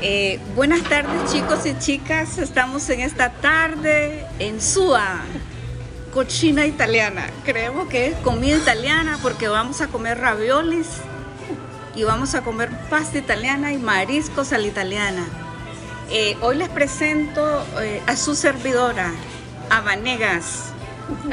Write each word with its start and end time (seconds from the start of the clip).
Eh, 0.00 0.40
buenas 0.54 0.82
tardes 0.84 1.30
chicos 1.30 1.66
y 1.66 1.78
chicas, 1.78 2.38
estamos 2.38 2.88
en 2.88 3.00
esta 3.00 3.30
tarde 3.30 4.24
en 4.38 4.60
Sua, 4.62 5.20
cochina 6.14 6.64
italiana. 6.64 7.26
Creemos 7.44 7.88
que 7.88 8.06
es 8.06 8.16
comida 8.18 8.56
italiana 8.56 9.18
porque 9.22 9.48
vamos 9.48 9.82
a 9.82 9.88
comer 9.88 10.18
raviolis 10.18 10.86
y 11.94 12.04
vamos 12.04 12.34
a 12.34 12.42
comer 12.42 12.70
pasta 12.88 13.18
italiana 13.18 13.72
y 13.72 13.78
mariscos 13.78 14.52
a 14.54 14.58
la 14.58 14.66
italiana. 14.66 15.26
Eh, 16.10 16.38
hoy 16.40 16.56
les 16.56 16.70
presento 16.70 17.66
eh, 17.82 18.00
a 18.06 18.16
su 18.16 18.34
servidora, 18.34 19.12
a 19.68 19.82
Vanegas, 19.82 20.72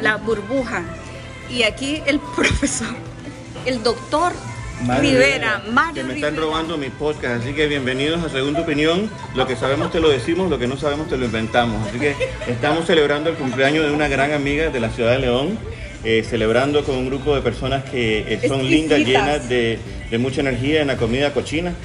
la 0.02 0.18
burbuja, 0.18 0.84
y 1.50 1.64
aquí 1.64 2.02
el 2.06 2.20
profesor, 2.36 2.96
el 3.66 3.84
doctor 3.84 4.34
Rivera, 4.82 5.62
Mario 5.72 5.94
Que 5.94 6.04
me 6.04 6.16
están 6.16 6.32
Rivera. 6.32 6.48
robando 6.48 6.78
mi 6.78 6.90
podcast, 6.90 7.42
así 7.44 7.54
que 7.54 7.68
bienvenidos 7.68 8.22
a 8.24 8.30
Segunda 8.30 8.62
Opinión. 8.62 9.10
Lo 9.36 9.48
que 9.48 9.56
sabemos 9.56 9.92
te 9.92 10.00
lo 10.02 10.10
decimos, 10.10 10.50
lo 10.50 10.60
que 10.60 10.68
no 10.68 10.78
sabemos 10.78 11.08
te 11.08 11.18
lo 11.18 11.26
inventamos. 11.26 11.88
Así 11.88 12.00
que 12.00 12.16
estamos 12.48 12.86
celebrando 12.86 13.30
el 13.30 13.36
cumpleaños 13.38 13.86
de 13.86 13.92
una 13.92 14.08
gran 14.10 14.34
amiga 14.34 14.70
de 14.70 14.80
la 14.82 14.90
ciudad 14.90 15.12
de 15.12 15.20
León, 15.20 15.58
eh, 16.04 16.26
celebrando 16.30 16.84
con 16.84 16.96
un 16.96 17.08
grupo 17.08 17.34
de 17.36 17.42
personas 17.42 17.86
que 17.86 18.26
eh, 18.28 18.42
son 18.48 18.68
lindas, 18.70 19.00
llenas 19.00 19.48
de, 19.48 19.80
de 20.12 20.18
mucha 20.18 20.42
energía 20.42 20.82
en 20.82 20.88
la 20.88 20.98
comida 20.98 21.34
cochina. 21.34 21.74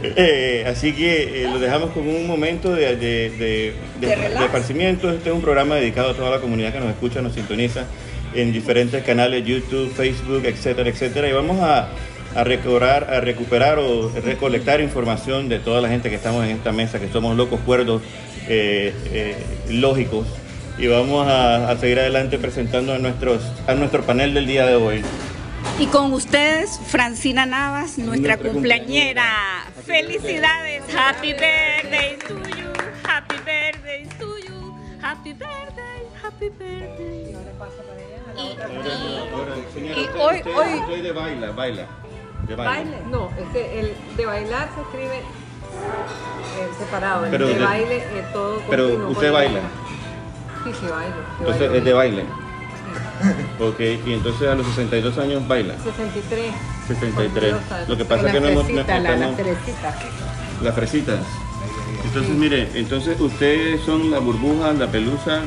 Eh, 0.00 0.64
así 0.64 0.92
que 0.92 1.48
lo 1.52 1.58
dejamos 1.58 1.90
con 1.90 2.06
un 2.06 2.24
momento 2.24 2.72
de, 2.72 2.94
de, 2.94 3.30
de, 3.30 3.74
de 4.00 4.12
esparcimiento. 4.44 5.10
Este 5.10 5.30
es 5.30 5.34
un 5.34 5.42
programa 5.42 5.74
dedicado 5.74 6.10
a 6.10 6.14
toda 6.14 6.30
la 6.30 6.38
comunidad 6.40 6.72
que 6.72 6.78
nos 6.78 6.90
escucha, 6.90 7.20
nos 7.20 7.34
sintoniza 7.34 7.84
en 8.34 8.52
diferentes 8.52 9.02
canales, 9.04 9.44
YouTube, 9.44 9.92
Facebook, 9.94 10.42
etcétera, 10.44 10.88
etcétera. 10.90 11.28
Y 11.28 11.32
vamos 11.32 11.60
a, 11.60 11.88
a 12.34 12.44
recobrar, 12.44 13.12
a 13.12 13.20
recuperar 13.20 13.78
o 13.78 14.10
recolectar 14.24 14.80
información 14.80 15.48
de 15.48 15.58
toda 15.58 15.80
la 15.80 15.88
gente 15.88 16.10
que 16.10 16.16
estamos 16.16 16.44
en 16.44 16.50
esta 16.56 16.72
mesa, 16.72 16.98
que 17.00 17.08
somos 17.08 17.36
locos, 17.36 17.60
cuerdos, 17.60 18.02
eh, 18.48 18.94
eh, 19.12 19.36
lógicos. 19.70 20.26
Y 20.78 20.86
vamos 20.86 21.26
a, 21.26 21.70
a 21.70 21.76
seguir 21.76 21.98
adelante 21.98 22.38
presentando 22.38 22.92
a, 22.94 22.98
nuestros, 22.98 23.42
a 23.66 23.74
nuestro 23.74 24.02
panel 24.02 24.34
del 24.34 24.46
día 24.46 24.64
de 24.66 24.76
hoy. 24.76 25.02
Y 25.80 25.86
con 25.86 26.12
ustedes, 26.12 26.78
Francina 26.86 27.46
Navas, 27.46 27.98
nuestra, 27.98 28.36
Nuestra 28.36 28.52
cumpleañera. 28.52 29.24
cumpleañera. 29.74 30.08
Felicidades. 30.08 30.82
Happy 30.94 31.32
birthday 31.32 32.16
to 32.28 32.34
you. 32.56 32.68
Happy 33.04 33.36
birthday 33.44 34.06
to 34.18 34.38
you. 34.46 34.74
Happy 35.00 35.32
birthday. 35.32 35.77
Happy 36.38 36.50
birthday. 36.50 37.34
Y, 39.76 39.80
y- 39.80 40.00
y 40.02 40.08
hoy, 40.20 40.40
hoy, 40.54 40.74
Usted 40.78 41.02
de 41.02 41.10
baila, 41.12 41.50
baila. 41.50 41.86
De 42.46 42.54
baila. 42.54 42.70
baile. 42.72 42.96
No, 43.10 43.28
es 43.36 43.48
que 43.52 43.80
el 43.80 43.92
de 44.16 44.24
bailar 44.26 44.68
se 44.76 44.80
escribe 44.82 45.16
eh, 45.18 46.68
separado. 46.78 47.24
El 47.24 47.30
Pero 47.32 47.48
de 47.48 47.54
de- 47.54 47.64
baile 47.64 47.96
es 47.96 48.32
todo 48.32 48.62
Pero 48.70 48.84
continuo, 48.84 49.10
usted 49.10 49.32
baila. 49.32 49.60
Sí, 50.62 50.70
sí, 50.78 50.86
bailo. 50.86 51.14
Entonces 51.40 51.60
bailo. 51.60 51.74
es 51.74 51.84
de 51.84 51.92
baile. 51.92 52.24
Ok, 53.58 53.80
y 54.06 54.12
entonces 54.12 54.48
a 54.48 54.54
los 54.54 54.64
62 54.68 55.18
años 55.18 55.48
baila. 55.48 55.74
63. 55.82 56.52
63. 56.86 57.54
Lo 57.88 57.96
que 57.96 58.04
pasa 58.04 58.26
es 58.28 58.32
que 58.32 58.40
no 58.40 58.46
hemos... 58.46 58.70
la, 58.70 58.84
fresita. 59.34 59.98
Las 60.62 60.74
fresitas. 60.76 61.18
Entonces, 62.04 62.32
mire, 62.36 62.68
entonces 62.74 63.20
ustedes 63.20 63.80
son 63.82 64.12
la 64.12 64.20
burbuja, 64.20 64.72
la 64.72 64.86
pelusa. 64.86 65.42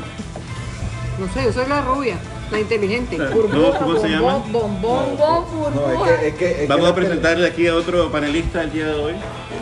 No 1.22 1.32
sé, 1.32 1.44
yo 1.44 1.52
soy 1.52 1.68
la 1.68 1.82
rubia, 1.82 2.16
la 2.50 2.58
inteligente. 2.58 3.16
¿Cómo- 3.16 3.30
Burbuja, 3.42 3.78
cómo 3.78 3.96
se 4.00 4.08
llama? 4.08 4.38
bombón, 4.38 4.82
bombón, 4.82 5.16
bombón, 5.16 5.74
No, 5.74 5.80
burbuja. 5.82 6.10
es 6.14 6.18
que, 6.20 6.28
es 6.28 6.34
que, 6.34 6.50
es 6.50 6.56
que 6.62 6.66
Vamos 6.66 6.88
a 6.90 6.94
presentarle 6.96 7.46
aquí 7.46 7.66
a 7.68 7.76
otro 7.76 8.10
panelista 8.10 8.62
el 8.64 8.72
día 8.72 8.86
de 8.86 8.94
hoy. 8.94 9.12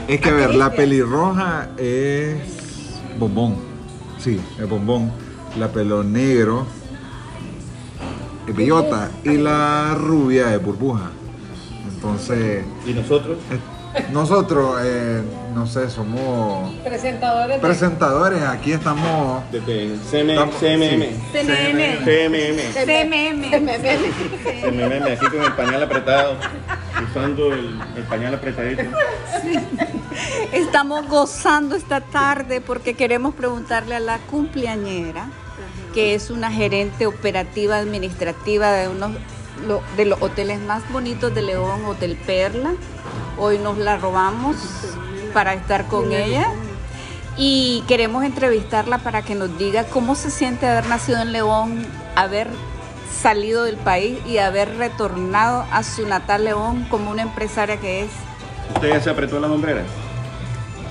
Es 0.08 0.20
que, 0.22 0.28
a 0.31 0.33
ver, 0.33 0.55
la 0.55 0.72
pelirroja 0.72 1.69
es 1.76 2.37
bombón. 3.19 3.56
Sí, 4.19 4.41
es 4.59 4.66
bombón. 4.69 5.12
La 5.59 5.69
pelo 5.69 6.03
negro 6.03 6.65
es 8.47 8.56
bellota. 8.56 9.10
Y 9.22 9.37
la 9.37 9.94
rubia 9.98 10.54
es 10.54 10.62
burbuja. 10.65 11.10
Entonces, 11.94 12.65
Y 12.87 12.92
nosotros. 12.94 13.37
Nosotros, 14.12 14.81
eh, 14.84 15.23
no 15.55 15.67
sé, 15.67 15.91
somos 15.91 16.73
Presentadores 16.84 17.56
de- 17.56 17.61
presentadores. 17.67 18.43
Aquí 18.43 18.73
estamos. 18.73 19.43
Desde 19.51 19.97
CMM. 20.11 20.51
sí. 20.61 20.67
CMM. 20.67 22.05
CMM. 22.05 22.61
CMM. 22.73 23.51
CMM, 24.62 25.12
aquí 25.12 25.27
con 25.27 25.43
el 25.43 25.53
pañal 25.55 25.83
apretado. 25.83 26.37
Usando 27.11 27.53
el, 27.53 27.81
el 27.97 28.03
pañal 28.05 28.34
apretadito. 28.34 28.83
Estamos 30.53 31.07
gozando 31.09 31.77
esta 31.77 32.01
tarde 32.01 32.61
porque 32.61 32.95
queremos 32.95 33.34
preguntarle 33.34 33.97
a 33.97 34.01
la 34.01 34.19
cumpleañera, 34.19 35.28
que 35.95 36.15
es 36.15 36.31
una 36.31 36.51
gerente 36.53 37.07
operativa 37.07 37.78
administrativa 37.78 38.71
de 38.72 38.89
uno 38.89 39.12
lo- 39.67 39.83
de 39.97 40.05
los 40.07 40.21
hoteles 40.22 40.61
más 40.61 40.83
bonitos 40.93 41.34
de 41.34 41.43
León, 41.43 41.84
Hotel 41.87 42.17
Perla. 42.27 42.72
Hoy 43.43 43.56
nos 43.56 43.78
la 43.78 43.97
robamos 43.97 44.56
para 45.33 45.55
estar 45.55 45.87
con 45.87 46.12
ella 46.12 46.53
y 47.39 47.83
queremos 47.89 48.23
entrevistarla 48.23 48.99
para 48.99 49.23
que 49.23 49.34
nos 49.34 49.56
diga 49.56 49.84
cómo 49.84 50.15
se 50.15 50.31
siente 50.31 50.69
haber 50.69 50.84
nacido 50.87 51.23
en 51.23 51.33
León, 51.33 51.87
haber 52.17 52.49
salido 53.23 53.65
del 53.65 53.78
país 53.78 54.19
y 54.27 54.37
haber 54.37 54.77
retornado 54.77 55.65
a 55.73 55.83
su 55.83 56.06
natal 56.06 56.45
León 56.45 56.87
como 56.91 57.11
una 57.11 57.23
empresaria 57.23 57.78
que 57.78 58.03
es. 58.03 58.11
¿Usted 58.75 58.91
ya 58.91 59.01
se 59.01 59.09
apretó 59.09 59.41
las 59.41 59.51
hombreras? 59.51 59.87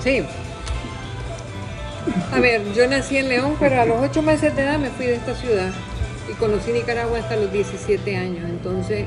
Sí. 0.02 0.24
A 2.32 2.40
ver, 2.40 2.72
yo 2.72 2.88
nací 2.88 3.16
en 3.16 3.28
León, 3.28 3.54
pero 3.60 3.80
a 3.80 3.84
los 3.84 4.02
ocho 4.02 4.22
meses 4.22 4.56
de 4.56 4.62
edad 4.62 4.78
me 4.80 4.90
fui 4.90 5.06
de 5.06 5.14
esta 5.14 5.36
ciudad 5.36 5.70
y 6.28 6.34
conocí 6.34 6.72
Nicaragua 6.72 7.20
hasta 7.20 7.36
los 7.36 7.52
17 7.52 8.16
años. 8.16 8.50
Entonces, 8.50 9.06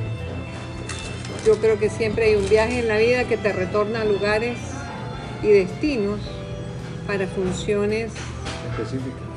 yo 1.45 1.57
creo 1.57 1.77
que 1.79 1.89
siempre 1.89 2.25
hay 2.25 2.35
un 2.35 2.47
viaje 2.49 2.79
en 2.79 2.87
la 2.87 2.97
vida 2.97 3.25
que 3.25 3.37
te 3.37 3.51
retorna 3.51 4.01
a 4.01 4.05
lugares 4.05 4.57
y 5.41 5.47
destinos 5.49 6.19
para 7.07 7.27
funciones 7.27 8.11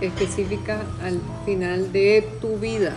específicas 0.01 0.81
al 1.03 1.21
final 1.45 1.93
de 1.93 2.27
tu 2.41 2.59
vida. 2.59 2.95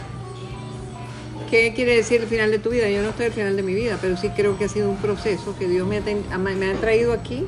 ¿Qué 1.50 1.74
quiere 1.74 1.96
decir 1.96 2.22
el 2.22 2.28
final 2.28 2.52
de 2.52 2.60
tu 2.60 2.70
vida? 2.70 2.90
Yo 2.90 3.02
no 3.02 3.10
estoy 3.10 3.26
al 3.28 3.32
final 3.32 3.56
de 3.56 3.64
mi 3.64 3.74
vida, 3.74 3.98
pero 4.00 4.16
sí 4.18 4.30
creo 4.30 4.58
que 4.58 4.66
ha 4.66 4.70
sido 4.70 4.90
un 4.90 4.98
proceso 4.98 5.56
que 5.58 5.68
Dios 5.68 5.88
me 5.88 5.98
ha, 5.98 6.02
ten- 6.02 6.24
me 6.60 6.70
ha 6.70 6.74
traído 6.76 7.12
aquí 7.12 7.46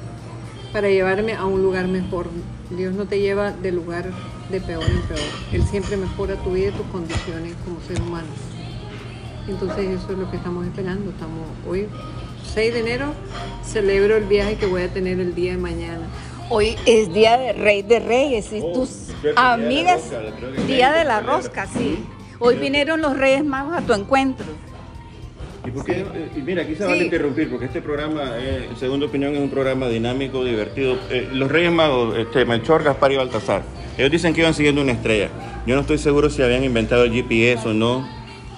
para 0.74 0.90
llevarme 0.90 1.34
a 1.36 1.46
un 1.46 1.62
lugar 1.62 1.88
mejor. 1.88 2.28
Dios 2.72 2.94
no 2.96 3.06
te 3.06 3.20
lleva 3.20 3.52
de 3.52 3.72
lugar 3.72 4.06
de 4.50 4.60
peor 4.62 4.84
en 4.90 5.02
peor. 5.04 5.20
Él 5.52 5.64
siempre 5.70 5.98
mejora 5.98 6.36
tu 6.38 6.52
vida 6.54 6.70
y 6.70 6.72
tus 6.72 6.86
condiciones 6.88 7.54
como 7.64 7.80
ser 7.88 8.02
humano. 8.02 8.28
Entonces 9.48 9.90
eso 10.02 10.12
es 10.12 10.18
lo 10.18 10.30
que 10.30 10.38
estamos 10.38 10.66
esperando. 10.66 11.10
Estamos 11.12 11.40
hoy, 11.68 11.88
6 12.54 12.74
de 12.74 12.80
enero, 12.80 13.14
celebro 13.64 14.18
el 14.18 14.26
viaje 14.26 14.56
que 14.56 14.66
voy 14.66 14.84
a 14.84 14.88
tener 14.90 15.20
el 15.20 15.34
día 15.36 15.52
de 15.52 15.58
mañana. 15.58 16.06
Hoy 16.50 16.76
es 16.86 17.14
Día 17.14 17.38
de 17.38 17.54
Rey 17.54 17.82
de 17.82 18.00
Reyes 18.00 18.52
y 18.52 18.60
Oh, 18.62 18.74
tus 18.74 18.90
cierto, 18.90 19.22
Día 19.24 19.32
de 19.32 19.34
la 19.36 19.54
amigas, 19.54 20.02
Rosca, 20.12 20.62
Día 20.68 20.92
de 20.92 21.06
la. 21.06 21.22
Rosca, 21.22 21.68
sí. 21.68 22.04
Hoy 22.40 22.58
vinieron 22.58 23.02
los 23.02 23.18
Reyes 23.18 23.46
Magos 23.46 23.74
a 23.78 23.82
tu 23.82 23.94
encuentro. 23.94 24.46
¿Y 25.66 25.70
por 25.72 25.86
qué? 25.86 26.00
eh, 26.02 26.30
Y 26.36 26.42
mira, 26.42 26.64
aquí 26.64 26.76
se 26.76 26.84
van 26.84 26.96
Sí. 26.96 27.02
a 27.02 27.04
interrumpir 27.06 27.50
porque 27.50 27.66
este 27.68 27.82
programa, 27.82 28.32
eh, 28.38 28.68
segunda 28.78 29.06
opinión, 29.06 29.34
es 29.36 29.40
un 29.40 29.50
programa 29.50 29.88
dinámico, 29.88 30.44
divertido. 30.44 30.98
Eh, 31.10 31.30
los 31.32 31.50
Reyes 31.52 31.72
Magos, 31.72 32.18
este, 32.18 32.44
Melchor, 32.46 32.84
Gaspar 32.84 33.12
y 33.14 33.18
Baltasar, 33.18 33.62
ellos 33.98 34.12
dicen 34.12 34.34
que 34.34 34.42
iban 34.42 34.54
siguiendo 34.54 34.82
una 34.82 34.92
estrella. 34.94 35.30
Yo 35.68 35.76
no 35.76 35.82
estoy 35.82 36.00
seguro 36.00 36.30
si 36.32 36.42
habían 36.42 36.64
inventado 36.64 37.04
el 37.04 37.14
GPS 37.14 37.70
o 37.70 37.74
no, 37.74 38.06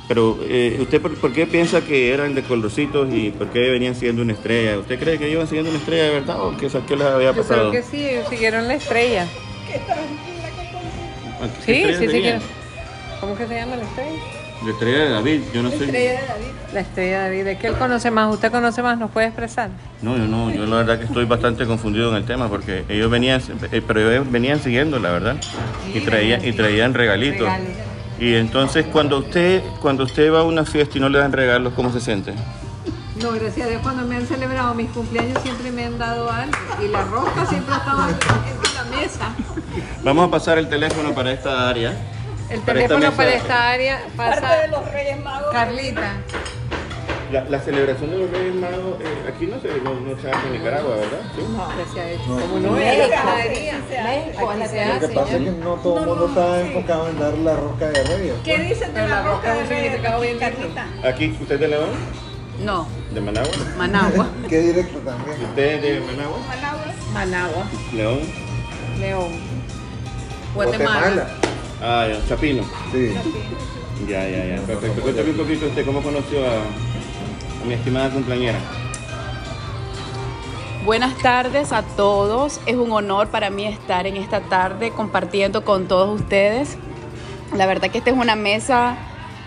pero 0.07 0.37
eh, 0.41 0.77
¿usted 0.81 1.01
por, 1.01 1.15
por 1.15 1.33
qué 1.33 1.47
piensa 1.47 1.81
que 1.81 2.13
eran 2.13 2.35
de 2.35 2.43
colorcitos 2.43 3.07
y 3.13 3.31
por 3.31 3.47
qué 3.47 3.69
venían 3.69 3.95
siguiendo 3.95 4.21
una 4.21 4.33
estrella? 4.33 4.77
¿Usted 4.79 4.99
cree 4.99 5.17
que 5.17 5.29
iban 5.29 5.47
siguiendo 5.47 5.69
una 5.69 5.79
estrella 5.79 6.03
de 6.03 6.09
verdad 6.11 6.41
o 6.41 6.57
que 6.57 6.67
qué 6.67 6.95
les 6.95 7.07
había 7.07 7.31
Yo 7.31 7.41
pasado? 7.41 7.69
creo 7.69 7.81
que 7.83 7.87
sí, 7.89 8.09
ellos 8.09 8.27
siguieron 8.29 8.67
la 8.67 8.75
estrella. 8.75 9.25
¿Qué 9.67 9.79
Sí, 11.65 11.71
estrella 11.71 11.99
sí, 11.99 12.09
siguieron. 12.09 12.41
¿Cómo 13.19 13.37
que 13.37 13.47
se 13.47 13.55
llama 13.55 13.75
la 13.77 13.83
estrella? 13.83 14.19
La 14.65 14.71
estrella 14.71 14.97
de 14.97 15.09
David, 15.09 15.41
yo 15.53 15.63
no 15.63 15.71
sé. 15.71 15.85
La 16.73 16.79
estrella 16.79 17.23
de 17.23 17.29
David. 17.29 17.47
Es 17.47 17.59
que 17.59 17.67
él 17.67 17.73
conoce 17.75 18.11
más. 18.11 18.33
¿Usted 18.33 18.51
conoce 18.51 18.81
más? 18.81 18.97
¿Nos 18.97 19.11
puede 19.11 19.27
expresar? 19.27 19.69
No, 20.01 20.17
yo 20.17 20.25
no, 20.25 20.51
yo 20.51 20.65
la 20.65 20.77
verdad 20.77 20.99
que 20.99 21.05
estoy 21.05 21.25
bastante 21.25 21.65
confundido 21.65 22.09
en 22.11 22.17
el 22.17 22.25
tema 22.25 22.47
porque 22.49 22.83
ellos 22.89 23.09
venían, 23.11 23.41
eh, 23.71 23.81
pero 23.85 24.11
ellos 24.11 24.31
venían 24.31 24.61
siguiendo, 24.61 24.99
la 24.99 25.11
verdad, 25.11 25.35
y 25.93 25.99
traían, 26.01 26.45
y 26.45 26.53
traían 26.53 26.93
regalitos. 26.93 27.49
Y 28.19 28.35
entonces 28.35 28.85
cuando 28.91 29.19
usted, 29.19 29.63
cuando 29.81 30.03
usted 30.03 30.31
va 30.31 30.39
a 30.39 30.43
una 30.43 30.65
fiesta 30.65 30.97
y 30.97 31.01
no 31.01 31.09
le 31.09 31.19
dan 31.19 31.31
regalos, 31.31 31.73
¿cómo 31.73 31.91
se 31.91 31.99
siente? 31.99 32.33
No, 33.21 33.31
gracias 33.31 33.67
a 33.67 33.69
Dios, 33.69 33.81
cuando 33.81 34.03
me 34.03 34.15
han 34.15 34.25
celebrado 34.25 34.73
mis 34.73 34.89
cumpleaños 34.89 35.41
siempre 35.41 35.71
me 35.71 35.85
han 35.85 35.97
dado 35.97 36.29
algo. 36.31 36.57
Y 36.83 36.87
la 36.87 37.03
rosca 37.03 37.45
siempre 37.45 37.73
ha 37.73 37.77
estado 37.77 38.09
en 38.09 38.73
la 38.75 38.97
mesa. 38.97 39.35
Vamos 40.03 40.27
a 40.27 40.31
pasar 40.31 40.57
el 40.57 40.67
teléfono 40.67 41.13
para 41.13 41.31
esta 41.31 41.69
área. 41.69 41.91
El 42.49 42.59
Para 42.61 42.81
esta 42.81 42.95
teléfono 42.95 43.17
para 43.17 43.33
esta 43.33 43.69
área 43.69 44.01
pasa 44.17 44.67
los 44.67 44.91
Reyes 44.91 45.19
Magos. 45.23 45.51
Carlita. 45.51 46.13
La, 47.33 47.43
la 47.45 47.59
celebración 47.59 48.11
de 48.11 48.17
los 48.19 48.29
Reyes 48.29 48.53
Magos, 48.53 49.01
eh, 49.01 49.27
aquí 49.27 49.47
no 49.47 49.59
se, 49.59 49.69
no, 49.81 49.95
no 49.95 50.21
se 50.21 50.29
hace 50.29 50.47
en 50.47 50.53
Nicaragua, 50.53 50.97
¿verdad? 50.97 51.19
¿Sí? 51.35 51.41
Ya 51.79 51.91
se 51.91 51.99
ha 51.99 52.11
hecho. 52.11 52.27
No. 52.27 52.39
Como 52.41 52.59
no 52.59 52.71
México, 52.73 53.03
es 53.03 53.09
la 53.09 53.15
ganadería. 53.15 53.73
México, 53.73 54.53
se 54.53 54.69
que 54.69 54.85
Lo 54.85 54.99
que 54.99 55.05
hace. 55.05 55.15
pasa 55.15 55.37
es 55.37 55.43
que 55.43 55.51
no 55.51 55.73
todo 55.77 55.99
el 55.99 56.05
mundo 56.05 56.27
está 56.27 56.61
enfocado 56.61 57.09
en 57.09 57.19
dar 57.19 57.35
la 57.39 57.55
rosca 57.55 57.89
de 57.89 58.03
reyes. 58.03 58.35
¿Qué 58.43 58.53
pues. 58.53 58.69
dices 58.69 58.93
de 58.93 59.01
la 59.01 59.07
la 59.07 59.23
roca 59.23 59.35
roca 59.35 59.55
de 59.55 59.63
Reyes? 59.65 60.01
Aquí, 61.03 61.35
¿usted 61.41 61.55
es 61.55 61.61
de 61.61 61.67
León? 61.69 61.89
No, 62.63 62.87
¿De 63.11 63.19
Managua? 63.19 63.51
Managua. 63.79 64.27
Qué 64.47 64.59
directo 64.59 64.99
también. 64.99 65.41
¿Usted 65.43 65.73
es 65.73 65.81
de 65.81 65.99
Managua? 66.01 66.37
Managua, 67.13 67.63
León. 67.95 68.19
León, 68.99 69.31
Guatemala. 70.53 71.27
Ah, 71.81 72.05
ya, 72.07 72.27
Chapino. 72.29 72.63
Sí. 72.91 73.15
Ya, 74.07 74.29
ya, 74.29 74.45
ya. 74.45 74.61
Perfecto. 74.67 75.01
Cuéntame 75.01 75.31
un 75.31 75.37
poquito 75.37 75.65
usted 75.65 75.83
cómo 75.83 76.03
conoció 76.03 76.45
a 76.45 76.61
mi 77.65 77.73
estimada 77.73 78.09
cumpleañera. 78.09 78.59
Buenas 80.85 81.17
tardes 81.19 81.71
a 81.71 81.81
todos. 81.81 82.59
Es 82.65 82.75
un 82.75 82.91
honor 82.91 83.29
para 83.29 83.49
mí 83.49 83.65
estar 83.65 84.05
en 84.05 84.17
esta 84.17 84.41
tarde 84.41 84.91
compartiendo 84.91 85.63
con 85.63 85.87
todos 85.87 86.19
ustedes. 86.19 86.77
La 87.55 87.65
verdad 87.65 87.89
que 87.89 87.99
esta 87.99 88.09
es 88.09 88.17
una 88.17 88.35
mesa 88.35 88.97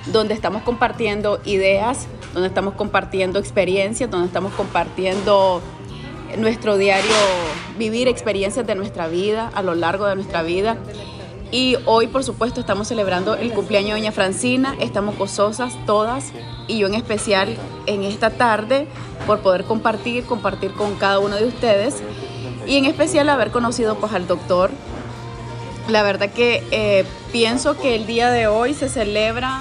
donde 0.07 0.35
estamos 0.35 0.63
compartiendo 0.63 1.41
ideas, 1.45 2.07
donde 2.33 2.49
estamos 2.49 2.75
compartiendo 2.75 3.39
experiencias, 3.39 4.11
donde 4.11 4.29
estamos 4.29 4.53
compartiendo 4.55 5.61
nuestro 6.39 6.77
diario, 6.77 7.11
vivir 7.79 8.09
experiencias 8.09 8.67
de 8.67 8.75
nuestra 8.75 9.09
vida, 9.09 9.51
a 9.55 9.63
lo 9.63 9.75
largo 9.75 10.07
de 10.07 10.15
nuestra 10.15 10.43
vida. 10.43 10.77
Y 11.53 11.77
hoy, 11.85 12.09
por 12.09 12.25
supuesto, 12.25 12.61
estamos 12.61 12.89
celebrando 12.89 13.35
el 13.35 13.53
cumpleaños 13.53 13.95
de 13.95 14.01
Doña 14.01 14.13
Francina. 14.13 14.75
Estamos 14.81 15.17
gozosas 15.17 15.75
todas 15.87 16.33
y 16.67 16.79
yo 16.79 16.89
en 16.89 16.95
especial 16.95 17.57
en 17.87 18.03
esta 18.03 18.31
tarde 18.31 18.89
por 19.27 19.41
poder 19.41 19.65
compartir, 19.65 20.25
compartir 20.25 20.73
con 20.73 20.97
cada 20.97 21.21
uno 21.21 21.37
de 21.37 21.47
ustedes 21.47 22.03
y 22.67 22.77
en 22.77 22.85
especial 22.85 23.29
haber 23.29 23.53
conocido 23.53 23.97
pues 23.97 24.13
al 24.13 24.27
doctor. 24.27 24.71
La 25.89 26.03
verdad 26.03 26.31
que 26.31 26.65
eh, 26.73 27.05
pienso 27.31 27.79
que 27.79 27.95
el 27.95 28.07
día 28.07 28.31
de 28.31 28.49
hoy 28.49 28.75
se 28.75 28.89
celebra, 28.89 29.61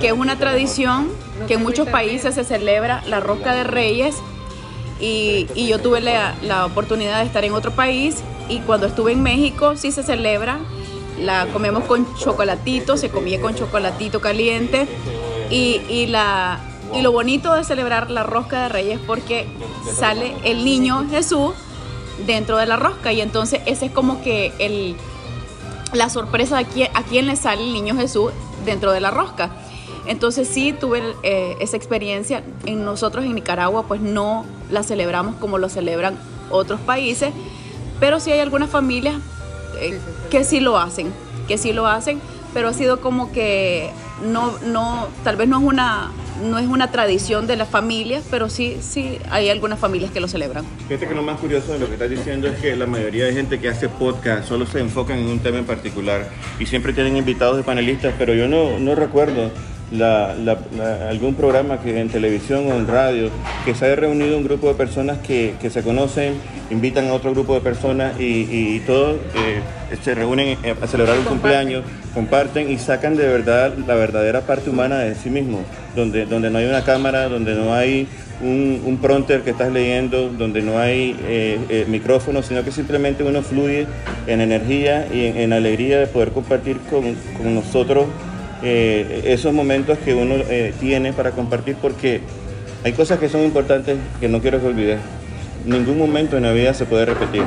que 0.00 0.08
es 0.08 0.12
una 0.12 0.38
tradición, 0.38 1.10
que 1.48 1.54
en 1.54 1.62
muchos 1.62 1.88
países 1.88 2.36
se 2.36 2.44
celebra 2.44 3.02
la 3.08 3.18
Rosca 3.18 3.52
de 3.52 3.64
Reyes 3.64 4.16
y, 5.00 5.48
y 5.56 5.66
yo 5.66 5.80
tuve 5.80 6.00
la, 6.00 6.34
la 6.42 6.66
oportunidad 6.66 7.18
de 7.18 7.26
estar 7.26 7.44
en 7.44 7.52
otro 7.52 7.72
país 7.72 8.22
y 8.48 8.60
cuando 8.60 8.86
estuve 8.86 9.12
en 9.12 9.22
México 9.22 9.76
sí 9.76 9.90
se 9.90 10.04
celebra, 10.04 10.58
la 11.20 11.46
comemos 11.52 11.84
con 11.84 12.06
chocolatito, 12.16 12.96
se 12.96 13.10
comía 13.10 13.40
con 13.40 13.54
chocolatito 13.54 14.20
caliente 14.20 14.88
y, 15.50 15.80
y 15.88 16.06
la, 16.06 16.60
y 16.94 17.02
lo 17.02 17.12
bonito 17.12 17.54
de 17.54 17.64
celebrar 17.64 18.10
la 18.10 18.22
rosca 18.22 18.64
de 18.64 18.68
reyes 18.68 19.00
es 19.00 19.06
porque 19.06 19.46
sale 19.94 20.34
el 20.44 20.64
niño 20.64 21.06
Jesús 21.10 21.52
dentro 22.26 22.56
de 22.56 22.66
la 22.66 22.76
rosca 22.76 23.12
y 23.12 23.20
entonces 23.20 23.60
ese 23.66 23.86
es 23.86 23.92
como 23.92 24.22
que 24.22 24.52
el, 24.58 24.96
la 25.92 26.08
sorpresa 26.08 26.58
de 26.58 26.64
quién, 26.64 26.90
a 26.94 27.02
quién 27.02 27.26
le 27.26 27.36
sale 27.36 27.62
el 27.62 27.72
niño 27.72 27.96
Jesús 27.96 28.32
dentro 28.64 28.92
de 28.92 29.00
la 29.00 29.10
rosca. 29.10 29.50
Entonces 30.06 30.48
sí 30.48 30.72
tuve 30.72 31.02
eh, 31.22 31.56
esa 31.60 31.76
experiencia. 31.76 32.42
En 32.64 32.84
nosotros 32.84 33.24
en 33.24 33.34
Nicaragua 33.34 33.84
pues 33.86 34.00
no 34.00 34.44
la 34.70 34.82
celebramos 34.82 35.36
como 35.36 35.58
lo 35.58 35.68
celebran 35.68 36.18
otros 36.50 36.80
países, 36.80 37.32
pero 38.00 38.18
sí 38.18 38.32
hay 38.32 38.40
algunas 38.40 38.70
familias 38.70 39.16
eh, 39.78 39.98
que 40.30 40.44
sí 40.44 40.60
lo 40.60 40.78
hacen, 40.78 41.12
que 41.48 41.58
sí 41.58 41.72
lo 41.72 41.86
hacen, 41.86 42.20
pero 42.52 42.68
ha 42.68 42.72
sido 42.72 43.00
como 43.00 43.32
que 43.32 43.90
no, 44.24 44.58
no, 44.64 45.08
tal 45.24 45.36
vez 45.36 45.48
no 45.48 45.58
es 45.58 45.64
una, 45.64 46.10
no 46.42 46.58
es 46.58 46.66
una 46.66 46.90
tradición 46.90 47.46
de 47.46 47.56
las 47.56 47.68
familias, 47.68 48.24
pero 48.30 48.48
sí, 48.48 48.78
sí 48.80 49.18
hay 49.30 49.48
algunas 49.48 49.78
familias 49.78 50.10
que 50.10 50.20
lo 50.20 50.28
celebran. 50.28 50.64
Fíjate 50.88 51.08
que 51.08 51.14
lo 51.14 51.22
más 51.22 51.38
curioso 51.38 51.72
de 51.72 51.78
lo 51.78 51.86
que 51.86 51.94
estás 51.94 52.10
diciendo 52.10 52.48
es 52.48 52.58
que 52.58 52.76
la 52.76 52.86
mayoría 52.86 53.24
de 53.24 53.32
gente 53.32 53.60
que 53.60 53.68
hace 53.68 53.88
podcast 53.88 54.48
solo 54.48 54.66
se 54.66 54.80
enfocan 54.80 55.18
en 55.18 55.26
un 55.26 55.38
tema 55.40 55.58
en 55.58 55.66
particular 55.66 56.28
y 56.58 56.66
siempre 56.66 56.92
tienen 56.92 57.16
invitados 57.16 57.56
de 57.56 57.62
panelistas, 57.62 58.14
pero 58.18 58.34
yo 58.34 58.48
no, 58.48 58.78
no 58.78 58.94
recuerdo 58.94 59.50
la- 59.92 60.34
la- 60.36 60.58
la- 60.76 61.08
algún 61.10 61.34
programa 61.34 61.80
que 61.80 62.00
en 62.00 62.08
televisión 62.08 62.66
o 62.70 62.76
en 62.76 62.86
radio 62.86 63.28
que 63.64 63.74
se 63.74 63.86
haya 63.86 63.96
reunido 63.96 64.36
un 64.36 64.44
grupo 64.44 64.68
de 64.68 64.74
personas 64.74 65.18
que, 65.18 65.54
que 65.60 65.68
se 65.70 65.82
conocen, 65.82 66.34
invitan 66.70 67.08
a 67.08 67.14
otro 67.14 67.32
grupo 67.32 67.54
de 67.54 67.60
personas 67.60 68.18
y, 68.20 68.46
y 68.50 68.82
todos 68.86 69.16
eh, 69.34 69.60
se 70.04 70.14
reúnen 70.14 70.56
a 70.80 70.86
celebrar 70.86 71.18
un 71.18 71.24
cumpleaños, 71.24 71.82
comparten 72.14 72.70
y 72.70 72.78
sacan 72.78 73.16
de 73.16 73.26
verdad 73.26 73.74
la 73.86 73.94
verdadera 73.94 74.42
parte 74.42 74.70
humana 74.70 74.98
de 75.00 75.14
sí 75.16 75.30
mismos, 75.30 75.62
donde, 75.96 76.26
donde 76.26 76.50
no 76.50 76.58
hay 76.58 76.66
una 76.66 76.84
cámara, 76.84 77.28
donde 77.28 77.54
no 77.54 77.74
hay 77.74 78.06
un, 78.40 78.80
un 78.86 78.96
prompter 78.98 79.42
que 79.42 79.50
estás 79.50 79.72
leyendo, 79.72 80.28
donde 80.30 80.62
no 80.62 80.78
hay 80.78 81.16
eh, 81.24 81.58
eh, 81.68 81.84
micrófono, 81.88 82.42
sino 82.42 82.62
que 82.64 82.70
simplemente 82.70 83.22
uno 83.24 83.42
fluye 83.42 83.86
en 84.28 84.40
energía 84.40 85.08
y 85.12 85.26
en, 85.26 85.36
en 85.36 85.52
alegría 85.52 85.98
de 85.98 86.06
poder 86.06 86.30
compartir 86.30 86.76
con, 86.88 87.02
con 87.36 87.54
nosotros 87.54 88.06
eh, 88.62 89.22
esos 89.26 89.52
momentos 89.52 89.98
que 89.98 90.14
uno 90.14 90.34
eh, 90.48 90.72
tiene 90.78 91.12
para 91.12 91.32
compartir, 91.32 91.76
porque 91.80 92.20
hay 92.84 92.92
cosas 92.92 93.18
que 93.18 93.28
son 93.28 93.42
importantes 93.42 93.98
que 94.20 94.28
no 94.28 94.40
quiero 94.40 94.60
que 94.60 94.66
olvides. 94.66 94.98
Ningún 95.66 95.98
momento 95.98 96.36
en 96.36 96.44
la 96.44 96.52
vida 96.52 96.72
se 96.74 96.86
puede 96.86 97.04
repetir. 97.04 97.42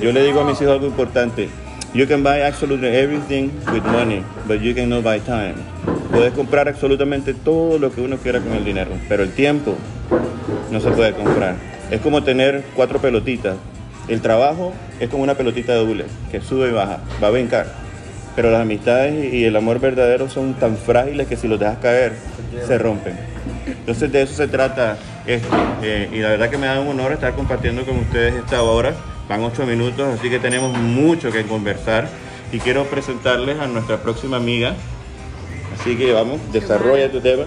Yo 0.00 0.12
le 0.12 0.22
digo 0.22 0.40
a 0.40 0.44
mis 0.44 0.60
hijos 0.60 0.74
algo 0.74 0.86
importante. 0.86 1.48
You 1.94 2.06
can 2.06 2.22
buy 2.22 2.42
absolutely 2.42 2.88
everything 2.88 3.50
with 3.72 3.82
money, 3.82 4.22
but 4.46 4.60
you 4.60 4.74
cannot 4.74 5.02
buy 5.02 5.20
time. 5.20 5.54
Puedes 6.12 6.32
comprar 6.34 6.68
absolutamente 6.68 7.34
todo 7.34 7.78
lo 7.78 7.90
que 7.90 8.00
uno 8.00 8.18
quiera 8.18 8.40
con 8.40 8.52
el 8.52 8.64
dinero, 8.64 8.90
pero 9.08 9.22
el 9.22 9.32
tiempo 9.32 9.74
no 10.70 10.80
se 10.80 10.90
puede 10.90 11.12
comprar. 11.14 11.56
Es 11.90 12.00
como 12.00 12.22
tener 12.22 12.62
cuatro 12.76 13.00
pelotitas. 13.00 13.56
El 14.06 14.20
trabajo 14.20 14.72
es 15.00 15.08
como 15.08 15.22
una 15.22 15.34
pelotita 15.34 15.74
de 15.74 15.82
hule 15.82 16.04
que 16.30 16.40
sube 16.40 16.68
y 16.68 16.72
baja, 16.72 17.00
va 17.22 17.28
a 17.28 17.30
brincar. 17.30 17.87
Pero 18.38 18.52
las 18.52 18.60
amistades 18.60 19.34
y 19.34 19.46
el 19.46 19.56
amor 19.56 19.80
verdadero 19.80 20.30
son 20.30 20.54
tan 20.54 20.76
frágiles 20.76 21.26
que 21.26 21.36
si 21.36 21.48
los 21.48 21.58
dejas 21.58 21.78
caer, 21.78 22.12
se 22.68 22.78
rompen. 22.78 23.18
Entonces 23.66 24.12
de 24.12 24.22
eso 24.22 24.32
se 24.32 24.46
trata 24.46 24.96
esto. 25.26 25.48
Eh, 25.82 26.08
y 26.12 26.20
la 26.20 26.28
verdad 26.28 26.48
que 26.48 26.56
me 26.56 26.68
da 26.68 26.78
un 26.78 26.86
honor 26.86 27.10
estar 27.10 27.34
compartiendo 27.34 27.84
con 27.84 27.96
ustedes 27.98 28.36
esta 28.36 28.62
hora. 28.62 28.94
Van 29.28 29.42
ocho 29.42 29.66
minutos, 29.66 30.16
así 30.16 30.30
que 30.30 30.38
tenemos 30.38 30.72
mucho 30.78 31.32
que 31.32 31.46
conversar. 31.46 32.06
Y 32.52 32.60
quiero 32.60 32.84
presentarles 32.84 33.58
a 33.58 33.66
nuestra 33.66 33.96
próxima 33.96 34.36
amiga. 34.36 34.76
Así 35.76 35.96
que 35.96 36.12
vamos, 36.12 36.38
desarrolla 36.52 37.10
tu 37.10 37.20
tema. 37.20 37.42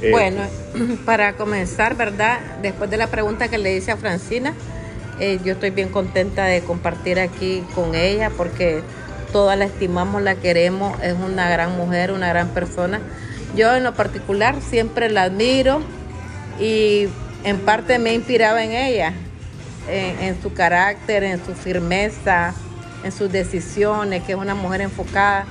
Eh, 0.00 0.10
Bueno, 0.10 0.40
para 1.04 1.34
comenzar, 1.34 1.98
¿verdad? 1.98 2.40
Después 2.62 2.88
de 2.88 2.96
la 2.96 3.08
pregunta 3.08 3.48
que 3.48 3.58
le 3.58 3.76
hice 3.76 3.90
a 3.90 3.98
Francina, 3.98 4.54
eh, 5.18 5.38
yo 5.44 5.52
estoy 5.52 5.68
bien 5.68 5.90
contenta 5.90 6.46
de 6.46 6.62
compartir 6.62 7.20
aquí 7.20 7.62
con 7.74 7.94
ella 7.94 8.30
porque 8.34 8.80
todas 9.32 9.58
la 9.58 9.64
estimamos, 9.64 10.22
la 10.22 10.34
queremos, 10.34 11.00
es 11.02 11.14
una 11.14 11.48
gran 11.48 11.76
mujer, 11.76 12.12
una 12.12 12.28
gran 12.28 12.48
persona. 12.48 13.00
Yo 13.56 13.74
en 13.74 13.84
lo 13.84 13.94
particular 13.94 14.56
siempre 14.60 15.10
la 15.10 15.24
admiro 15.24 15.80
y 16.60 17.08
en 17.44 17.58
parte 17.58 17.98
me 17.98 18.14
inspiraba 18.14 18.62
en 18.62 18.72
ella, 18.72 19.12
en, 19.88 20.40
su 20.40 20.52
carácter, 20.52 21.24
en 21.24 21.44
su 21.44 21.54
firmeza, 21.54 22.54
en 23.02 23.12
sus 23.12 23.32
decisiones, 23.32 24.22
que 24.22 24.32
es 24.32 24.38
una 24.38 24.54
mujer 24.54 24.82
enfocada, 24.82 25.46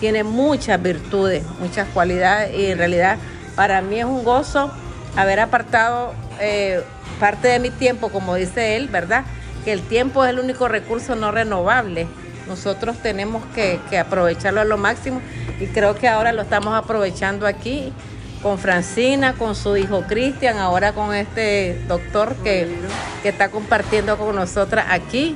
tiene 0.00 0.24
muchas 0.24 0.82
virtudes, 0.82 1.44
muchas 1.60 1.86
cualidades 1.88 2.54
y 2.58 2.66
en 2.66 2.78
realidad 2.78 3.18
para 3.54 3.80
mí 3.82 3.98
es 4.00 4.04
un 4.04 4.24
gozo 4.24 4.72
haber 5.16 5.38
apartado 5.38 6.12
eh, 6.40 6.82
parte 7.20 7.48
de 7.48 7.60
mi 7.60 7.70
tiempo, 7.70 8.08
como 8.08 8.34
dice 8.34 8.76
él, 8.76 8.88
¿verdad? 8.88 9.24
Que 9.64 9.72
el 9.72 9.82
tiempo 9.82 10.24
es 10.24 10.30
el 10.30 10.40
único 10.40 10.66
recurso 10.66 11.14
no 11.14 11.30
renovable. 11.30 12.08
Nosotros 12.48 12.96
tenemos 13.02 13.42
que, 13.54 13.80
que 13.90 13.98
aprovecharlo 13.98 14.60
a 14.60 14.64
lo 14.64 14.76
máximo 14.76 15.20
y 15.60 15.66
creo 15.66 15.94
que 15.96 16.08
ahora 16.08 16.32
lo 16.32 16.42
estamos 16.42 16.74
aprovechando 16.74 17.46
aquí 17.46 17.92
con 18.42 18.58
Francina, 18.58 19.32
con 19.34 19.54
su 19.54 19.76
hijo 19.78 20.02
Cristian, 20.02 20.58
ahora 20.58 20.92
con 20.92 21.14
este 21.14 21.80
doctor 21.88 22.34
que, 22.44 22.68
que 23.22 23.30
está 23.30 23.48
compartiendo 23.50 24.18
con 24.18 24.36
nosotras 24.36 24.84
aquí, 24.90 25.34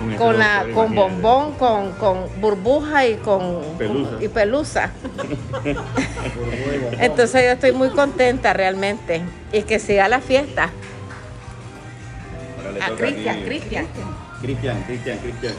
Con 0.00 0.16
con, 0.16 0.38
la, 0.38 0.64
doctor, 0.64 0.74
con 0.74 0.92
imagínate. 0.92 1.22
bombón, 1.22 1.52
con, 1.52 1.92
con 1.92 2.40
burbuja 2.40 3.06
y 3.06 3.14
con 3.18 3.62
Pelusa. 3.78 4.16
y 4.20 4.28
pelusa. 4.28 4.90
Entonces 6.98 7.44
yo 7.44 7.50
estoy 7.52 7.72
muy 7.72 7.90
contenta 7.90 8.52
realmente 8.52 9.22
y 9.52 9.62
que 9.62 9.78
siga 9.78 10.08
la 10.08 10.20
fiesta. 10.20 10.70
A 12.80 12.90
Cristian, 12.96 13.36
ti. 13.36 13.44
Cristian. 13.44 13.86
Cristian, 14.40 14.82
Cristian, 14.82 15.18
Cristian. 15.18 15.54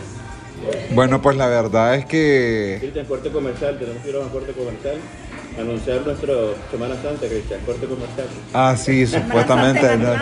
Bueno, 0.92 1.22
pues 1.22 1.38
la 1.38 1.48
verdad 1.48 1.96
es 1.96 2.06
que 2.06 2.78
Cristian, 2.80 3.06
corte 3.06 3.30
comercial, 3.30 3.78
tenemos 3.80 4.02
que 4.04 4.10
ir 4.10 4.16
a 4.16 4.20
un 4.20 4.30
corte 4.30 4.52
comercial. 4.54 4.96
Anunciar 5.60 6.02
nuestro 6.06 6.54
Semana 6.72 6.96
Santa, 7.02 7.28
Cristian, 7.28 7.60
corte 7.66 7.86
comercial. 7.86 8.28
Ah, 8.54 8.76
sí, 8.78 9.06
supuestamente. 9.06 9.98
no. 9.98 10.16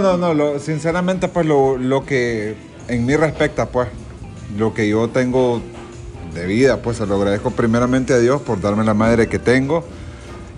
No, 0.00 0.16
no, 0.16 0.34
lo- 0.34 0.58
sinceramente 0.58 1.28
pues 1.28 1.46
lo, 1.46 1.76
lo 1.76 2.04
que 2.04 2.54
en 2.88 3.04
mí 3.06 3.16
respecta 3.16 3.66
pues, 3.66 3.88
lo 4.56 4.72
que 4.74 4.88
yo 4.88 5.08
tengo 5.08 5.60
de 6.34 6.46
vida 6.46 6.78
pues 6.82 6.96
se 6.98 7.06
lo 7.06 7.16
agradezco 7.16 7.50
primeramente 7.50 8.12
a 8.14 8.18
Dios 8.18 8.40
por 8.42 8.60
darme 8.60 8.84
la 8.84 8.94
madre 8.94 9.26
que 9.28 9.38
tengo 9.38 9.84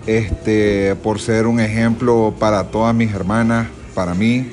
este, 0.07 0.95
por 0.95 1.19
ser 1.19 1.47
un 1.47 1.59
ejemplo 1.59 2.33
para 2.39 2.65
todas 2.65 2.93
mis 2.95 3.13
hermanas, 3.13 3.67
para 3.93 4.13
mí. 4.13 4.47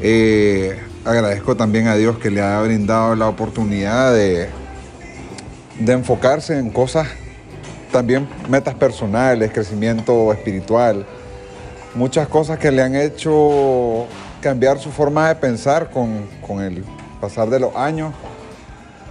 Eh, 0.00 0.78
agradezco 1.04 1.56
también 1.56 1.88
a 1.88 1.96
Dios 1.96 2.18
que 2.18 2.30
le 2.30 2.42
ha 2.42 2.60
brindado 2.60 3.14
la 3.14 3.28
oportunidad 3.28 4.12
de, 4.12 4.48
de 5.78 5.92
enfocarse 5.92 6.58
en 6.58 6.70
cosas, 6.70 7.08
también 7.90 8.28
metas 8.48 8.74
personales, 8.74 9.50
crecimiento 9.52 10.32
espiritual, 10.32 11.06
muchas 11.94 12.28
cosas 12.28 12.58
que 12.58 12.70
le 12.70 12.82
han 12.82 12.94
hecho 12.94 14.06
cambiar 14.40 14.78
su 14.78 14.90
forma 14.90 15.28
de 15.28 15.34
pensar 15.36 15.90
con, 15.90 16.28
con 16.46 16.62
el 16.62 16.84
pasar 17.20 17.48
de 17.50 17.60
los 17.60 17.74
años. 17.76 18.12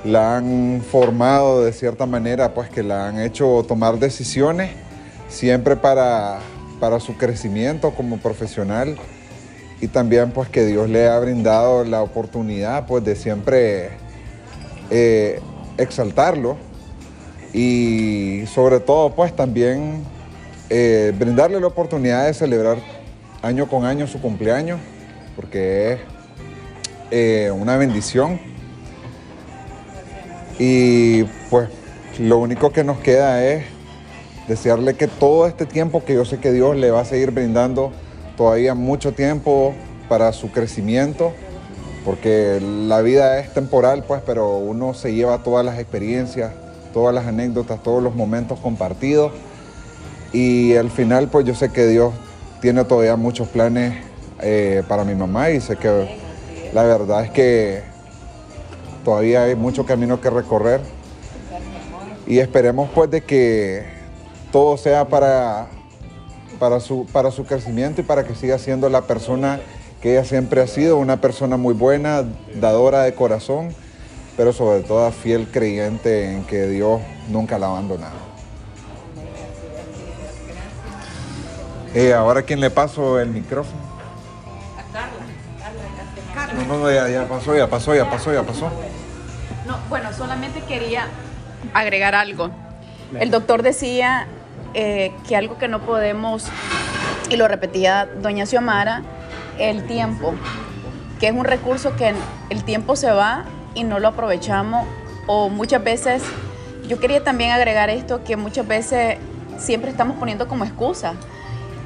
La 0.06 0.38
han 0.38 0.82
formado 0.90 1.66
de 1.66 1.74
cierta 1.74 2.06
manera, 2.06 2.54
pues 2.54 2.70
que 2.70 2.84
la 2.84 3.08
han 3.08 3.20
hecho 3.20 3.66
tomar 3.68 4.00
decisiones 4.00 4.72
siempre 5.28 5.76
para, 5.76 6.40
para 6.80 7.02
su 7.02 7.18
crecimiento 7.18 7.92
como 7.92 8.18
profesional 8.18 8.98
y 9.82 9.88
también 9.88 10.32
pues 10.32 10.50
que 10.50 10.66
Dios 10.66 10.90
le 10.90 11.08
ha 11.08 11.18
brindado 11.20 11.84
la 11.84 12.02
oportunidad 12.02 12.86
pues 12.86 13.04
de 13.04 13.16
siempre 13.16 13.90
eh, 14.90 15.40
exaltarlo 15.78 16.58
y 17.54 18.44
sobre 18.48 18.80
todo 18.80 19.16
pues 19.16 19.36
también 19.36 20.04
eh, 20.70 21.14
brindarle 21.18 21.60
la 21.60 21.68
oportunidad 21.68 22.26
de 22.26 22.34
celebrar 22.34 22.78
año 23.42 23.68
con 23.68 23.86
año 23.86 24.06
su 24.08 24.22
cumpleaños 24.22 24.80
porque 25.36 25.94
es 25.94 26.00
eh, 27.12 27.52
una 27.52 27.78
bendición. 27.78 28.40
Y 30.60 31.24
pues 31.50 31.70
lo 32.20 32.40
único 32.40 32.72
que 32.72 32.84
nos 32.84 33.00
queda 33.00 33.44
es 33.46 33.64
desearle 34.50 34.96
que 34.96 35.08
todo 35.08 35.48
este 35.48 35.66
tiempo 35.66 36.04
que 36.04 36.16
yo 36.16 36.26
sé 36.26 36.40
que 36.40 36.52
Dios 36.52 36.76
le 36.76 36.92
va 36.92 37.02
a 37.02 37.06
seguir 37.06 37.32
brindando 37.32 37.94
todavía 38.40 38.74
mucho 38.74 39.12
tiempo 39.12 39.74
para 40.08 40.32
su 40.32 40.50
crecimiento, 40.50 41.34
porque 42.06 42.62
la 42.62 43.02
vida 43.02 43.38
es 43.38 43.54
temporal, 43.54 44.06
pues, 44.08 44.22
pero 44.26 44.60
uno 44.60 44.94
se 44.94 45.14
lleva 45.14 45.44
todas 45.44 45.66
las 45.66 45.78
experiencias, 45.78 46.54
todas 46.94 47.14
las 47.14 47.28
anécdotas, 47.28 47.84
todos 47.84 48.02
los 48.02 48.16
momentos 48.16 48.58
compartidos. 48.60 49.34
Y 50.32 50.74
al 50.78 50.90
final, 50.90 51.28
pues 51.28 51.46
yo 51.46 51.54
sé 51.54 51.68
que 51.68 51.86
Dios 51.88 52.14
tiene 52.62 52.86
todavía 52.86 53.18
muchos 53.18 53.50
planes 53.50 53.96
eh, 54.42 54.84
para 54.88 55.04
mi 55.04 55.16
mamá 55.16 55.50
y 55.50 55.60
sé 55.60 55.76
que 55.76 56.18
la 56.72 56.84
verdad 56.84 57.26
es 57.26 57.32
que 57.32 57.82
todavía 59.04 59.44
hay 59.44 59.56
mucho 59.56 59.86
camino 59.86 60.22
que 60.22 60.30
recorrer 60.30 60.80
y 62.26 62.40
esperemos 62.40 62.90
pues 62.96 63.12
de 63.12 63.20
que 63.20 63.84
todo 64.50 64.78
sea 64.78 65.10
para, 65.10 65.68
para, 66.60 66.80
su, 66.80 67.06
para 67.12 67.32
su 67.32 67.46
crecimiento 67.46 68.02
y 68.02 68.04
para 68.04 68.26
que 68.26 68.36
siga 68.36 68.58
siendo 68.58 68.90
la 68.90 69.02
persona 69.02 69.60
que 70.02 70.14
ella 70.14 70.26
siempre 70.26 70.62
ha 70.62 70.68
sido, 70.68 70.98
una 70.98 71.18
persona 71.18 71.58
muy 71.58 71.74
buena, 71.74 72.24
dadora 72.56 73.04
de 73.04 73.14
corazón, 73.14 73.74
pero 74.38 74.54
sobre 74.54 74.82
todo 74.82 75.12
fiel 75.12 75.48
creyente 75.52 76.34
en 76.34 76.44
que 76.44 76.68
Dios 76.68 77.02
nunca 77.30 77.60
la 77.60 77.68
ha 77.68 77.70
abandonado. 77.72 78.30
Eh, 81.96 82.14
ahora, 82.14 82.44
¿quién 82.44 82.60
le 82.60 82.70
paso 82.70 83.20
el 83.20 83.30
micrófono? 83.30 83.90
No, 86.68 86.78
no, 86.78 86.92
ya, 86.92 87.10
ya 87.10 87.28
pasó, 87.28 87.56
ya 87.56 87.68
pasó, 87.68 87.96
ya 87.96 88.10
pasó, 88.10 88.34
ya 88.34 88.44
pasó. 88.44 88.70
No, 89.66 89.78
bueno, 89.90 90.14
solamente 90.14 90.62
quería 90.62 91.08
agregar 91.74 92.16
algo. 92.16 92.52
El 93.20 93.32
doctor 93.32 93.64
decía 93.64 94.28
eh, 94.74 95.14
que 95.28 95.36
algo 95.36 95.58
que 95.58 95.68
no 95.68 95.82
podemos, 95.82 96.46
y 97.30 97.36
lo 97.36 97.48
repetía 97.48 98.08
doña 98.22 98.46
Xiomara, 98.46 99.04
el 99.58 99.86
tiempo, 99.86 100.34
que 101.20 101.28
es 101.28 101.34
un 101.34 101.46
recurso 101.46 101.96
que 101.96 102.14
el 102.50 102.64
tiempo 102.64 102.96
se 102.96 103.12
va 103.12 103.46
y 103.76 103.84
no 103.84 104.00
lo 104.00 104.10
aprovechamos, 104.10 104.88
o 105.28 105.50
muchas 105.50 105.84
veces, 105.84 106.24
yo 106.88 107.00
quería 107.00 107.24
también 107.24 107.52
agregar 107.52 107.90
esto, 107.90 108.24
que 108.24 108.36
muchas 108.36 108.68
veces 108.68 109.18
siempre 109.58 109.92
estamos 109.92 110.18
poniendo 110.18 110.48
como 110.48 110.64
excusa 110.64 111.14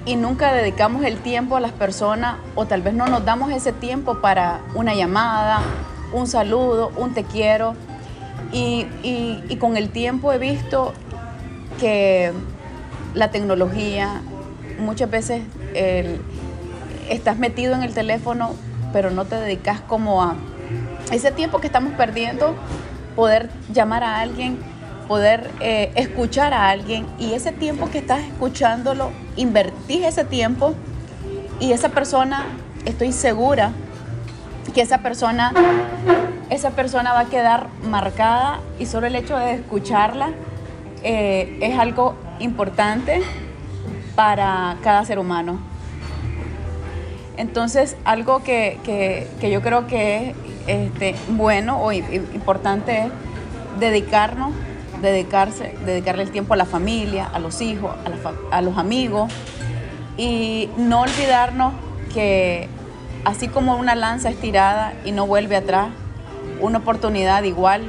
y 0.05 0.15
nunca 0.15 0.53
dedicamos 0.53 1.03
el 1.05 1.17
tiempo 1.17 1.55
a 1.55 1.59
las 1.59 1.71
personas 1.71 2.35
o 2.55 2.65
tal 2.65 2.81
vez 2.81 2.93
no 2.93 3.07
nos 3.07 3.23
damos 3.25 3.51
ese 3.51 3.71
tiempo 3.71 4.19
para 4.21 4.59
una 4.75 4.93
llamada, 4.93 5.61
un 6.11 6.27
saludo, 6.27 6.91
un 6.97 7.13
te 7.13 7.23
quiero. 7.23 7.75
Y, 8.51 8.85
con 9.59 9.77
el 9.77 9.89
tiempo 9.89 10.31
he 10.31 10.37
visto 10.37 10.93
que 11.79 12.33
la 13.13 13.31
tecnología, 13.31 14.21
muchas 14.79 15.09
veces 15.09 15.43
estás 17.09 17.37
metido 17.37 17.73
en 17.73 17.83
el 17.83 17.93
teléfono, 17.93 18.51
pero 18.91 19.11
no 19.11 19.25
te 19.25 19.35
dedicas 19.35 19.81
como 19.81 20.23
a 20.23 20.35
ese 21.11 21.31
tiempo 21.31 21.59
que 21.59 21.67
estamos 21.67 21.93
perdiendo, 21.93 22.55
poder 23.15 23.49
llamar 23.71 24.03
a 24.03 24.19
alguien, 24.19 24.57
poder 25.07 25.49
eh, 25.59 25.91
escuchar 25.95 26.53
a 26.53 26.69
alguien 26.69 27.05
y 27.19 27.33
ese 27.33 27.51
tiempo 27.51 27.89
que 27.89 27.99
estás 27.99 28.21
escuchándolo, 28.21 29.11
invertís 29.35 30.05
ese 30.05 30.23
tiempo 30.23 30.73
y 31.59 31.71
esa 31.71 31.89
persona, 31.89 32.45
estoy 32.85 33.11
segura 33.11 33.71
que 34.73 34.81
esa 34.81 34.99
persona, 34.99 35.53
esa 36.49 36.71
persona 36.71 37.13
va 37.13 37.21
a 37.21 37.25
quedar 37.25 37.67
marcada 37.83 38.59
y 38.79 38.85
solo 38.85 39.07
el 39.07 39.15
hecho 39.15 39.37
de 39.37 39.55
escucharla 39.55 40.31
eh, 41.03 41.59
es 41.61 41.77
algo 41.77 42.15
importante 42.39 43.21
para 44.15 44.77
cada 44.83 45.05
ser 45.05 45.19
humano. 45.19 45.59
Entonces, 47.37 47.97
algo 48.05 48.43
que, 48.43 49.27
yo 49.41 49.61
creo 49.61 49.87
que 49.87 50.29
es 50.29 50.35
este, 50.67 51.15
bueno 51.29 51.81
o 51.81 51.91
importante 51.91 53.05
es 53.05 53.11
dedicarnos 53.79 54.51
dedicarse, 55.03 55.75
dedicarle 55.85 56.23
el 56.23 56.31
tiempo 56.31 56.55
a 56.55 56.57
la 56.57 56.65
familia, 56.65 57.29
a 57.31 57.37
los 57.37 57.61
hijos, 57.61 57.91
a, 58.51 58.61
los 58.61 58.77
amigos 58.77 59.31
y 60.17 60.69
no 60.77 61.01
olvidarnos 61.01 61.73
que 62.13 62.69
así 63.25 63.49
como 63.49 63.75
una 63.75 63.95
lanza 63.95 64.29
estirada 64.29 64.93
y 65.03 65.11
no 65.11 65.27
vuelve 65.27 65.57
atrás, 65.57 65.89
una 66.61 66.79
oportunidad 66.79 67.43
igual, 67.43 67.83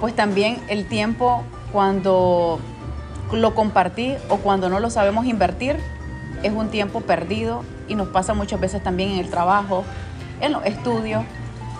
pues 0.00 0.14
también 0.14 0.58
el 0.68 0.86
tiempo 0.86 1.44
cuando 1.72 2.60
lo 3.32 3.54
compartí 3.54 4.14
o 4.28 4.36
cuando 4.38 4.68
no 4.68 4.80
lo 4.80 4.90
sabemos 4.90 5.26
invertir 5.26 5.76
es 6.42 6.52
un 6.52 6.68
tiempo 6.68 7.00
perdido 7.00 7.64
y 7.88 7.94
nos 7.94 8.08
pasa 8.08 8.34
muchas 8.34 8.60
veces 8.60 8.82
también 8.82 9.10
en 9.10 9.18
el 9.18 9.30
trabajo, 9.30 9.84
en 10.40 10.52
los 10.52 10.64
estudios 10.64 11.24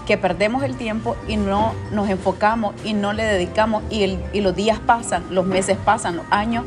que 0.06 0.16
perdemos 0.18 0.62
el 0.64 0.76
tiempo 0.76 1.16
y 1.28 1.37
no 1.37 1.75
nos 1.92 2.09
enfocamos 2.09 2.75
y 2.85 2.94
no 2.94 3.12
le 3.12 3.25
dedicamos 3.25 3.82
y, 3.90 4.18
los 4.40 4.54
días 4.54 4.78
pasan, 4.80 5.25
los 5.30 5.47
meses 5.47 5.78
pasan, 5.85 6.16
los 6.16 6.26
años 6.30 6.64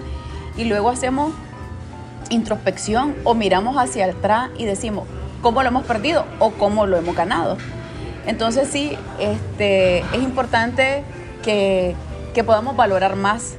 y 0.58 0.65
luego 0.65 0.89
hacemos 0.89 1.34
introspección 2.30 3.15
o 3.24 3.34
miramos 3.34 3.77
hacia 3.77 4.06
atrás 4.06 4.50
y 4.58 4.65
decimos 4.65 5.08
cómo 5.42 5.62
lo 5.62 5.70
hemos 5.70 5.86
perdido 5.86 6.25
o 6.39 6.51
cómo 6.51 6.86
lo 6.86 6.98
hemos 6.98 7.15
ganado. 7.15 7.58
Entonces 8.25 8.70
sí, 8.70 8.98
este, 9.20 10.00
es 10.00 10.24
importante 10.24 11.04
que, 11.44 11.96
que 12.34 12.44
podamos 12.44 12.75
valorar 12.75 13.15
más, 13.15 13.56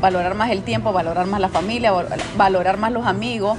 valorar 0.00 0.34
más 0.34 0.50
el 0.50 0.62
tiempo, 0.62 0.92
valorar 0.92 1.26
más 1.26 1.40
la 1.40 1.48
familia, 1.48 1.92
valorar 2.36 2.76
más 2.78 2.92
los 2.92 3.06
amigos 3.06 3.58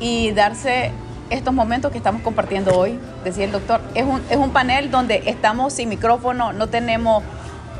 y 0.00 0.32
darse 0.32 0.92
estos 1.30 1.54
momentos 1.54 1.92
que 1.92 1.98
estamos 1.98 2.22
compartiendo 2.22 2.76
hoy, 2.76 2.98
decía 3.24 3.44
el 3.44 3.52
doctor. 3.52 3.80
Es 3.94 4.04
un, 4.04 4.20
es 4.30 4.36
un 4.36 4.50
panel 4.50 4.90
donde 4.90 5.22
estamos 5.26 5.72
sin 5.72 5.88
micrófono, 5.88 6.52
no 6.52 6.68
tenemos 6.68 7.22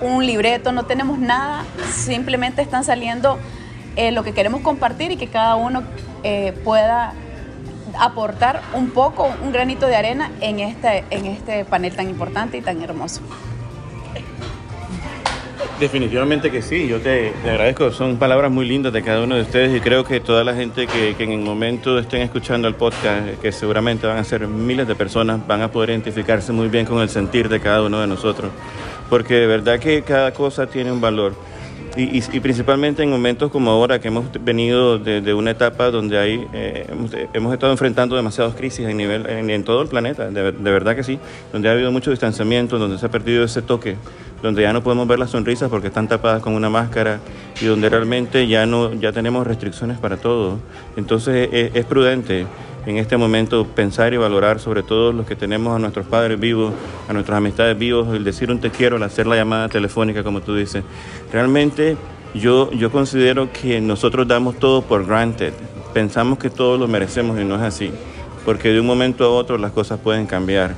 un 0.01 0.25
libreto, 0.25 0.73
no 0.73 0.85
tenemos 0.85 1.19
nada, 1.19 1.65
simplemente 1.93 2.63
están 2.63 2.85
saliendo 2.85 3.39
eh, 3.97 4.13
lo 4.13 4.23
que 4.23 4.33
queremos 4.33 4.61
compartir 4.63 5.11
y 5.11 5.17
que 5.17 5.27
cada 5.27 5.57
uno 5.57 5.83
eh, 6.23 6.53
pueda 6.65 7.13
aportar 7.99 8.63
un 8.73 8.91
poco, 8.91 9.29
un 9.43 9.53
granito 9.53 9.87
de 9.87 9.97
arena 9.97 10.31
en 10.41 10.61
este, 10.61 11.05
en 11.11 11.27
este 11.27 11.65
panel 11.65 11.95
tan 11.95 12.09
importante 12.09 12.57
y 12.57 12.63
tan 12.63 12.81
hermoso. 12.83 13.21
Definitivamente 15.81 16.51
que 16.51 16.61
sí, 16.61 16.87
yo 16.87 17.01
te, 17.01 17.33
agradezco, 17.43 17.91
son 17.91 18.19
palabras 18.19 18.51
muy 18.51 18.69
lindas 18.69 18.93
de 18.93 19.03
cada 19.03 19.25
uno 19.25 19.37
de 19.37 19.41
ustedes 19.41 19.75
y 19.75 19.81
creo 19.81 20.05
que 20.05 20.21
toda 20.21 20.45
la 20.45 20.55
gente 20.55 20.87
que, 20.87 21.17
en 21.19 21.33
el 21.33 21.39
momento 21.39 21.99
estén 21.99 22.21
escuchando 22.21 22.69
el 22.69 22.75
podcast, 22.75 23.41
que 23.41 23.51
seguramente 23.51 24.07
van 24.07 24.19
a 24.19 24.25
ser 24.25 24.47
miles 24.47 24.87
de 24.87 24.95
personas, 24.95 25.41
van 25.47 25.63
a 25.63 25.73
poder 25.73 25.89
identificarse 25.89 26.53
muy 26.53 26.69
bien 26.69 26.85
con 26.85 27.01
el 27.01 27.09
sentir 27.09 27.49
de 27.49 27.61
cada 27.61 27.83
uno 27.83 27.99
de 27.99 28.07
nosotros, 28.07 28.53
porque 29.09 29.37
de 29.37 29.47
verdad 29.47 29.81
que 29.81 30.03
cada 30.03 30.35
cosa 30.35 30.67
tiene 30.67 30.93
un 30.93 31.01
valor. 31.01 31.33
Y, 31.97 32.21
principalmente 32.41 33.03
en 33.03 33.11
momentos 33.11 33.51
como 33.51 33.71
ahora 33.73 33.99
que 33.99 34.09
hemos 34.09 34.27
venido 34.45 34.99
de, 34.99 35.35
una 35.35 35.51
etapa 35.51 35.91
donde 35.91 36.19
hay, 36.19 36.47
eh, 36.53 36.87
hemos, 37.33 37.53
estado 37.53 37.73
enfrentando 37.73 38.15
demasiadas 38.15 38.55
crisis 38.55 38.87
en, 38.87 38.97
nivel, 38.97 39.27
en, 39.27 39.65
todo 39.65 39.83
el 39.83 39.89
planeta, 39.89 40.31
de, 40.31 40.53
verdad 40.53 40.95
que 40.95 41.03
sí, 41.03 41.19
donde 41.53 41.69
ha 41.69 41.73
habido 41.73 41.91
mucho 41.91 42.11
distanciamiento, 42.11 42.79
donde 42.79 42.97
se 42.99 43.07
ha 43.07 43.11
perdido 43.11 43.45
ese 43.45 43.61
toque 43.61 43.97
donde 44.43 44.63
ya 44.63 44.73
no 44.73 44.83
podemos 44.83 45.07
ver 45.07 45.19
las 45.19 45.31
sonrisas 45.31 45.69
porque 45.69 45.89
están 45.89 46.09
tapadas 46.09 46.43
con 46.43 46.55
una 46.55 46.71
máscara 46.71 47.21
y 47.61 47.67
donde 47.67 47.89
realmente 47.89 48.47
ya 48.47 48.67
no 48.67 48.95
ya 48.95 49.13
tenemos 49.13 49.47
restricciones 49.47 49.99
para 49.99 50.17
todo. 50.17 50.59
Entonces 50.97 51.49
es, 51.53 51.75
es 51.75 51.85
prudente 51.85 52.47
en 52.87 52.97
este 52.97 53.17
momento 53.17 53.67
pensar 53.67 54.15
y 54.15 54.17
valorar 54.17 54.59
sobre 54.59 54.83
todo 54.83 55.13
los 55.13 55.27
que 55.27 55.37
tenemos 55.37 55.77
a 55.77 55.79
nuestros 55.79 56.07
padres 56.07 56.41
vivos, 56.41 56.73
a 57.09 57.13
nuestras 57.13 57.39
amistades 57.39 57.79
vivos, 57.79 58.09
el 58.15 58.25
decir 58.25 58.51
un 58.51 58.61
te 58.61 58.71
quiero, 58.71 58.97
el 58.97 59.03
hacer 59.03 59.27
la 59.27 59.37
llamada 59.37 59.69
telefónica 59.69 60.23
como 60.23 60.41
tú 60.41 60.55
dices. 60.55 60.83
Realmente 61.33 61.97
yo, 62.35 62.71
yo 62.73 62.91
considero 62.91 63.53
que 63.53 63.81
nosotros 63.81 64.27
damos 64.27 64.59
todo 64.59 64.83
por 64.83 65.07
granted, 65.07 65.53
pensamos 65.93 66.39
que 66.39 66.51
todo 66.51 66.79
lo 66.79 66.89
merecemos 66.89 67.39
y 67.41 67.45
no 67.45 67.57
es 67.57 67.63
así, 67.63 67.91
porque 68.45 68.71
de 68.71 68.81
un 68.81 68.87
momento 68.87 69.25
a 69.25 69.31
otro 69.31 69.59
las 69.59 69.73
cosas 69.73 69.99
pueden 69.99 70.27
cambiar. 70.27 70.75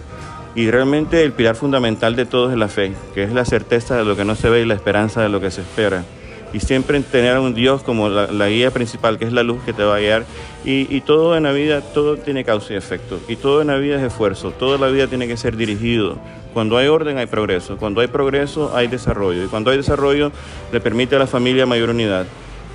Y 0.54 0.70
realmente 0.70 1.22
el 1.22 1.32
pilar 1.32 1.56
fundamental 1.56 2.14
de 2.14 2.26
todo 2.26 2.50
es 2.50 2.56
la 2.56 2.68
fe, 2.68 2.92
que 3.14 3.22
es 3.22 3.32
la 3.32 3.44
certeza 3.44 3.96
de 3.96 4.04
lo 4.04 4.16
que 4.16 4.24
no 4.24 4.34
se 4.34 4.50
ve 4.50 4.60
y 4.60 4.66
la 4.66 4.74
esperanza 4.74 5.22
de 5.22 5.30
lo 5.30 5.40
que 5.40 5.50
se 5.50 5.62
espera. 5.62 6.04
Y 6.52 6.60
siempre 6.60 7.00
tener 7.00 7.36
a 7.36 7.40
un 7.40 7.54
Dios 7.54 7.82
como 7.82 8.10
la, 8.10 8.26
la 8.26 8.48
guía 8.48 8.70
principal, 8.70 9.18
que 9.18 9.24
es 9.24 9.32
la 9.32 9.42
luz 9.42 9.62
que 9.64 9.72
te 9.72 9.82
va 9.82 9.96
a 9.96 10.00
guiar. 10.00 10.24
Y, 10.66 10.94
y 10.94 11.00
todo 11.00 11.34
en 11.38 11.44
la 11.44 11.52
vida, 11.52 11.80
todo 11.80 12.18
tiene 12.18 12.44
causa 12.44 12.74
y 12.74 12.76
efecto. 12.76 13.18
Y 13.26 13.36
todo 13.36 13.62
en 13.62 13.68
la 13.68 13.76
vida 13.76 13.96
es 13.96 14.02
esfuerzo. 14.02 14.50
Toda 14.50 14.76
la 14.76 14.88
vida 14.88 15.06
tiene 15.06 15.26
que 15.26 15.38
ser 15.38 15.56
dirigido. 15.56 16.18
Cuando 16.52 16.76
hay 16.76 16.88
orden 16.88 17.16
hay 17.16 17.24
progreso. 17.24 17.78
Cuando 17.78 18.02
hay 18.02 18.08
progreso 18.08 18.76
hay 18.76 18.88
desarrollo. 18.88 19.44
Y 19.44 19.46
cuando 19.46 19.70
hay 19.70 19.78
desarrollo 19.78 20.30
le 20.70 20.80
permite 20.80 21.16
a 21.16 21.18
la 21.18 21.26
familia 21.26 21.64
mayor 21.64 21.88
unidad 21.88 22.26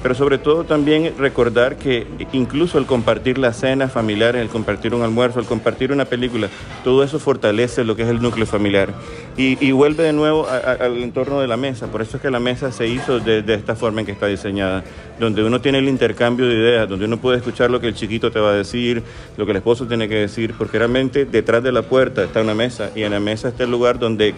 pero 0.01 0.16
sobre 0.16 0.38
todo 0.38 0.63
también 0.63 1.13
recordar 1.18 1.77
que 1.77 2.06
incluso 2.34 2.77
el 2.77 2.86
compartir 2.86 3.38
la 3.38 3.54
cena 3.54 3.88
familiar, 3.88 4.36
el 4.36 4.50
compartir 4.50 4.94
un 4.94 5.01
almuerzo, 5.01 5.39
el 5.39 5.46
compartir 5.46 5.92
una 5.92 6.06
película, 6.06 6.50
todo 6.84 7.04
eso 7.04 7.20
fortalece 7.20 7.84
lo 7.84 7.96
que 7.96 8.04
es 8.04 8.10
el 8.10 8.22
núcleo 8.22 8.46
familiar 8.46 8.94
y, 9.36 9.72
vuelve 9.72 10.04
de 10.04 10.13
nuevo 10.13 10.48
al 10.48 11.04
entorno 11.04 11.39
de 11.39 11.48
la 11.48 11.58
mesa. 11.58 11.88
Por 11.88 12.01
eso 12.01 12.18
es 12.18 12.24
que 12.24 12.32
la 12.32 12.39
mesa 12.39 12.72
se 12.72 12.88
hizo 12.88 13.20
de, 13.20 13.44
de, 13.44 13.54
esta 13.54 13.75
forma 13.75 14.00
en 14.00 14.08
que 14.08 14.12
está 14.12 14.25
diseñada, 14.25 14.84
donde 15.20 15.44
uno 15.44 15.62
tiene 15.62 15.77
el 15.77 15.88
intercambio 15.88 16.48
de 16.48 16.56
ideas, 16.56 16.89
donde 16.89 17.06
uno 17.06 17.18
puede 17.18 17.38
escuchar 17.38 17.70
lo 17.70 17.80
que 17.80 17.88
el 17.88 17.94
chiquito 17.94 18.32
te 18.32 18.39
va 18.39 18.51
a 18.51 18.54
decir, 18.54 19.04
lo 19.38 19.46
que 19.46 19.51
el 19.51 19.58
esposo 19.58 19.86
tiene 19.86 20.08
que 20.08 20.16
decir, 20.16 20.56
porque 20.58 20.80
realmente 20.80 21.25
detrás 21.25 21.62
de 21.62 21.72
la 21.72 21.84
puerta 21.84 22.24
está 22.24 22.42
una 22.42 22.56
mesa 22.56 22.89
y 22.96 23.04
en 23.04 23.12
la 23.12 23.20
mesa 23.20 23.50
está 23.50 23.63
el 23.63 23.72
lugar 23.72 24.00
donde 24.00 24.34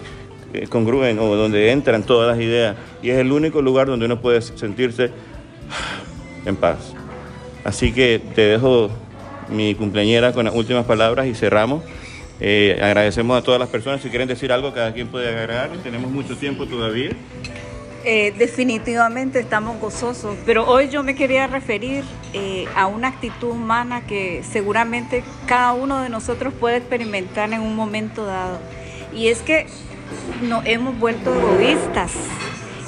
eh, 0.52 0.66
congruen 0.68 1.20
o 1.20 1.36
donde 1.36 1.72
entran 1.72 2.02
todas 2.02 2.28
las 2.28 2.44
ideas 2.44 2.76
y 3.04 3.12
es 3.12 3.20
el 3.20 3.32
único 3.32 3.62
lugar 3.62 3.86
donde 3.86 4.08
uno 4.08 4.20
puede 4.20 4.42
sentirse 4.42 5.12
en 6.46 6.56
paz. 6.56 6.94
Así 7.64 7.92
que 7.92 8.22
te 8.36 8.42
dejo 8.42 8.90
mi 9.50 9.76
cumpleañera 9.76 10.34
con 10.34 10.46
las 10.46 10.56
últimas 10.56 10.86
palabras 10.86 11.28
y 11.28 11.36
cerramos. 11.36 11.84
Eh, 12.40 12.80
agradecemos 12.82 13.38
a 13.38 13.44
todas 13.44 13.60
las 13.60 13.70
personas. 13.70 14.02
Si 14.02 14.10
quieren 14.10 14.28
decir 14.28 14.52
algo, 14.52 14.74
cada 14.74 14.94
quien 14.94 15.08
puede 15.08 15.28
agregar. 15.28 15.70
Tenemos 15.84 16.10
mucho 16.12 16.38
tiempo 16.38 16.66
todavía. 16.66 17.12
Eh, 18.06 18.34
definitivamente 18.38 19.42
estamos 19.42 19.78
gozosos, 19.82 20.38
pero 20.46 20.66
hoy 20.66 20.88
yo 20.88 21.04
me 21.04 21.16
quería 21.16 21.48
referir 21.48 22.06
eh, 22.34 22.66
a 22.74 22.88
una 22.88 23.10
actitud 23.10 23.50
humana 23.50 24.08
que 24.08 24.42
seguramente 24.50 25.22
cada 25.48 25.74
uno 25.74 26.02
de 26.02 26.08
nosotros 26.08 26.54
puede 26.54 26.78
experimentar 26.78 27.52
en 27.52 27.60
un 27.60 27.76
momento 27.76 28.26
dado. 28.26 28.58
Y 29.14 29.28
es 29.28 29.42
que 29.42 29.68
nos 30.42 30.66
hemos 30.66 30.98
vuelto 30.98 31.34
egoístas 31.36 32.14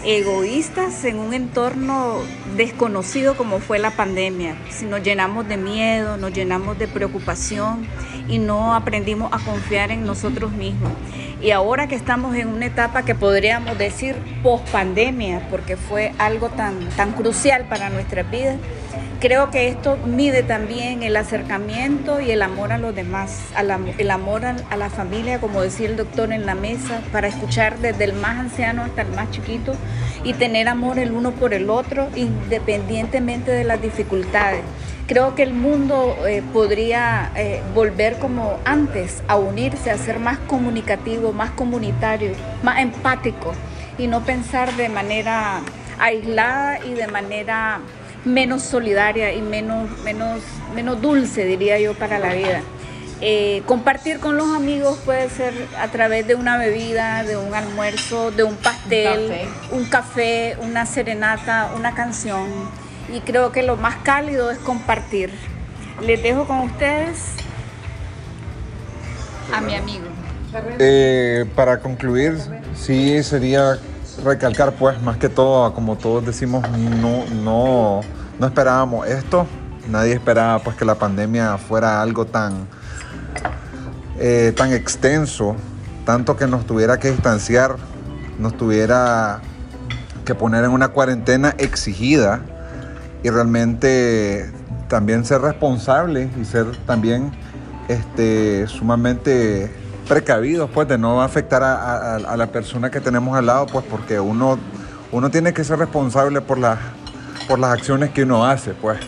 egoístas 0.03 1.03
en 1.05 1.19
un 1.19 1.33
entorno 1.33 2.17
desconocido 2.55 3.35
como 3.35 3.59
fue 3.59 3.79
la 3.79 3.91
pandemia. 3.91 4.55
Si 4.69 4.85
nos 4.85 5.03
llenamos 5.03 5.47
de 5.47 5.57
miedo, 5.57 6.17
nos 6.17 6.33
llenamos 6.33 6.77
de 6.79 6.87
preocupación 6.87 7.85
y 8.27 8.39
no 8.39 8.73
aprendimos 8.73 9.31
a 9.33 9.39
confiar 9.39 9.91
en 9.91 10.05
nosotros 10.05 10.51
mismos. 10.51 10.91
Y 11.41 11.49
ahora 11.49 11.87
que 11.87 11.95
estamos 11.95 12.35
en 12.35 12.49
una 12.49 12.67
etapa 12.67 13.03
que 13.03 13.15
podríamos 13.15 13.75
decir 13.75 14.15
post 14.43 14.69
pandemia, 14.69 15.47
porque 15.49 15.75
fue 15.75 16.13
algo 16.19 16.49
tan, 16.49 16.87
tan 16.89 17.13
crucial 17.13 17.65
para 17.67 17.89
nuestras 17.89 18.29
vidas, 18.29 18.57
creo 19.19 19.49
que 19.49 19.67
esto 19.67 19.97
mide 20.05 20.43
también 20.43 21.01
el 21.01 21.15
acercamiento 21.15 22.21
y 22.21 22.29
el 22.29 22.43
amor 22.43 22.71
a 22.71 22.77
los 22.77 22.93
demás, 22.93 23.39
el 23.97 24.11
amor 24.11 24.45
a, 24.45 24.77
la 24.77 24.89
familia, 24.91 25.39
como 25.39 25.63
decía 25.63 25.87
el 25.87 25.97
doctor 25.97 26.31
en 26.31 26.45
la 26.45 26.53
mesa, 26.53 27.01
para 27.11 27.27
escuchar 27.27 27.79
desde 27.79 28.03
el 28.03 28.13
más 28.13 28.37
anciano 28.37 28.83
hasta 28.83 29.01
el 29.01 29.09
más 29.09 29.31
chiquito 29.31 29.73
y 30.23 30.33
tener 30.33 30.67
amor 30.67 30.99
el 30.99 31.11
uno 31.11 31.31
por 31.31 31.55
el 31.55 31.71
otro, 31.71 32.07
independientemente 32.15 33.51
de 33.51 33.63
las 33.63 33.81
dificultades. 33.81 34.61
Creo 35.11 35.35
que 35.35 35.43
el 35.43 35.53
mundo 35.53 36.15
eh, 36.25 36.41
podría 36.53 37.33
eh, 37.35 37.61
volver 37.75 38.17
como 38.17 38.57
antes, 38.63 39.21
a 39.27 39.35
unirse, 39.35 39.91
a 39.91 39.97
ser 39.97 40.19
más 40.19 40.37
comunicativo, 40.37 41.33
más 41.33 41.51
comunitario, 41.51 42.31
más 42.63 42.79
empático 42.79 43.51
y 43.97 44.07
no 44.07 44.23
pensar 44.23 44.73
de 44.77 44.87
manera 44.87 45.59
aislada 45.99 46.79
y 46.85 46.93
de 46.93 47.07
manera 47.07 47.81
menos 48.23 48.63
solidaria 48.63 49.33
y 49.33 49.41
menos, 49.41 49.89
menos, 50.05 50.39
menos 50.73 51.01
dulce, 51.01 51.43
diría 51.43 51.77
yo, 51.77 51.93
para 51.93 52.17
la 52.17 52.33
vida. 52.33 52.61
Eh, 53.19 53.63
compartir 53.65 54.21
con 54.21 54.37
los 54.37 54.55
amigos 54.55 54.97
puede 55.03 55.29
ser 55.29 55.53
a 55.77 55.89
través 55.89 56.25
de 56.25 56.35
una 56.35 56.55
bebida, 56.55 57.25
de 57.25 57.35
un 57.35 57.53
almuerzo, 57.53 58.31
de 58.31 58.45
un 58.45 58.55
pastel, 58.55 59.19
un 59.19 59.27
café, 59.27 59.75
un 59.75 59.85
café 59.89 60.57
una 60.61 60.85
serenata, 60.85 61.73
una 61.75 61.93
canción. 61.93 62.47
Y 63.11 63.19
creo 63.21 63.51
que 63.51 63.63
lo 63.63 63.75
más 63.75 63.95
cálido 64.03 64.51
es 64.51 64.57
compartir. 64.59 65.31
Les 66.01 66.23
dejo 66.23 66.45
con 66.45 66.59
ustedes 66.59 67.17
a 69.53 69.61
mi 69.61 69.75
amigo. 69.75 70.05
Eh, 70.79 71.45
para 71.55 71.79
concluir, 71.79 72.37
sí 72.73 73.21
sería 73.23 73.77
recalcar 74.23 74.73
pues 74.73 75.01
más 75.01 75.17
que 75.17 75.29
todo, 75.29 75.73
como 75.73 75.97
todos 75.97 76.25
decimos, 76.25 76.69
no, 76.69 77.25
no, 77.43 78.01
no 78.39 78.47
esperábamos 78.47 79.07
esto. 79.07 79.45
Nadie 79.89 80.13
esperaba 80.13 80.59
pues 80.59 80.77
que 80.77 80.85
la 80.85 80.95
pandemia 80.95 81.57
fuera 81.57 82.01
algo 82.01 82.25
tan, 82.25 82.67
eh, 84.19 84.53
tan 84.55 84.71
extenso, 84.71 85.55
tanto 86.05 86.37
que 86.37 86.47
nos 86.47 86.65
tuviera 86.65 86.97
que 86.97 87.11
distanciar, 87.11 87.75
nos 88.39 88.55
tuviera 88.55 89.41
que 90.23 90.35
poner 90.35 90.63
en 90.63 90.71
una 90.71 90.89
cuarentena 90.89 91.55
exigida 91.57 92.41
y 93.23 93.29
realmente 93.29 94.51
también 94.87 95.25
ser 95.25 95.41
responsable 95.41 96.29
y 96.39 96.45
ser 96.45 96.75
también 96.85 97.31
este, 97.87 98.67
sumamente 98.67 99.71
precavidos 100.07 100.69
pues 100.73 100.87
de 100.87 100.97
no 100.97 101.21
afectar 101.21 101.63
a, 101.63 102.35
la 102.35 102.47
persona 102.47 102.89
que 102.89 102.99
tenemos 102.99 103.37
al 103.37 103.45
lado 103.45 103.67
pues 103.67 103.85
porque 103.89 104.19
uno, 104.19 104.57
uno 105.11 105.29
tiene 105.29 105.53
que 105.53 105.63
ser 105.63 105.79
responsable 105.79 106.41
por, 106.41 106.57
la, 106.57 106.77
por 107.47 107.59
las 107.59 107.71
acciones 107.71 108.09
que 108.11 108.23
uno 108.23 108.45
hace 108.45 108.73
pues. 108.73 108.99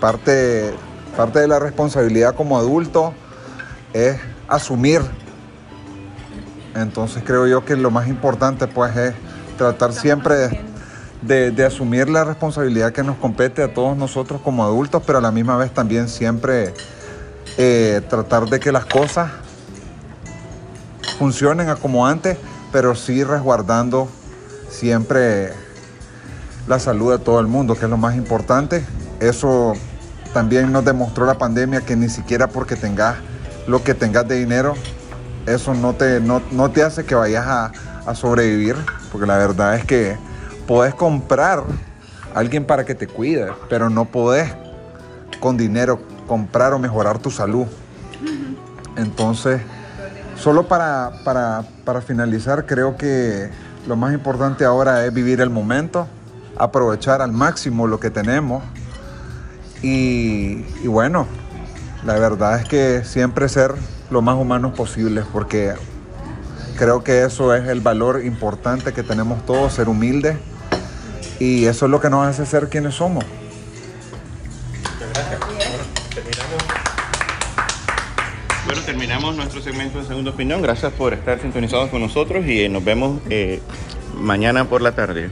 Parte, 0.00 0.74
parte 1.16 1.38
de 1.38 1.48
la 1.48 1.58
responsabilidad 1.58 2.34
como 2.34 2.58
adulto 2.58 3.14
es 3.94 4.18
asumir. 4.48 5.00
Entonces 6.74 7.22
creo 7.24 7.46
yo 7.46 7.64
que 7.64 7.76
lo 7.76 7.90
más 7.90 8.08
importante 8.08 8.66
pues 8.66 8.94
es 8.96 9.14
tratar 9.56 9.92
siempre 9.92 10.34
de, 10.34 10.60
de, 11.26 11.64
asumir 11.64 12.08
la 12.10 12.24
responsabilidad 12.24 12.92
que 12.92 13.02
nos 13.02 13.16
compete 13.16 13.62
a 13.62 13.72
todos 13.72 13.96
nosotros 13.96 14.40
como 14.42 14.64
adultos, 14.64 15.02
pero 15.06 15.18
a 15.18 15.20
la 15.20 15.30
misma 15.30 15.56
vez 15.56 15.72
también 15.72 16.08
siempre 16.08 16.74
eh, 17.56 18.02
tratar 18.08 18.48
de 18.48 18.60
que 18.60 18.72
las 18.72 18.84
cosas 18.84 19.30
funcionen 21.18 21.68
a 21.68 21.76
como 21.76 22.06
antes, 22.06 22.36
pero 22.72 22.94
sí 22.94 23.24
resguardando 23.24 24.08
siempre 24.68 25.52
la 26.66 26.78
salud 26.78 27.12
de 27.12 27.18
todo 27.18 27.40
el 27.40 27.46
mundo, 27.46 27.74
que 27.74 27.84
es 27.84 27.90
lo 27.90 27.96
más 27.96 28.16
importante. 28.16 28.84
Eso 29.20 29.74
también 30.34 30.72
nos 30.72 30.84
demostró 30.84 31.24
la 31.24 31.38
pandemia 31.38 31.80
que 31.80 31.96
ni 31.96 32.08
siquiera 32.08 32.48
porque 32.48 32.76
tengas 32.76 33.16
lo 33.66 33.82
que 33.82 33.94
tengas 33.94 34.28
de 34.28 34.38
dinero, 34.38 34.74
eso 35.46 35.72
no 35.72 35.94
te, 35.94 36.20
no, 36.20 36.42
no 36.50 36.70
te 36.70 36.82
hace 36.82 37.04
que 37.04 37.14
vayas 37.14 37.46
a 37.46 38.14
sobrevivir, 38.14 38.76
porque 39.10 39.26
la 39.26 39.38
verdad 39.38 39.76
es 39.76 39.86
que 39.86 40.18
podés 40.66 40.94
comprar 40.94 41.64
a 42.34 42.38
alguien 42.38 42.64
para 42.64 42.84
que 42.84 42.94
te 42.94 43.06
cuide, 43.06 43.52
pero 43.68 43.90
no 43.90 44.06
podés 44.06 44.52
con 45.40 45.56
dinero 45.56 46.00
comprar 46.26 46.72
o 46.72 46.78
mejorar 46.78 47.18
tu 47.18 47.30
salud. 47.30 47.66
Entonces, 48.96 49.60
solo 50.36 50.66
para, 50.66 51.12
para, 51.24 51.64
para, 51.84 52.00
finalizar, 52.00 52.66
creo 52.66 52.96
que 52.96 53.50
lo 53.86 53.96
más 53.96 54.14
importante 54.14 54.64
ahora 54.64 55.04
es 55.04 55.12
vivir 55.12 55.40
el 55.40 55.50
momento, 55.50 56.06
aprovechar 56.56 57.20
al 57.20 57.32
máximo 57.32 57.86
lo 57.86 57.98
que 58.00 58.10
tenemos 58.10 58.62
y, 59.82 60.64
y 60.82 60.86
bueno, 60.86 61.26
la 62.04 62.14
verdad 62.14 62.60
es 62.60 62.68
que 62.68 63.04
siempre 63.04 63.48
ser 63.48 63.74
lo 64.10 64.22
más 64.22 64.36
humanos 64.36 64.72
posibles 64.74 65.24
porque 65.32 65.74
creo 66.78 67.02
que 67.02 67.24
eso 67.24 67.54
es 67.54 67.68
el 67.68 67.80
valor 67.80 68.24
importante 68.24 68.92
que 68.92 69.02
tenemos 69.02 69.44
todos, 69.44 69.74
ser 69.74 69.88
humildes 69.88 70.36
y 71.38 71.66
eso 71.66 71.86
es 71.86 71.90
lo 71.90 72.00
que 72.00 72.10
nos 72.10 72.26
hace 72.26 72.46
ser 72.46 72.68
quienes 72.68 72.94
somos. 72.94 73.24
Muchas 74.82 75.12
gracias. 75.14 75.40
Bueno, 78.66 78.80
terminamos. 78.82 79.36
Nuestro 79.36 79.60
segmento 79.60 79.98
de 79.98 80.06
Segunda 80.06 80.30
Opinión. 80.30 80.62
Gracias 80.62 80.92
por 80.92 81.12
estar 81.12 81.40
sintonizados 81.40 81.90
con 81.90 82.00
nosotros 82.00 82.46
y 82.46 82.62
eh, 82.62 82.68
nos 82.68 82.82
vemos 82.82 83.20
eh, 83.28 83.60
mañana 84.16 84.64
por 84.64 84.80
la 84.80 84.92
tarde. 84.92 85.30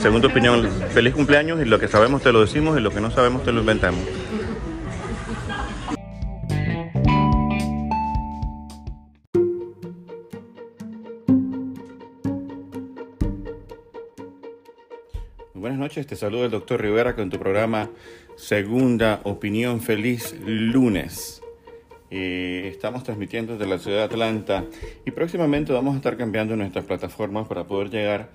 Segunda 0.00 0.28
Opinión, 0.28 0.68
feliz 0.92 1.14
cumpleaños 1.14 1.60
y 1.60 1.66
lo 1.66 1.78
que 1.78 1.88
sabemos 1.88 2.22
te 2.22 2.32
lo 2.32 2.40
decimos 2.40 2.78
y 2.78 2.80
lo 2.80 2.90
que 2.90 3.00
no 3.00 3.10
sabemos 3.10 3.44
te 3.44 3.52
lo 3.52 3.60
inventamos. 3.60 4.00
Te 15.90 16.14
saluda 16.14 16.44
el 16.44 16.52
doctor 16.52 16.80
Rivera 16.80 17.16
con 17.16 17.30
tu 17.30 17.38
programa 17.40 17.90
Segunda 18.36 19.20
Opinión 19.24 19.80
Feliz 19.80 20.36
Lunes. 20.46 21.42
Eh, 22.12 22.68
estamos 22.72 23.02
transmitiendo 23.02 23.54
desde 23.54 23.68
la 23.68 23.78
ciudad 23.80 23.98
de 23.98 24.04
Atlanta 24.04 24.64
y 25.04 25.10
próximamente 25.10 25.72
vamos 25.72 25.94
a 25.94 25.96
estar 25.96 26.16
cambiando 26.16 26.54
nuestras 26.54 26.84
plataformas 26.84 27.48
para 27.48 27.64
poder 27.64 27.90
llegar 27.90 28.30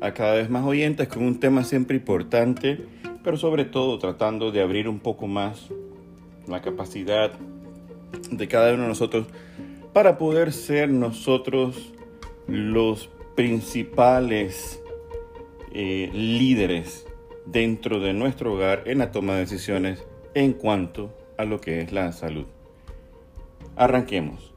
a 0.00 0.14
cada 0.14 0.34
vez 0.34 0.48
más 0.50 0.64
oyentes 0.64 1.08
con 1.08 1.24
un 1.24 1.40
tema 1.40 1.64
siempre 1.64 1.96
importante, 1.96 2.78
pero 3.24 3.36
sobre 3.36 3.64
todo 3.64 3.98
tratando 3.98 4.52
de 4.52 4.62
abrir 4.62 4.88
un 4.88 5.00
poco 5.00 5.26
más 5.26 5.68
la 6.46 6.62
capacidad 6.62 7.32
de 8.30 8.48
cada 8.48 8.72
uno 8.72 8.84
de 8.84 8.88
nosotros 8.88 9.26
para 9.92 10.16
poder 10.16 10.52
ser 10.52 10.90
nosotros 10.90 11.92
los 12.46 13.10
principales 13.34 14.80
eh, 15.72 16.10
líderes 16.12 17.06
dentro 17.46 18.00
de 18.00 18.12
nuestro 18.12 18.54
hogar 18.54 18.82
en 18.86 18.98
la 18.98 19.12
toma 19.12 19.34
de 19.34 19.40
decisiones 19.40 20.04
en 20.34 20.52
cuanto 20.52 21.16
a 21.38 21.44
lo 21.44 21.60
que 21.60 21.80
es 21.80 21.92
la 21.92 22.12
salud. 22.12 22.46
Arranquemos. 23.76 24.54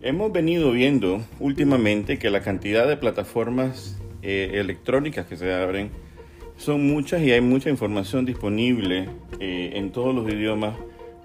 Hemos 0.00 0.32
venido 0.32 0.72
viendo 0.72 1.22
últimamente 1.38 2.18
que 2.18 2.30
la 2.30 2.40
cantidad 2.40 2.88
de 2.88 2.96
plataformas 2.96 4.00
eh, 4.22 4.50
electrónicas 4.54 5.26
que 5.26 5.36
se 5.36 5.54
abren 5.54 5.90
son 6.56 6.86
muchas 6.86 7.22
y 7.22 7.32
hay 7.32 7.40
mucha 7.40 7.70
información 7.70 8.24
disponible 8.24 9.08
eh, 9.40 9.72
en 9.74 9.92
todos 9.92 10.14
los 10.14 10.28
idiomas 10.32 10.76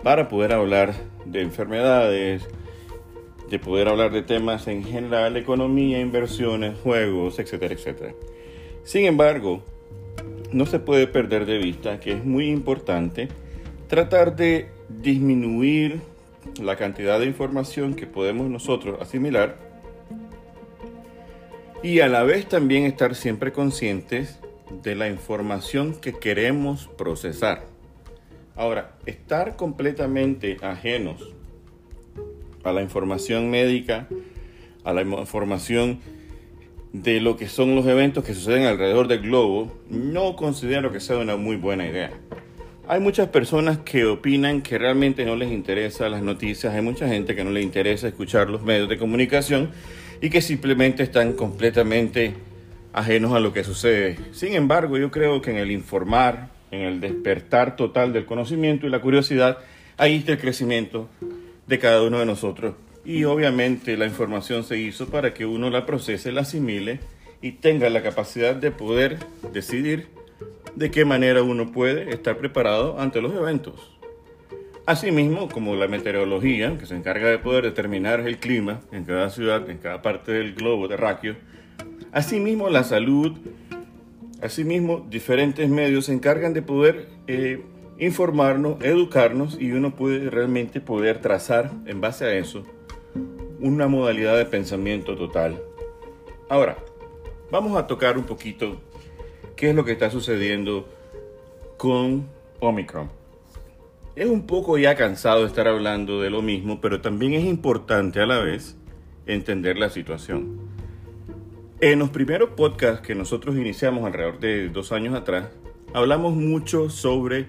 para 0.03 0.29
poder 0.29 0.53
hablar 0.53 0.93
de 1.25 1.41
enfermedades, 1.41 2.47
de 3.49 3.59
poder 3.59 3.87
hablar 3.87 4.11
de 4.11 4.23
temas 4.23 4.67
en 4.67 4.83
general, 4.83 5.37
economía, 5.37 5.99
inversiones, 5.99 6.77
juegos, 6.79 7.39
etcétera, 7.39 7.73
etcétera. 7.73 8.13
Sin 8.83 9.05
embargo, 9.05 9.63
no 10.51 10.65
se 10.65 10.79
puede 10.79 11.07
perder 11.07 11.45
de 11.45 11.57
vista 11.57 11.99
que 11.99 12.13
es 12.13 12.25
muy 12.25 12.49
importante 12.49 13.27
tratar 13.87 14.35
de 14.35 14.69
disminuir 14.89 16.01
la 16.61 16.75
cantidad 16.75 17.19
de 17.19 17.25
información 17.25 17.93
que 17.93 18.07
podemos 18.07 18.49
nosotros 18.49 19.01
asimilar 19.01 19.57
y 21.83 21.99
a 21.99 22.07
la 22.07 22.23
vez 22.23 22.47
también 22.47 22.85
estar 22.85 23.15
siempre 23.15 23.51
conscientes 23.51 24.39
de 24.83 24.95
la 24.95 25.07
información 25.09 25.95
que 25.95 26.13
queremos 26.13 26.89
procesar. 26.97 27.65
Ahora, 28.55 28.97
estar 29.05 29.55
completamente 29.55 30.57
ajenos 30.61 31.36
a 32.67 32.73
la 32.73 32.81
información 32.81 33.49
médica, 33.49 34.07
a 34.83 34.93
la 34.93 35.01
información 35.01 35.99
de 36.93 37.19
lo 37.19 37.37
que 37.37 37.47
son 37.47 37.75
los 37.75 37.85
eventos 37.85 38.23
que 38.23 38.33
suceden 38.33 38.63
alrededor 38.63 39.07
del 39.07 39.21
globo, 39.21 39.77
no 39.89 40.35
considero 40.35 40.91
que 40.91 40.99
sea 40.99 41.17
una 41.17 41.35
muy 41.35 41.55
buena 41.55 41.87
idea. 41.87 42.11
Hay 42.87 43.01
muchas 43.01 43.27
personas 43.27 43.79
que 43.79 44.05
opinan 44.05 44.61
que 44.61 44.77
realmente 44.77 45.25
no 45.25 45.35
les 45.35 45.51
interesa 45.51 46.07
las 46.07 46.23
noticias, 46.23 46.73
hay 46.73 46.81
mucha 46.81 47.07
gente 47.07 47.35
que 47.35 47.43
no 47.43 47.51
le 47.51 47.61
interesa 47.61 48.07
escuchar 48.07 48.49
los 48.49 48.63
medios 48.63 48.87
de 48.87 48.97
comunicación 48.97 49.71
y 50.21 50.29
que 50.29 50.41
simplemente 50.41 51.03
están 51.03 51.33
completamente 51.33 52.33
ajenos 52.93 53.33
a 53.33 53.39
lo 53.39 53.51
que 53.51 53.63
sucede. 53.63 54.17
Sin 54.31 54.53
embargo, 54.53 54.97
yo 54.97 55.11
creo 55.11 55.41
que 55.41 55.51
en 55.51 55.57
el 55.57 55.69
informar, 55.69 56.49
en 56.71 56.81
el 56.81 57.01
despertar 57.01 57.75
total 57.75 58.13
del 58.13 58.25
conocimiento 58.25 58.87
y 58.87 58.89
la 58.89 59.01
curiosidad, 59.01 59.57
ahí 59.97 60.15
está 60.15 60.31
el 60.31 60.39
crecimiento 60.39 61.09
de 61.67 61.79
cada 61.79 62.01
uno 62.01 62.19
de 62.19 62.25
nosotros. 62.25 62.75
Y 63.05 63.23
obviamente 63.25 63.95
la 63.97 64.05
información 64.05 64.63
se 64.63 64.77
hizo 64.77 65.07
para 65.07 65.33
que 65.33 65.45
uno 65.45 65.69
la 65.69 65.85
procese, 65.85 66.31
la 66.31 66.41
asimile 66.41 66.99
y 67.41 67.53
tenga 67.53 67.89
la 67.89 68.01
capacidad 68.01 68.55
de 68.55 68.71
poder 68.71 69.17
decidir 69.53 70.07
de 70.75 70.91
qué 70.91 71.05
manera 71.05 71.41
uno 71.43 71.71
puede 71.71 72.13
estar 72.13 72.37
preparado 72.37 72.99
ante 72.99 73.21
los 73.21 73.33
eventos. 73.33 73.97
Asimismo, 74.85 75.49
como 75.49 75.75
la 75.75 75.87
meteorología, 75.87 76.77
que 76.77 76.85
se 76.85 76.95
encarga 76.95 77.29
de 77.29 77.39
poder 77.39 77.65
determinar 77.65 78.21
el 78.21 78.37
clima 78.37 78.79
en 78.91 79.03
cada 79.03 79.29
ciudad, 79.29 79.69
en 79.69 79.79
cada 79.79 80.01
parte 80.01 80.31
del 80.31 80.53
globo 80.53 80.87
terráqueo, 80.87 81.35
asimismo 82.13 82.69
la 82.69 82.83
salud, 82.83 83.37
asimismo 84.41 85.05
diferentes 85.09 85.67
medios 85.67 86.05
se 86.05 86.13
encargan 86.13 86.53
de 86.53 86.61
poder 86.61 87.09
eh, 87.27 87.61
informarnos, 87.99 88.81
educarnos 88.81 89.57
y 89.59 89.71
uno 89.71 89.95
puede 89.95 90.29
realmente 90.29 90.81
poder 90.81 91.19
trazar 91.19 91.71
en 91.85 92.01
base 92.01 92.25
a 92.25 92.33
eso 92.33 92.63
una 93.59 93.87
modalidad 93.87 94.37
de 94.37 94.45
pensamiento 94.45 95.15
total. 95.15 95.61
Ahora, 96.49 96.77
vamos 97.51 97.75
a 97.77 97.87
tocar 97.87 98.17
un 98.17 98.25
poquito 98.25 98.79
qué 99.55 99.69
es 99.69 99.75
lo 99.75 99.83
que 99.83 99.93
está 99.93 100.11
sucediendo 100.11 100.87
con 101.77 102.27
Omicron. 102.59 103.09
Es 104.15 104.27
un 104.27 104.47
poco 104.47 104.77
ya 104.77 104.95
cansado 104.95 105.45
estar 105.45 105.67
hablando 105.67 106.21
de 106.21 106.29
lo 106.29 106.41
mismo, 106.41 106.81
pero 106.81 107.01
también 107.01 107.33
es 107.33 107.45
importante 107.45 108.19
a 108.19 108.25
la 108.25 108.39
vez 108.39 108.75
entender 109.25 109.77
la 109.77 109.89
situación. 109.89 110.59
En 111.79 111.99
los 111.99 112.09
primeros 112.09 112.51
podcasts 112.51 113.05
que 113.05 113.13
nosotros 113.13 113.55
iniciamos 113.55 114.05
alrededor 114.05 114.39
de 114.39 114.69
dos 114.69 114.91
años 114.91 115.13
atrás, 115.13 115.49
hablamos 115.93 116.35
mucho 116.35 116.89
sobre 116.89 117.47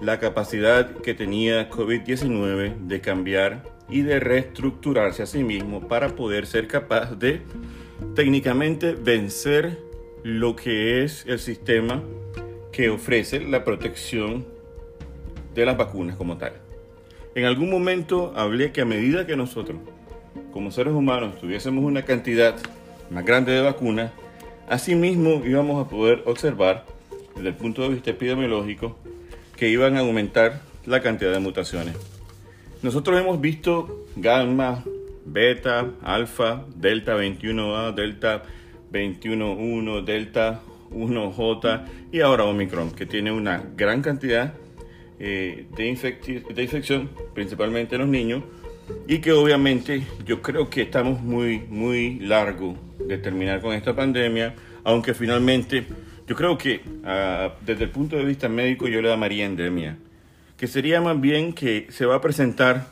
la 0.00 0.18
capacidad 0.18 0.90
que 0.96 1.14
tenía 1.14 1.70
COVID-19 1.70 2.86
de 2.86 3.00
cambiar 3.00 3.64
y 3.88 4.02
de 4.02 4.20
reestructurarse 4.20 5.22
a 5.22 5.26
sí 5.26 5.42
mismo 5.42 5.88
para 5.88 6.14
poder 6.14 6.46
ser 6.46 6.68
capaz 6.68 7.18
de 7.18 7.42
técnicamente 8.14 8.92
vencer 8.92 9.78
lo 10.22 10.54
que 10.54 11.02
es 11.02 11.24
el 11.26 11.38
sistema 11.38 12.02
que 12.70 12.90
ofrece 12.90 13.40
la 13.40 13.64
protección 13.64 14.46
de 15.54 15.66
las 15.66 15.76
vacunas 15.76 16.16
como 16.16 16.36
tal. 16.36 16.52
En 17.34 17.44
algún 17.44 17.70
momento 17.70 18.32
hablé 18.36 18.72
que 18.72 18.82
a 18.82 18.84
medida 18.84 19.26
que 19.26 19.36
nosotros, 19.36 19.78
como 20.52 20.70
seres 20.70 20.92
humanos, 20.92 21.38
tuviésemos 21.40 21.84
una 21.84 22.02
cantidad 22.04 22.56
más 23.10 23.24
grande 23.24 23.52
de 23.52 23.62
vacunas, 23.62 24.12
asimismo 24.68 25.42
íbamos 25.44 25.84
a 25.84 25.88
poder 25.88 26.22
observar, 26.26 26.84
desde 27.34 27.48
el 27.48 27.54
punto 27.54 27.82
de 27.82 27.88
vista 27.90 28.10
epidemiológico, 28.10 28.96
que 29.58 29.68
iban 29.68 29.96
a 29.96 30.00
aumentar 30.00 30.60
la 30.86 31.02
cantidad 31.02 31.32
de 31.32 31.40
mutaciones. 31.40 31.96
Nosotros 32.82 33.20
hemos 33.20 33.40
visto 33.40 34.06
gamma, 34.16 34.84
beta, 35.24 35.90
alfa, 36.02 36.64
delta 36.76 37.16
21A, 37.16 37.92
delta 37.92 38.44
21.1, 38.92 40.04
delta 40.04 40.60
1J 40.90 41.84
y 42.12 42.20
ahora 42.20 42.44
Omicron, 42.44 42.92
que 42.92 43.04
tiene 43.04 43.32
una 43.32 43.62
gran 43.76 44.00
cantidad 44.00 44.54
eh, 45.18 45.66
de, 45.76 46.44
de 46.54 46.62
infección, 46.62 47.10
principalmente 47.34 47.96
en 47.96 48.02
los 48.02 48.10
niños, 48.10 48.44
y 49.08 49.18
que 49.18 49.32
obviamente 49.32 50.06
yo 50.24 50.40
creo 50.40 50.70
que 50.70 50.82
estamos 50.82 51.20
muy, 51.20 51.58
muy 51.68 52.20
largo 52.20 52.76
de 52.98 53.18
terminar 53.18 53.60
con 53.60 53.74
esta 53.74 53.94
pandemia, 53.94 54.54
aunque 54.84 55.14
finalmente 55.14 55.84
yo 56.28 56.36
creo 56.36 56.58
que 56.58 56.82
ah, 57.04 57.54
desde 57.64 57.84
el 57.84 57.90
punto 57.90 58.16
de 58.16 58.24
vista 58.24 58.48
médico 58.48 58.86
yo 58.86 59.00
le 59.00 59.08
llamaría 59.08 59.46
endemia, 59.46 59.96
que 60.56 60.66
sería 60.66 61.00
más 61.00 61.18
bien 61.20 61.54
que 61.54 61.86
se 61.88 62.04
va 62.04 62.16
a 62.16 62.20
presentar 62.20 62.88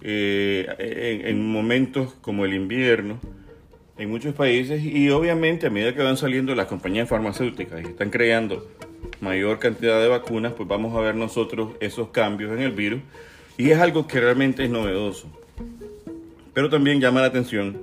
eh, 0.00 0.66
en, 0.78 1.26
en 1.26 1.52
momentos 1.52 2.14
como 2.22 2.46
el 2.46 2.54
invierno, 2.54 3.20
en 3.98 4.08
muchos 4.08 4.34
países 4.34 4.82
y 4.82 5.10
obviamente 5.10 5.66
a 5.66 5.70
medida 5.70 5.94
que 5.94 6.02
van 6.02 6.16
saliendo 6.16 6.54
las 6.54 6.66
compañías 6.66 7.08
farmacéuticas 7.08 7.82
y 7.82 7.88
están 7.88 8.08
creando 8.08 8.66
mayor 9.20 9.58
cantidad 9.58 10.00
de 10.00 10.08
vacunas, 10.08 10.54
pues 10.54 10.66
vamos 10.66 10.96
a 10.96 11.00
ver 11.00 11.14
nosotros 11.14 11.74
esos 11.80 12.08
cambios 12.08 12.52
en 12.52 12.60
el 12.60 12.72
virus 12.72 13.00
y 13.58 13.70
es 13.70 13.78
algo 13.78 14.06
que 14.06 14.18
realmente 14.18 14.64
es 14.64 14.70
novedoso. 14.70 15.30
Pero 16.54 16.70
también 16.70 17.00
llama 17.00 17.20
la 17.20 17.26
atención 17.26 17.82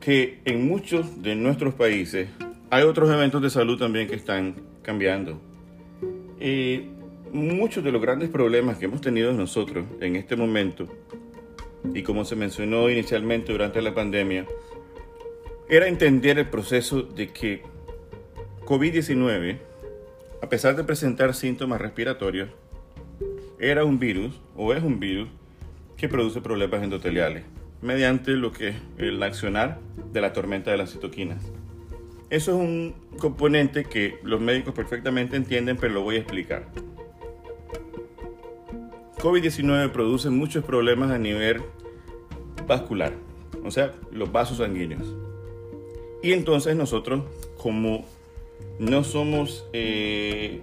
que 0.00 0.40
en 0.44 0.68
muchos 0.68 1.22
de 1.22 1.34
nuestros 1.34 1.74
países 1.74 2.28
hay 2.70 2.82
otros 2.84 3.10
eventos 3.10 3.42
de 3.42 3.50
salud 3.50 3.78
también 3.78 4.08
que 4.08 4.14
están 4.14 4.56
cambiando. 4.82 5.40
Y 6.40 6.90
muchos 7.32 7.84
de 7.84 7.92
los 7.92 8.02
grandes 8.02 8.28
problemas 8.28 8.78
que 8.78 8.86
hemos 8.86 9.00
tenido 9.00 9.32
nosotros 9.32 9.86
en 10.00 10.16
este 10.16 10.36
momento 10.36 10.88
y 11.94 12.02
como 12.02 12.24
se 12.24 12.36
mencionó 12.36 12.90
inicialmente 12.90 13.52
durante 13.52 13.80
la 13.80 13.94
pandemia, 13.94 14.46
era 15.68 15.88
entender 15.88 16.38
el 16.38 16.48
proceso 16.48 17.02
de 17.02 17.28
que 17.28 17.62
COVID-19, 18.64 19.58
a 20.42 20.48
pesar 20.48 20.76
de 20.76 20.84
presentar 20.84 21.34
síntomas 21.34 21.80
respiratorios, 21.80 22.50
era 23.58 23.84
un 23.84 23.98
virus 23.98 24.40
o 24.56 24.74
es 24.74 24.82
un 24.82 25.00
virus 25.00 25.28
que 25.96 26.08
produce 26.08 26.40
problemas 26.40 26.82
endoteliales 26.82 27.44
mediante 27.80 28.32
lo 28.32 28.52
que 28.52 28.68
es 28.68 28.76
el 28.98 29.22
accionar 29.22 29.78
de 30.12 30.20
la 30.20 30.32
tormenta 30.32 30.70
de 30.70 30.76
las 30.76 30.92
citoquinas. 30.92 31.42
Eso 32.28 32.52
es 32.52 32.58
un 32.58 32.94
componente 33.18 33.84
que 33.84 34.18
los 34.24 34.40
médicos 34.40 34.74
perfectamente 34.74 35.36
entienden, 35.36 35.76
pero 35.76 35.94
lo 35.94 36.02
voy 36.02 36.16
a 36.16 36.18
explicar. 36.18 36.66
COVID-19 39.18 39.90
produce 39.92 40.30
muchos 40.30 40.64
problemas 40.64 41.10
a 41.10 41.18
nivel 41.18 41.62
vascular, 42.66 43.12
o 43.64 43.70
sea, 43.70 43.94
los 44.10 44.30
vasos 44.32 44.58
sanguíneos. 44.58 45.06
Y 46.22 46.32
entonces 46.32 46.74
nosotros, 46.74 47.22
como 47.56 48.04
no 48.78 49.04
somos 49.04 49.68
eh, 49.72 50.62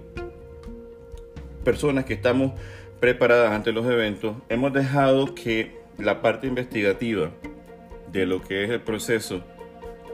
personas 1.64 2.04
que 2.04 2.12
estamos 2.12 2.52
preparadas 3.00 3.52
ante 3.52 3.72
los 3.72 3.86
eventos, 3.86 4.36
hemos 4.50 4.72
dejado 4.72 5.34
que 5.34 5.78
la 5.96 6.20
parte 6.20 6.46
investigativa 6.46 7.30
de 8.12 8.26
lo 8.26 8.42
que 8.42 8.64
es 8.64 8.70
el 8.70 8.80
proceso 8.82 9.42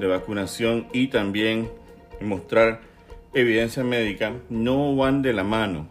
de 0.01 0.07
vacunación 0.07 0.89
y 0.93 1.09
también 1.09 1.71
mostrar 2.21 2.81
evidencia 3.33 3.85
médica 3.85 4.35
no 4.49 4.97
van 4.97 5.23
de 5.23 5.33
la 5.33 5.45
mano. 5.45 5.89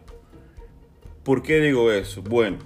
¿Por 1.23 1.41
qué 1.43 1.61
digo 1.61 1.91
eso? 1.91 2.21
Bueno, 2.21 2.57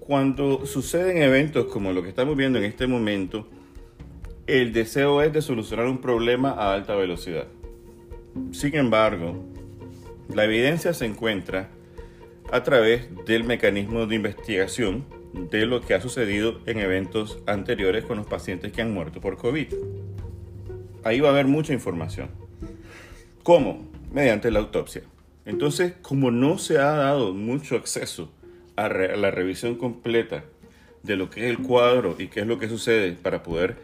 cuando 0.00 0.66
suceden 0.66 1.22
eventos 1.22 1.66
como 1.66 1.92
lo 1.92 2.02
que 2.02 2.08
estamos 2.08 2.36
viendo 2.36 2.58
en 2.58 2.64
este 2.64 2.86
momento, 2.86 3.46
el 4.46 4.72
deseo 4.72 5.22
es 5.22 5.32
de 5.32 5.42
solucionar 5.42 5.86
un 5.86 6.00
problema 6.00 6.50
a 6.50 6.74
alta 6.74 6.96
velocidad. 6.96 7.46
Sin 8.50 8.74
embargo, 8.74 9.44
la 10.34 10.44
evidencia 10.44 10.92
se 10.94 11.06
encuentra 11.06 11.70
a 12.50 12.62
través 12.62 13.08
del 13.26 13.44
mecanismo 13.44 14.06
de 14.06 14.16
investigación 14.16 15.04
de 15.32 15.66
lo 15.66 15.80
que 15.80 15.94
ha 15.94 16.00
sucedido 16.00 16.60
en 16.66 16.78
eventos 16.78 17.38
anteriores 17.46 18.04
con 18.04 18.18
los 18.18 18.26
pacientes 18.26 18.72
que 18.72 18.82
han 18.82 18.92
muerto 18.92 19.20
por 19.20 19.36
COVID. 19.36 19.68
Ahí 21.04 21.20
va 21.20 21.28
a 21.28 21.32
haber 21.32 21.46
mucha 21.46 21.72
información. 21.72 22.30
¿Cómo? 23.42 23.88
Mediante 24.12 24.50
la 24.50 24.58
autopsia. 24.58 25.02
Entonces, 25.46 25.94
como 26.02 26.30
no 26.30 26.58
se 26.58 26.78
ha 26.78 26.92
dado 26.92 27.32
mucho 27.32 27.76
acceso 27.76 28.30
a, 28.76 28.88
la 28.88 29.30
revisión 29.30 29.76
completa 29.76 30.44
de 31.02 31.16
lo 31.16 31.30
que 31.30 31.44
es 31.44 31.50
el 31.50 31.58
cuadro 31.58 32.16
y 32.18 32.28
qué 32.28 32.40
es 32.40 32.46
lo 32.46 32.58
que 32.58 32.68
sucede 32.68 33.12
para 33.12 33.42
poder 33.42 33.76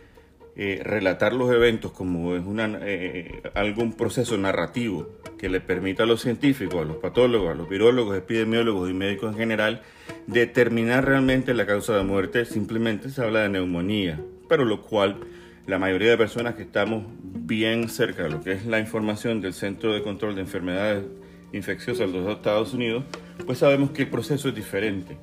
eh, 0.56 0.80
relatar 0.82 1.32
los 1.32 1.50
eventos 1.52 1.92
como 1.92 2.34
es 2.34 2.44
una, 2.44 2.78
eh, 2.82 3.42
algún 3.54 3.92
proceso 3.92 4.36
narrativo 4.38 5.08
que 5.38 5.48
le 5.48 5.60
permita 5.60 6.04
a 6.04 6.06
los 6.06 6.22
científicos, 6.22 6.80
a 6.80 6.84
los 6.84 6.96
patólogos, 6.96 7.50
a 7.50 7.54
los 7.54 7.68
virólogos, 7.68 8.16
epidemiólogos 8.16 8.88
y 8.90 8.94
médicos 8.94 9.32
en 9.32 9.38
general 9.38 9.82
determinar 10.26 11.04
realmente 11.04 11.52
la 11.52 11.66
causa 11.66 11.96
de 11.96 12.04
muerte, 12.04 12.44
simplemente 12.44 13.10
se 13.10 13.22
habla 13.22 13.40
de 13.40 13.50
neumonía, 13.50 14.20
pero 14.48 14.64
lo 14.64 14.82
cual 14.82 15.20
la 15.66 15.78
mayoría 15.78 16.10
de 16.10 16.16
personas 16.16 16.54
que 16.54 16.62
estamos 16.62 17.04
bien 17.20 17.88
cerca 17.88 18.24
de 18.24 18.30
lo 18.30 18.40
que 18.40 18.52
es 18.52 18.66
la 18.66 18.78
información 18.78 19.40
del 19.40 19.52
Centro 19.52 19.92
de 19.92 20.02
Control 20.02 20.34
de 20.34 20.42
Enfermedades 20.42 21.04
Infecciosas 21.52 22.12
de 22.12 22.18
los 22.20 22.36
Estados 22.36 22.74
Unidos, 22.74 23.04
pues 23.46 23.58
sabemos 23.58 23.90
que 23.90 24.02
el 24.02 24.10
proceso 24.10 24.48
es 24.48 24.54
diferente. 24.54 25.16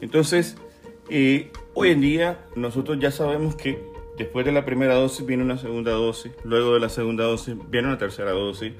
Entonces, 0.00 0.56
eh, 1.08 1.50
hoy 1.74 1.90
en 1.90 2.00
día 2.00 2.38
nosotros 2.56 2.98
ya 3.00 3.10
sabemos 3.10 3.54
que 3.54 3.92
Después 4.16 4.44
de 4.44 4.52
la 4.52 4.64
primera 4.64 4.94
dosis 4.94 5.24
viene 5.24 5.42
una 5.42 5.56
segunda 5.56 5.92
dosis, 5.92 6.32
luego 6.44 6.74
de 6.74 6.80
la 6.80 6.90
segunda 6.90 7.24
dosis 7.24 7.56
viene 7.70 7.88
una 7.88 7.96
tercera 7.96 8.32
dosis, 8.32 8.72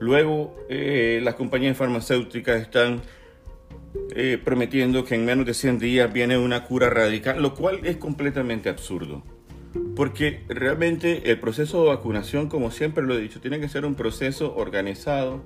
luego 0.00 0.56
eh, 0.68 1.20
las 1.22 1.36
compañías 1.36 1.76
farmacéuticas 1.76 2.60
están 2.60 3.00
eh, 4.16 4.38
prometiendo 4.44 5.04
que 5.04 5.14
en 5.14 5.24
menos 5.24 5.46
de 5.46 5.54
100 5.54 5.78
días 5.78 6.12
viene 6.12 6.36
una 6.38 6.64
cura 6.64 6.90
radical, 6.90 7.40
lo 7.40 7.54
cual 7.54 7.80
es 7.84 7.98
completamente 7.98 8.68
absurdo. 8.68 9.22
Porque 10.00 10.40
realmente 10.48 11.30
el 11.30 11.38
proceso 11.40 11.82
de 11.82 11.90
vacunación, 11.90 12.48
como 12.48 12.70
siempre 12.70 13.04
lo 13.04 13.12
he 13.12 13.20
dicho, 13.20 13.38
tiene 13.42 13.60
que 13.60 13.68
ser 13.68 13.84
un 13.84 13.94
proceso 13.94 14.56
organizado, 14.56 15.42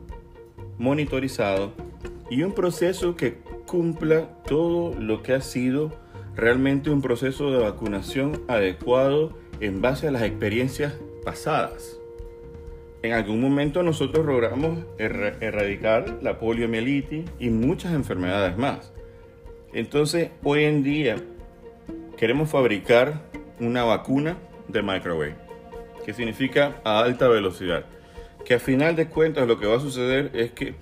monitorizado 0.79 1.73
y 2.31 2.45
un 2.45 2.55
proceso 2.55 3.17
que 3.17 3.39
cumpla 3.67 4.29
todo 4.47 4.95
lo 4.95 5.25
que 5.25 5.33
ha 5.33 5.41
sido 5.41 5.91
realmente 6.37 6.91
un 6.91 7.03
proceso 7.03 7.51
de 7.51 7.59
vacunación 7.59 8.43
adecuado 8.47 9.37
en 9.59 9.83
base 9.83 10.07
a 10.07 10.13
las 10.13 10.23
experiencias 10.23 10.95
pasadas. 11.25 11.99
En 13.03 13.11
algún 13.11 13.41
momento 13.41 13.83
nosotros 13.83 14.25
logramos 14.25 14.85
erradicar 14.99 16.21
la 16.23 16.39
poliomielitis 16.39 17.25
y 17.41 17.51
muchas 17.51 17.93
enfermedades 17.93 18.57
más. 18.57 18.93
Entonces, 19.73 20.31
hoy 20.45 20.63
en 20.63 20.85
día 20.85 21.17
queremos 22.17 22.51
fabricar 22.51 23.35
una 23.67 23.85
vacuna 23.85 24.37
de 24.69 24.83
microwave, 24.83 25.37
que 26.05 26.13
significa 26.13 26.81
a 26.85 27.01
alta 27.01 27.29
velocidad. 27.29 27.87
Que 28.45 28.55
a 28.55 28.59
final 28.59 28.95
de 28.97 29.09
cuentas 29.09 29.49
lo 29.49 29.59
que 29.59 29.67
va 29.67 29.77
a 29.77 29.81
suceder 29.81 30.31
es 30.35 30.53
que 30.53 30.75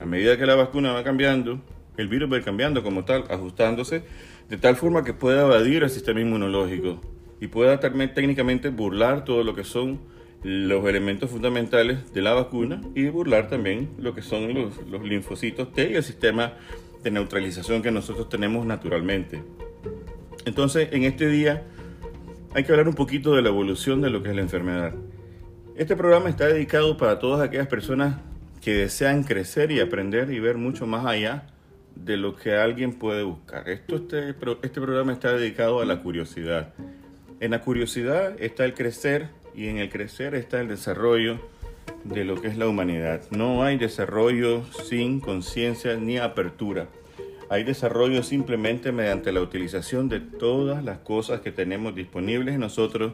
a 0.00 0.04
medida 0.04 0.36
que 0.36 0.46
la 0.46 0.54
vacuna 0.54 0.92
va 0.92 1.04
cambiando, 1.04 1.60
el 1.96 2.08
virus 2.08 2.32
va 2.32 2.40
cambiando 2.40 2.82
como 2.82 3.04
tal, 3.04 3.24
ajustándose 3.30 4.02
de 4.48 4.56
tal 4.58 4.76
forma 4.76 5.04
que 5.04 5.14
pueda 5.14 5.42
evadir 5.42 5.82
el 5.82 5.90
sistema 5.90 6.20
inmunológico 6.20 7.00
y 7.40 7.46
pueda 7.46 7.80
también 7.80 8.12
técnicamente 8.14 8.68
burlar 8.68 9.24
todo 9.24 9.42
lo 9.44 9.54
que 9.54 9.64
son 9.64 10.00
los 10.42 10.86
elementos 10.86 11.30
fundamentales 11.30 12.12
de 12.12 12.20
la 12.20 12.34
vacuna 12.34 12.82
y 12.94 13.06
burlar 13.06 13.48
también 13.48 13.90
lo 13.98 14.14
que 14.14 14.20
son 14.20 14.52
los, 14.52 14.86
los 14.88 15.02
linfocitos 15.02 15.72
T 15.72 15.90
y 15.90 15.94
el 15.94 16.02
sistema 16.02 16.54
de 17.02 17.10
neutralización 17.10 17.82
que 17.82 17.90
nosotros 17.90 18.28
tenemos 18.28 18.66
naturalmente. 18.66 19.42
Entonces, 20.44 20.88
en 20.92 21.04
este 21.04 21.28
día 21.28 21.64
hay 22.54 22.62
que 22.62 22.70
hablar 22.70 22.86
un 22.86 22.94
poquito 22.94 23.34
de 23.34 23.42
la 23.42 23.48
evolución 23.48 24.00
de 24.00 24.10
lo 24.10 24.22
que 24.22 24.30
es 24.30 24.36
la 24.36 24.42
enfermedad. 24.42 24.94
Este 25.76 25.96
programa 25.96 26.28
está 26.28 26.46
dedicado 26.46 26.96
para 26.96 27.18
todas 27.18 27.40
aquellas 27.40 27.66
personas 27.66 28.20
que 28.60 28.74
desean 28.74 29.24
crecer 29.24 29.72
y 29.72 29.80
aprender 29.80 30.30
y 30.30 30.38
ver 30.38 30.56
mucho 30.56 30.86
más 30.86 31.04
allá 31.04 31.48
de 31.96 32.16
lo 32.16 32.36
que 32.36 32.54
alguien 32.54 32.92
puede 32.92 33.24
buscar. 33.24 33.68
Esto, 33.68 33.96
este, 33.96 34.30
este 34.30 34.80
programa 34.80 35.12
está 35.12 35.32
dedicado 35.32 35.80
a 35.80 35.84
la 35.84 36.00
curiosidad. 36.00 36.72
En 37.40 37.50
la 37.50 37.60
curiosidad 37.60 38.40
está 38.40 38.64
el 38.64 38.74
crecer 38.74 39.30
y 39.56 39.66
en 39.66 39.78
el 39.78 39.90
crecer 39.90 40.36
está 40.36 40.60
el 40.60 40.68
desarrollo 40.68 41.40
de 42.04 42.24
lo 42.24 42.40
que 42.40 42.46
es 42.46 42.56
la 42.56 42.68
humanidad. 42.68 43.22
No 43.30 43.64
hay 43.64 43.78
desarrollo 43.78 44.64
sin 44.84 45.18
conciencia 45.18 45.96
ni 45.96 46.18
apertura. 46.18 46.86
Hay 47.54 47.62
desarrollo 47.62 48.24
simplemente 48.24 48.90
mediante 48.90 49.30
la 49.30 49.40
utilización 49.40 50.08
de 50.08 50.18
todas 50.18 50.82
las 50.82 50.98
cosas 50.98 51.40
que 51.40 51.52
tenemos 51.52 51.94
disponibles 51.94 52.52
en 52.52 52.60
nosotros 52.60 53.12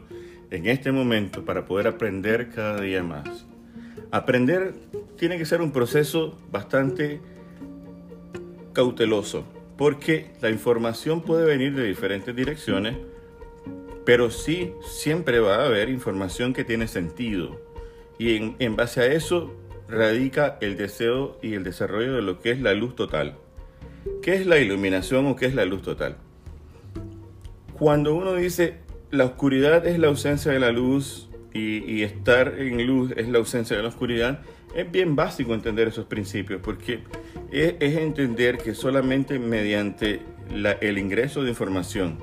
en 0.49 0.65
este 0.65 0.91
momento 0.91 1.45
para 1.45 1.67
poder 1.67 1.85
aprender 1.85 2.49
cada 2.49 2.81
día 2.81 3.03
más. 3.03 3.45
Aprender 4.09 4.73
tiene 5.15 5.37
que 5.37 5.45
ser 5.45 5.61
un 5.61 5.71
proceso 5.71 6.39
bastante 6.51 7.21
cauteloso, 8.73 9.45
porque 9.77 10.31
la 10.41 10.49
información 10.49 11.21
puede 11.21 11.45
venir 11.45 11.75
de 11.75 11.83
diferentes 11.83 12.35
direcciones, 12.35 12.97
pero 14.07 14.31
sí 14.31 14.73
siempre 14.81 15.39
va 15.39 15.57
a 15.57 15.65
haber 15.67 15.87
información 15.87 16.53
que 16.53 16.63
tiene 16.63 16.87
sentido. 16.87 17.61
Y 18.17 18.37
en, 18.37 18.55
en 18.57 18.75
base 18.75 19.01
a 19.01 19.05
eso 19.05 19.55
radica 19.87 20.57
el 20.61 20.77
deseo 20.77 21.37
y 21.43 21.53
el 21.53 21.63
desarrollo 21.63 22.15
de 22.15 22.23
lo 22.23 22.39
que 22.39 22.49
es 22.49 22.59
la 22.59 22.73
luz 22.73 22.95
total. 22.95 23.37
¿Qué 24.21 24.35
es 24.35 24.45
la 24.45 24.59
iluminación 24.59 25.27
o 25.27 25.35
qué 25.35 25.45
es 25.45 25.55
la 25.55 25.65
luz 25.65 25.81
total? 25.81 26.17
Cuando 27.73 28.13
uno 28.15 28.35
dice 28.35 28.75
la 29.11 29.25
oscuridad 29.25 29.85
es 29.85 29.99
la 29.99 30.07
ausencia 30.07 30.51
de 30.51 30.59
la 30.59 30.71
luz 30.71 31.29
y, 31.53 32.03
estar 32.03 32.55
en 32.59 32.87
luz 32.87 33.11
es 33.17 33.27
la 33.27 33.39
ausencia 33.39 33.75
de 33.75 33.83
la 33.83 33.89
oscuridad, 33.89 34.39
es 34.73 34.89
bien 34.89 35.17
básico 35.17 35.53
entender 35.53 35.89
esos 35.89 36.05
principios, 36.05 36.61
porque 36.63 37.03
es, 37.51 37.75
entender 37.79 38.57
que 38.57 38.73
solamente 38.73 39.37
mediante 39.37 40.21
el 40.79 40.97
ingreso 40.97 41.43
de 41.43 41.49
información, 41.49 42.19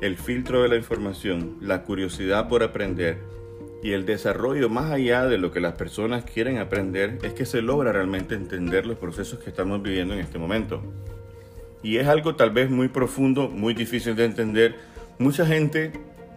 el 0.00 0.16
filtro 0.16 0.62
de 0.62 0.68
la 0.68 0.76
información, 0.76 1.56
la 1.60 1.82
curiosidad 1.82 2.48
por 2.48 2.62
aprender 2.62 3.18
y 3.84 3.92
el 3.92 4.06
desarrollo 4.06 4.70
más 4.70 4.90
allá 4.90 5.26
de 5.26 5.36
lo 5.36 5.52
que 5.52 5.60
las 5.60 5.74
personas 5.74 6.24
quieren 6.24 6.56
aprender, 6.56 7.18
es 7.22 7.34
que 7.34 7.44
se 7.44 7.60
logra 7.60 7.92
realmente 7.92 8.34
entender 8.34 8.86
los 8.86 8.96
procesos 8.96 9.40
que 9.40 9.50
estamos 9.50 9.82
viviendo 9.82 10.14
en 10.14 10.20
este 10.20 10.38
momento. 10.38 10.82
Y 11.82 11.98
es 11.98 12.08
algo 12.08 12.34
tal 12.34 12.48
vez 12.48 12.70
muy 12.70 12.88
profundo, 12.88 13.50
muy 13.50 13.74
difícil 13.74 14.16
de 14.16 14.24
entender. 14.24 14.76
Mucha 15.18 15.44
gente 15.44 15.92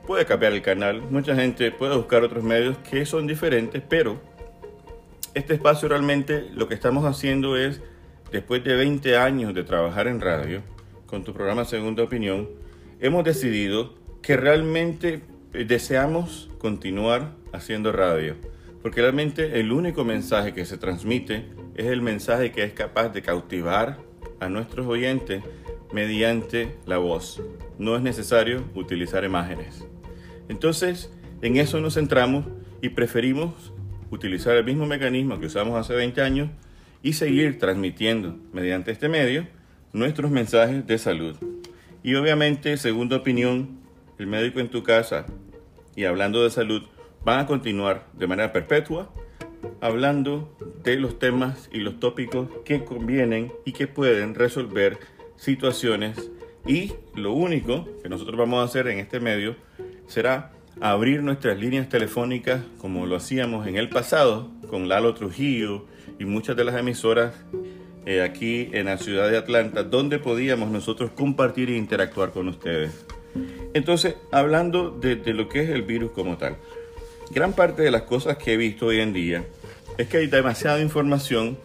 puede 0.06 0.26
cambiar 0.26 0.52
el 0.52 0.62
canal, 0.62 1.02
mucha 1.04 1.36
gente 1.36 1.72
puede 1.72 1.96
buscar 1.96 2.22
otros 2.22 2.44
medios 2.44 2.78
que 2.80 3.06
son 3.06 3.28
diferentes, 3.28 3.82
pero 3.88 4.20
este 5.34 5.54
espacio 5.54 5.88
realmente 5.88 6.50
lo 6.54 6.68
que 6.68 6.74
estamos 6.74 7.06
haciendo 7.06 7.56
es, 7.56 7.82
después 8.30 8.62
de 8.66 8.76
20 8.76 9.16
años 9.16 9.54
de 9.54 9.64
trabajar 9.64 10.10
en 10.10 10.20
radio, 10.20 10.64
con 11.06 11.24
tu 11.24 11.32
programa 11.32 11.64
Segunda 11.64 12.04
Opinión, 12.04 12.50
hemos 13.00 13.24
decidido 13.24 13.94
que 14.22 14.36
realmente 14.36 15.22
deseamos 15.54 16.50
continuar 16.60 17.34
haciendo 17.54 17.92
radio, 17.92 18.36
porque 18.82 19.02
realmente 19.02 19.60
el 19.60 19.72
único 19.72 20.04
mensaje 20.04 20.54
que 20.54 20.66
se 20.66 20.78
transmite 20.78 21.46
es 21.76 21.88
el 21.88 22.02
mensaje 22.02 22.52
que 22.52 22.64
es 22.64 22.74
capaz 22.74 23.10
de 23.10 23.22
cautivar 23.22 23.98
a 24.40 24.50
nuestros 24.50 24.88
oyentes 24.88 25.44
mediante 25.92 26.76
la 26.86 26.98
voz. 26.98 27.42
No 27.78 27.96
es 27.96 28.02
necesario 28.02 28.64
utilizar 28.76 29.24
imágenes. 29.24 29.86
Entonces, 30.50 31.12
en 31.42 31.58
eso 31.58 31.80
nos 31.80 31.96
centramos 31.96 32.46
y 32.82 32.90
preferimos 32.90 33.74
utilizar 34.10 34.56
el 34.56 34.66
mismo 34.66 34.86
mecanismo 34.86 35.40
que 35.40 35.48
usamos 35.48 35.78
hace 35.78 35.94
20 35.94 36.22
años 36.22 36.50
y 37.04 37.14
seguir 37.14 37.60
transmitiendo 37.60 38.38
mediante 38.54 38.92
este 38.92 39.10
medio 39.10 39.48
nuestros 39.94 40.32
mensajes 40.32 40.86
de 40.86 40.98
salud. 40.98 41.36
Y 42.04 42.16
obviamente, 42.16 42.78
segunda 42.78 43.18
opinión, 43.18 43.80
el 44.18 44.28
médico 44.28 44.60
en 44.60 44.70
tu 44.70 44.84
casa 44.84 45.26
y 45.96 46.06
hablando 46.06 46.44
de 46.44 46.50
salud 46.50 46.84
van 47.24 47.40
a 47.40 47.46
continuar 47.46 48.08
de 48.14 48.28
manera 48.28 48.52
perpetua 48.52 49.12
hablando 49.82 50.56
de 50.84 50.96
los 50.98 51.20
temas 51.20 51.70
y 51.72 51.80
los 51.80 52.00
tópicos 52.00 52.50
que 52.66 52.84
convienen 52.84 53.52
y 53.66 53.74
que 53.74 53.88
pueden 53.88 54.36
resolver 54.36 55.00
situaciones 55.36 56.32
y 56.66 56.94
lo 57.16 57.34
único 57.34 57.88
que 58.02 58.10
nosotros 58.10 58.38
vamos 58.38 58.60
a 58.60 58.64
hacer 58.64 58.88
en 58.88 59.00
este 59.00 59.20
medio 59.20 59.56
será 60.08 60.52
abrir 60.82 61.24
nuestras 61.24 61.58
líneas 61.58 61.90
telefónicas 61.90 62.62
como 62.78 63.06
lo 63.06 63.16
hacíamos 63.16 63.68
en 63.68 63.78
el 63.78 63.90
pasado 63.90 64.52
con 64.70 64.88
Lalo 64.88 65.14
Trujillo 65.14 65.86
y 66.20 66.26
muchas 66.26 66.56
de 66.56 66.64
las 66.64 66.76
emisoras 66.76 67.34
eh, 68.06 68.22
aquí 68.22 68.70
en 68.74 68.86
la 68.86 68.98
ciudad 68.98 69.30
de 69.30 69.38
Atlanta 69.38 69.84
donde 69.84 70.20
podíamos 70.20 70.70
nosotros 70.70 71.12
compartir 71.12 71.70
e 71.70 71.78
interactuar 71.78 72.32
con 72.32 72.48
ustedes. 72.48 73.06
Entonces, 73.74 74.16
hablando 74.32 74.92
de, 74.92 75.16
lo 75.34 75.50
que 75.50 75.62
es 75.62 75.70
el 75.70 75.84
virus 75.84 76.12
como 76.12 76.38
tal, 76.38 76.58
gran 77.32 77.54
parte 77.54 77.82
de 77.82 77.92
las 77.92 78.04
cosas 78.04 78.38
que 78.38 78.54
he 78.54 78.58
visto 78.58 78.88
hoy 78.88 79.00
en 79.00 79.14
día 79.14 79.44
es 79.98 80.08
que 80.08 80.18
hay 80.18 80.28
demasiada 80.28 80.82
información 80.82 81.58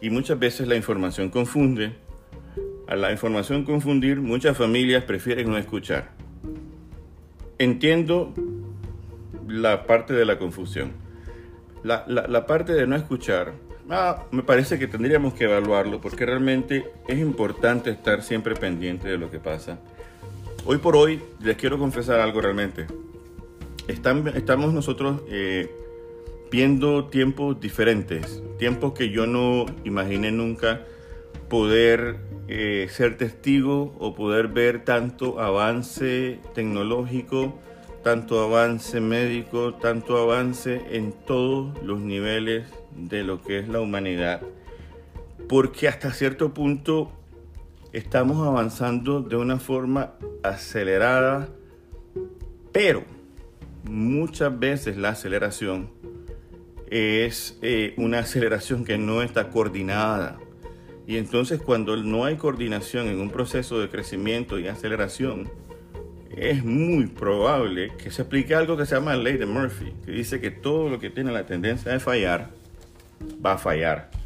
y 0.00 0.10
muchas 0.10 0.38
veces 0.38 0.66
la 0.68 0.76
información 0.76 1.30
confunde. 1.30 1.92
A 2.88 2.96
la 2.96 3.10
información 3.10 3.64
confundir, 3.64 4.20
muchas 4.20 4.56
familias 4.56 5.04
prefieren 5.04 5.48
no 5.48 5.56
escuchar. 5.56 6.10
Entiendo 7.58 8.34
la 9.46 9.86
parte 9.86 10.12
de 10.12 10.24
la 10.24 10.38
confusión. 10.38 10.92
La, 11.84 12.04
la, 12.06 12.46
parte 12.46 12.72
de 12.74 12.86
no 12.86 12.94
escuchar, 12.94 13.54
ah, 13.90 14.24
me 14.30 14.42
parece 14.42 14.78
que 14.78 14.86
tendríamos 14.86 15.34
que 15.34 15.44
evaluarlo 15.44 16.00
porque 16.00 16.24
realmente 16.24 16.84
es 17.08 17.18
importante 17.18 17.90
estar 17.90 18.22
siempre 18.22 18.54
pendiente 18.54 19.08
de 19.08 19.18
lo 19.18 19.30
que 19.30 19.40
pasa. 19.40 19.78
Hoy 20.64 20.78
por 20.78 20.94
hoy 20.94 21.20
les 21.40 21.56
quiero 21.56 21.76
confesar 21.76 22.20
algo 22.20 22.40
realmente. 22.40 22.86
estamos 23.88 24.72
nosotros 24.72 25.20
eh, 25.26 25.68
viendo 26.52 27.06
tiempos 27.06 27.58
diferentes, 27.60 28.40
tiempos 28.60 28.92
que 28.92 29.10
yo 29.10 29.26
no 29.26 29.66
imaginé 29.82 30.30
nunca 30.30 30.86
poder 31.48 32.20
eh, 32.46 32.86
ser 32.90 33.16
testigo 33.16 33.92
o 33.98 34.14
poder 34.14 34.46
ver 34.46 34.84
tanto 34.84 35.40
avance 35.40 36.38
tecnológico, 36.54 37.58
tanto 38.04 38.40
avance 38.40 39.00
médico, 39.00 39.74
tanto 39.74 40.16
avance 40.16 40.80
en 40.92 41.12
todos 41.26 41.82
los 41.82 42.00
niveles 42.00 42.68
de 42.96 43.24
lo 43.24 43.42
que 43.42 43.58
es 43.58 43.68
la 43.68 43.80
humanidad. 43.80 44.42
Porque 45.48 45.88
hasta 45.88 46.12
cierto 46.12 46.54
punto 46.54 47.10
estamos 47.92 48.46
avanzando 48.46 49.20
de 49.20 49.36
una 49.36 49.58
forma 49.58 50.14
acelerada, 50.42 51.48
pero 52.72 53.04
muchas 53.84 54.58
veces 54.58 54.96
la 54.96 55.10
aceleración 55.10 55.90
es 56.90 57.58
eh, 57.62 57.94
una 57.96 58.20
aceleración 58.20 58.84
que 58.84 58.98
no 58.98 59.22
está 59.22 59.50
coordinada. 59.50 60.38
Y 61.06 61.16
entonces 61.16 61.60
cuando 61.60 61.96
no 61.96 62.24
hay 62.24 62.36
coordinación 62.36 63.08
en 63.08 63.20
un 63.20 63.30
proceso 63.30 63.80
de 63.80 63.88
crecimiento 63.88 64.58
y 64.58 64.68
aceleración, 64.68 65.50
es 66.36 66.64
muy 66.64 67.06
probable 67.06 67.92
que 67.98 68.10
se 68.10 68.22
aplique 68.22 68.54
algo 68.54 68.76
que 68.76 68.86
se 68.86 68.94
llama 68.94 69.16
ley 69.16 69.36
de 69.36 69.44
Murphy, 69.44 69.92
que 70.04 70.12
dice 70.12 70.40
que 70.40 70.50
todo 70.50 70.88
lo 70.88 70.98
que 70.98 71.10
tiene 71.10 71.32
la 71.32 71.44
tendencia 71.44 71.92
de 71.92 72.00
fallar, 72.00 72.50
va 73.44 73.54
a 73.54 73.58
fallar. 73.58 74.21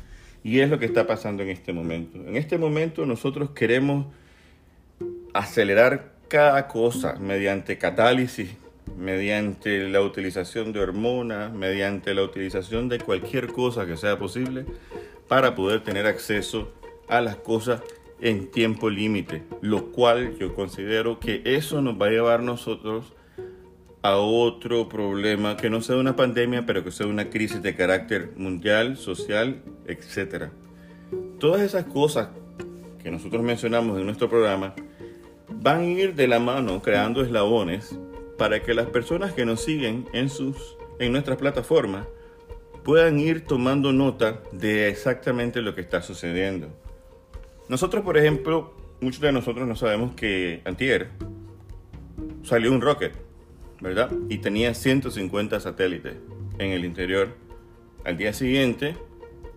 Y 0.46 0.60
es 0.60 0.70
lo 0.70 0.78
que 0.78 0.86
está 0.86 1.08
pasando 1.08 1.42
en 1.42 1.48
este 1.48 1.72
momento. 1.72 2.18
En 2.24 2.36
este 2.36 2.56
momento 2.56 3.04
nosotros 3.04 3.50
queremos 3.50 4.06
acelerar 5.34 6.12
cada 6.28 6.68
cosa 6.68 7.16
mediante 7.16 7.78
catálisis, 7.78 8.50
mediante 8.96 9.88
la 9.88 10.02
utilización 10.02 10.72
de 10.72 10.78
hormonas, 10.78 11.52
mediante 11.52 12.14
la 12.14 12.22
utilización 12.22 12.88
de 12.88 13.00
cualquier 13.00 13.48
cosa 13.48 13.86
que 13.86 13.96
sea 13.96 14.20
posible 14.20 14.66
para 15.26 15.56
poder 15.56 15.82
tener 15.82 16.06
acceso 16.06 16.72
a 17.08 17.20
las 17.20 17.34
cosas 17.34 17.82
en 18.20 18.48
tiempo 18.48 18.88
límite, 18.88 19.42
lo 19.62 19.90
cual 19.90 20.38
yo 20.38 20.54
considero 20.54 21.18
que 21.18 21.42
eso 21.44 21.82
nos 21.82 22.00
va 22.00 22.06
a 22.06 22.10
llevar 22.10 22.44
nosotros 22.44 23.14
a 24.06 24.18
otro 24.18 24.88
problema 24.88 25.56
que 25.56 25.68
no 25.68 25.82
sea 25.82 25.96
una 25.96 26.14
pandemia, 26.14 26.64
pero 26.64 26.84
que 26.84 26.92
sea 26.92 27.06
una 27.06 27.28
crisis 27.28 27.60
de 27.60 27.74
carácter 27.74 28.32
mundial, 28.36 28.96
social, 28.96 29.62
etc. 29.86 30.50
Todas 31.40 31.62
esas 31.62 31.86
cosas 31.86 32.28
que 33.02 33.10
nosotros 33.10 33.42
mencionamos 33.42 33.98
en 33.98 34.06
nuestro 34.06 34.28
programa 34.28 34.74
van 35.48 35.80
a 35.80 35.84
ir 35.86 36.14
de 36.14 36.28
la 36.28 36.38
mano 36.38 36.80
creando 36.82 37.22
eslabones 37.22 37.98
para 38.38 38.62
que 38.62 38.74
las 38.74 38.86
personas 38.86 39.32
que 39.32 39.44
nos 39.44 39.62
siguen 39.62 40.06
en, 40.12 40.28
sus, 40.28 40.76
en 41.00 41.10
nuestras 41.10 41.36
plataformas 41.36 42.06
puedan 42.84 43.18
ir 43.18 43.44
tomando 43.44 43.92
nota 43.92 44.40
de 44.52 44.88
exactamente 44.88 45.62
lo 45.62 45.74
que 45.74 45.80
está 45.80 46.00
sucediendo. 46.00 46.68
Nosotros, 47.68 48.04
por 48.04 48.16
ejemplo, 48.16 48.72
muchos 49.00 49.20
de 49.20 49.32
nosotros 49.32 49.66
no 49.66 49.74
sabemos 49.74 50.14
que 50.14 50.62
antier 50.64 51.10
salió 52.44 52.70
un 52.70 52.80
rocket, 52.80 53.25
Y 54.28 54.38
tenía 54.38 54.74
150 54.74 55.60
satélites 55.60 56.14
en 56.58 56.70
el 56.70 56.84
interior. 56.84 57.28
Al 58.04 58.16
día 58.16 58.32
siguiente 58.32 58.96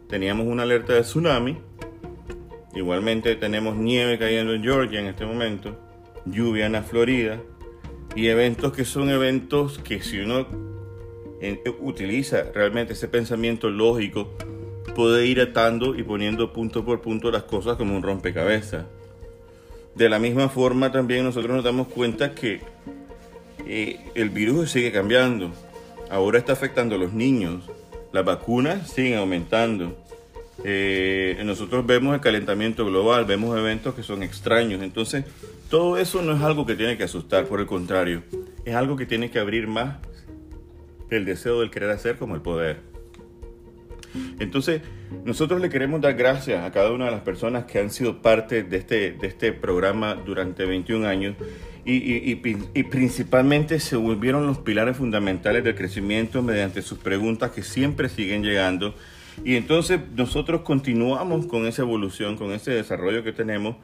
teníamos 0.07 0.47
una 0.47 0.63
alerta 0.63 0.93
de 0.93 1.01
tsunami. 1.01 1.57
Igualmente 2.75 3.35
tenemos 3.35 3.75
nieve 3.75 4.19
cayendo 4.19 4.53
en 4.53 4.63
Georgia 4.63 4.99
en 4.99 5.07
este 5.07 5.25
momento, 5.25 5.79
lluvia 6.25 6.65
en 6.65 6.73
la 6.73 6.83
Florida, 6.83 7.41
y 8.15 8.27
eventos 8.27 8.73
que 8.73 8.85
son 8.85 9.09
eventos 9.09 9.79
que 9.79 10.01
si 10.01 10.19
uno 10.19 10.47
eh, 11.41 11.61
utiliza 11.79 12.43
realmente 12.53 12.93
ese 12.93 13.07
pensamiento 13.07 13.69
lógico, 13.69 14.29
puede 14.95 15.25
ir 15.25 15.41
atando 15.41 15.95
y 15.95 16.03
poniendo 16.03 16.53
punto 16.53 16.83
por 16.83 17.01
punto 17.01 17.31
las 17.31 17.43
cosas 17.43 17.77
como 17.77 17.95
un 17.95 18.03
rompecabezas. 18.03 18.85
De 19.95 20.09
la 20.09 20.19
misma 20.19 20.49
forma 20.49 20.91
también 20.91 21.23
nosotros 21.23 21.55
nos 21.55 21.63
damos 21.63 21.87
cuenta 21.87 22.35
que 22.35 22.61
el 23.65 24.29
virus 24.29 24.71
sigue 24.71 24.91
cambiando. 24.91 25.51
Ahora 26.09 26.39
está 26.39 26.53
afectando 26.53 26.95
a 26.95 26.97
los 26.97 27.13
niños. 27.13 27.69
Las 28.11 28.25
vacunas 28.25 28.89
siguen 28.89 29.19
aumentando. 29.19 29.95
Eh, 30.63 31.41
nosotros 31.45 31.85
vemos 31.85 32.13
el 32.13 32.21
calentamiento 32.21 32.85
global, 32.85 33.25
vemos 33.25 33.57
eventos 33.57 33.95
que 33.95 34.03
son 34.03 34.23
extraños. 34.23 34.81
Entonces, 34.81 35.25
todo 35.69 35.97
eso 35.97 36.21
no 36.21 36.35
es 36.35 36.41
algo 36.41 36.65
que 36.65 36.75
tiene 36.75 36.97
que 36.97 37.03
asustar, 37.03 37.45
por 37.45 37.59
el 37.59 37.65
contrario, 37.65 38.23
es 38.65 38.75
algo 38.75 38.97
que 38.97 39.05
tiene 39.05 39.29
que 39.31 39.39
abrir 39.39 39.67
más 39.67 39.97
el 41.09 41.25
deseo 41.25 41.61
del 41.61 41.71
querer 41.71 41.91
hacer 41.91 42.17
como 42.17 42.35
el 42.35 42.41
poder. 42.41 42.77
Entonces, 44.39 44.81
nosotros 45.23 45.61
le 45.61 45.69
queremos 45.69 46.01
dar 46.01 46.15
gracias 46.15 46.65
a 46.65 46.71
cada 46.71 46.91
una 46.91 47.05
de 47.05 47.11
las 47.11 47.21
personas 47.21 47.65
que 47.65 47.79
han 47.79 47.91
sido 47.91 48.21
parte 48.21 48.63
de 48.63 48.77
este, 48.77 49.11
de 49.11 49.27
este 49.27 49.53
programa 49.53 50.15
durante 50.15 50.65
21 50.65 51.07
años 51.07 51.35
y, 51.91 52.41
y, 52.73 52.83
principalmente 52.83 53.79
se 53.79 53.95
volvieron 53.95 54.45
los 54.45 54.59
pilares 54.59 54.97
fundamentales 54.97 55.63
del 55.63 55.75
crecimiento 55.75 56.41
mediante 56.41 56.81
sus 56.81 56.99
preguntas 56.99 57.51
que 57.51 57.63
siempre 57.63 58.09
siguen 58.09 58.43
llegando 58.43 58.95
y 59.43 59.55
entonces 59.55 59.99
nosotros 60.15 60.61
continuamos 60.61 61.45
con 61.45 61.65
esa 61.65 61.83
evolución, 61.83 62.37
con 62.37 62.51
ese 62.51 62.71
desarrollo 62.71 63.23
que 63.23 63.31
tenemos 63.31 63.75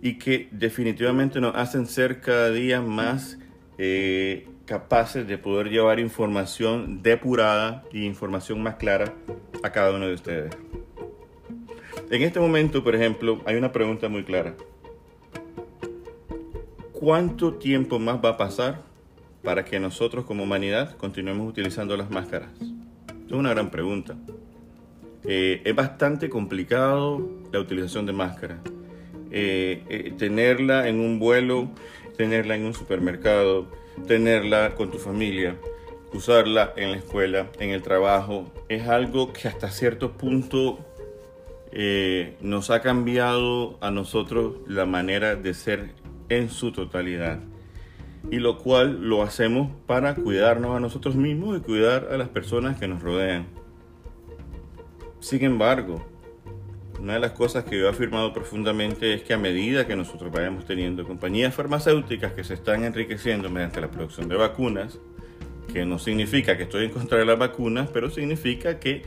y 0.00 0.18
que 0.18 0.48
definitivamente 0.52 1.40
nos 1.40 1.54
hacen 1.56 1.86
ser 1.86 2.20
cada 2.20 2.50
día 2.50 2.80
más 2.80 3.38
eh, 3.78 4.46
capaces 4.64 5.26
de 5.26 5.38
poder 5.38 5.70
llevar 5.70 5.98
información 5.98 7.02
depurada 7.02 7.84
y 7.92 8.04
información 8.04 8.62
más 8.62 8.76
clara 8.76 9.12
a 9.62 9.70
cada 9.70 9.92
uno 9.92 10.06
de 10.06 10.14
ustedes. 10.14 10.56
En 12.10 12.22
este 12.22 12.40
momento, 12.40 12.84
por 12.84 12.94
ejemplo, 12.94 13.40
hay 13.46 13.56
una 13.56 13.72
pregunta 13.72 14.08
muy 14.08 14.22
clara. 14.24 14.54
¿Cuánto 17.02 17.54
tiempo 17.54 17.98
más 17.98 18.24
va 18.24 18.28
a 18.28 18.36
pasar 18.36 18.80
para 19.42 19.64
que 19.64 19.80
nosotros 19.80 20.24
como 20.24 20.44
humanidad 20.44 20.96
continuemos 20.98 21.48
utilizando 21.48 21.96
las 21.96 22.10
máscaras? 22.10 22.50
Es 23.26 23.32
una 23.32 23.50
gran 23.50 23.72
pregunta. 23.72 24.14
Eh, 25.24 25.62
es 25.64 25.74
bastante 25.74 26.30
complicado 26.30 27.28
la 27.50 27.58
utilización 27.58 28.06
de 28.06 28.12
máscara. 28.12 28.60
Eh, 29.32 29.82
eh, 29.88 30.14
tenerla 30.16 30.86
en 30.86 31.00
un 31.00 31.18
vuelo, 31.18 31.72
tenerla 32.16 32.54
en 32.54 32.66
un 32.66 32.72
supermercado, 32.72 33.66
tenerla 34.06 34.76
con 34.76 34.92
tu 34.92 34.98
familia, 34.98 35.56
usarla 36.14 36.72
en 36.76 36.92
la 36.92 36.98
escuela, 36.98 37.48
en 37.58 37.70
el 37.70 37.82
trabajo, 37.82 38.46
es 38.68 38.86
algo 38.86 39.32
que 39.32 39.48
hasta 39.48 39.72
cierto 39.72 40.12
punto 40.12 40.78
nos 42.42 42.70
ha 42.70 42.80
cambiado 42.80 43.76
a 43.80 43.90
nosotros 43.90 44.58
la 44.68 44.84
manera 44.84 45.34
de 45.34 45.52
ser 45.52 46.01
en 46.36 46.50
su 46.50 46.72
totalidad. 46.72 47.40
Y 48.30 48.36
lo 48.36 48.58
cual 48.58 49.08
lo 49.08 49.22
hacemos 49.22 49.70
para 49.86 50.14
cuidarnos 50.14 50.76
a 50.76 50.80
nosotros 50.80 51.16
mismos 51.16 51.58
y 51.58 51.60
cuidar 51.60 52.08
a 52.12 52.16
las 52.16 52.28
personas 52.28 52.78
que 52.78 52.88
nos 52.88 53.02
rodean. 53.02 53.46
Sin 55.20 55.44
embargo, 55.44 56.04
una 57.00 57.14
de 57.14 57.20
las 57.20 57.32
cosas 57.32 57.64
que 57.64 57.76
yo 57.76 57.86
he 57.86 57.88
afirmado 57.88 58.32
profundamente 58.32 59.12
es 59.12 59.22
que 59.22 59.34
a 59.34 59.38
medida 59.38 59.88
que 59.88 59.96
nosotros 59.96 60.30
vayamos 60.30 60.66
teniendo 60.66 61.04
compañías 61.04 61.52
farmacéuticas 61.52 62.32
que 62.32 62.44
se 62.44 62.54
están 62.54 62.84
enriqueciendo 62.84 63.50
mediante 63.50 63.80
la 63.80 63.90
producción 63.90 64.28
de 64.28 64.36
vacunas, 64.36 65.00
que 65.72 65.84
no 65.84 65.98
significa 65.98 66.56
que 66.56 66.62
estoy 66.64 66.84
en 66.84 66.90
contra 66.90 67.18
de 67.18 67.24
las 67.24 67.38
vacunas, 67.38 67.88
pero 67.92 68.08
significa 68.08 68.78
que 68.78 69.02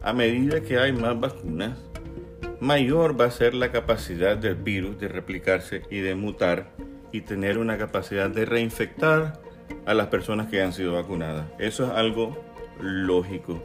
a 0.00 0.12
medida 0.12 0.62
que 0.62 0.78
hay 0.78 0.92
más 0.92 1.18
vacunas, 1.18 1.89
mayor 2.60 3.18
va 3.18 3.24
a 3.24 3.30
ser 3.30 3.54
la 3.54 3.72
capacidad 3.72 4.36
del 4.36 4.54
virus 4.54 4.98
de 4.98 5.08
replicarse 5.08 5.82
y 5.90 6.00
de 6.00 6.14
mutar 6.14 6.70
y 7.12 7.22
tener 7.22 7.58
una 7.58 7.78
capacidad 7.78 8.30
de 8.30 8.44
reinfectar 8.44 9.40
a 9.86 9.94
las 9.94 10.08
personas 10.08 10.48
que 10.48 10.60
han 10.60 10.72
sido 10.72 10.92
vacunadas. 10.92 11.46
Eso 11.58 11.84
es 11.84 11.90
algo 11.90 12.38
lógico. 12.80 13.62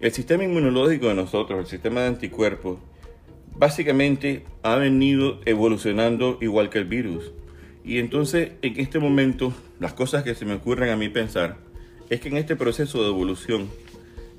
El 0.00 0.12
sistema 0.12 0.44
inmunológico 0.44 1.08
de 1.08 1.14
nosotros, 1.14 1.60
el 1.60 1.66
sistema 1.66 2.02
de 2.02 2.08
anticuerpos, 2.08 2.78
básicamente 3.56 4.44
ha 4.62 4.76
venido 4.76 5.40
evolucionando 5.46 6.38
igual 6.42 6.68
que 6.68 6.78
el 6.78 6.84
virus. 6.84 7.32
Y 7.84 7.98
entonces, 7.98 8.52
en 8.62 8.78
este 8.78 8.98
momento, 8.98 9.52
las 9.80 9.94
cosas 9.94 10.22
que 10.22 10.34
se 10.34 10.44
me 10.44 10.54
ocurren 10.54 10.90
a 10.90 10.96
mí 10.96 11.08
pensar 11.08 11.56
es 12.10 12.20
que 12.20 12.28
en 12.28 12.36
este 12.36 12.56
proceso 12.56 13.02
de 13.02 13.08
evolución 13.08 13.68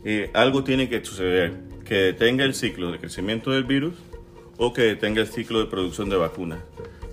eh, 0.05 0.29
algo 0.33 0.63
tiene 0.63 0.87
que 0.87 1.03
suceder 1.03 1.53
que 1.83 1.95
detenga 1.95 2.45
el 2.45 2.53
ciclo 2.53 2.91
de 2.91 2.99
crecimiento 2.99 3.51
del 3.51 3.63
virus 3.63 3.95
o 4.57 4.71
que 4.71 4.83
detenga 4.83 5.21
el 5.21 5.27
ciclo 5.27 5.59
de 5.59 5.65
producción 5.65 6.09
de 6.09 6.15
vacunas. 6.15 6.59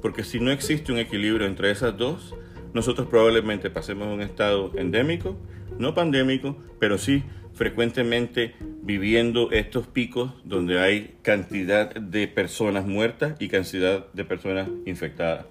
Porque 0.02 0.24
si 0.24 0.40
no 0.40 0.50
existe 0.50 0.92
un 0.92 0.98
equilibrio 0.98 1.46
entre 1.46 1.70
esas 1.70 1.96
dos, 1.96 2.34
nosotros 2.74 3.08
probablemente 3.08 3.70
pasemos 3.70 4.08
a 4.08 4.10
un 4.10 4.20
estado 4.20 4.72
endémico, 4.76 5.36
no 5.78 5.94
pandémico, 5.94 6.56
pero 6.78 6.98
sí 6.98 7.22
frecuentemente 7.54 8.54
viviendo 8.82 9.50
estos 9.52 9.86
picos 9.86 10.32
donde 10.44 10.80
hay 10.80 11.14
cantidad 11.22 11.94
de 11.94 12.28
personas 12.28 12.86
muertas 12.86 13.36
y 13.38 13.48
cantidad 13.48 14.06
de 14.12 14.24
personas 14.24 14.68
infectadas. 14.84 15.46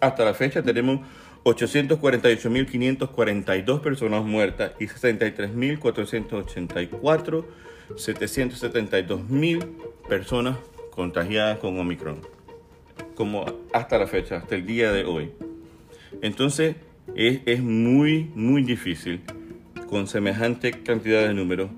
Hasta 0.00 0.24
la 0.24 0.34
fecha 0.34 0.62
tenemos 0.62 1.00
848.542 1.46 3.80
personas 3.80 4.24
muertas 4.24 4.72
y 4.80 4.88
63.484, 4.88 7.44
772.000 7.90 9.64
personas 10.08 10.58
contagiadas 10.90 11.60
con 11.60 11.78
Omicron. 11.78 12.20
Como 13.14 13.46
hasta 13.72 13.96
la 13.96 14.08
fecha, 14.08 14.38
hasta 14.38 14.56
el 14.56 14.66
día 14.66 14.90
de 14.90 15.04
hoy. 15.04 15.30
Entonces 16.20 16.74
es, 17.14 17.42
es 17.46 17.62
muy, 17.62 18.28
muy 18.34 18.64
difícil 18.64 19.20
con 19.88 20.08
semejante 20.08 20.72
cantidad 20.72 21.28
de 21.28 21.32
números 21.32 21.70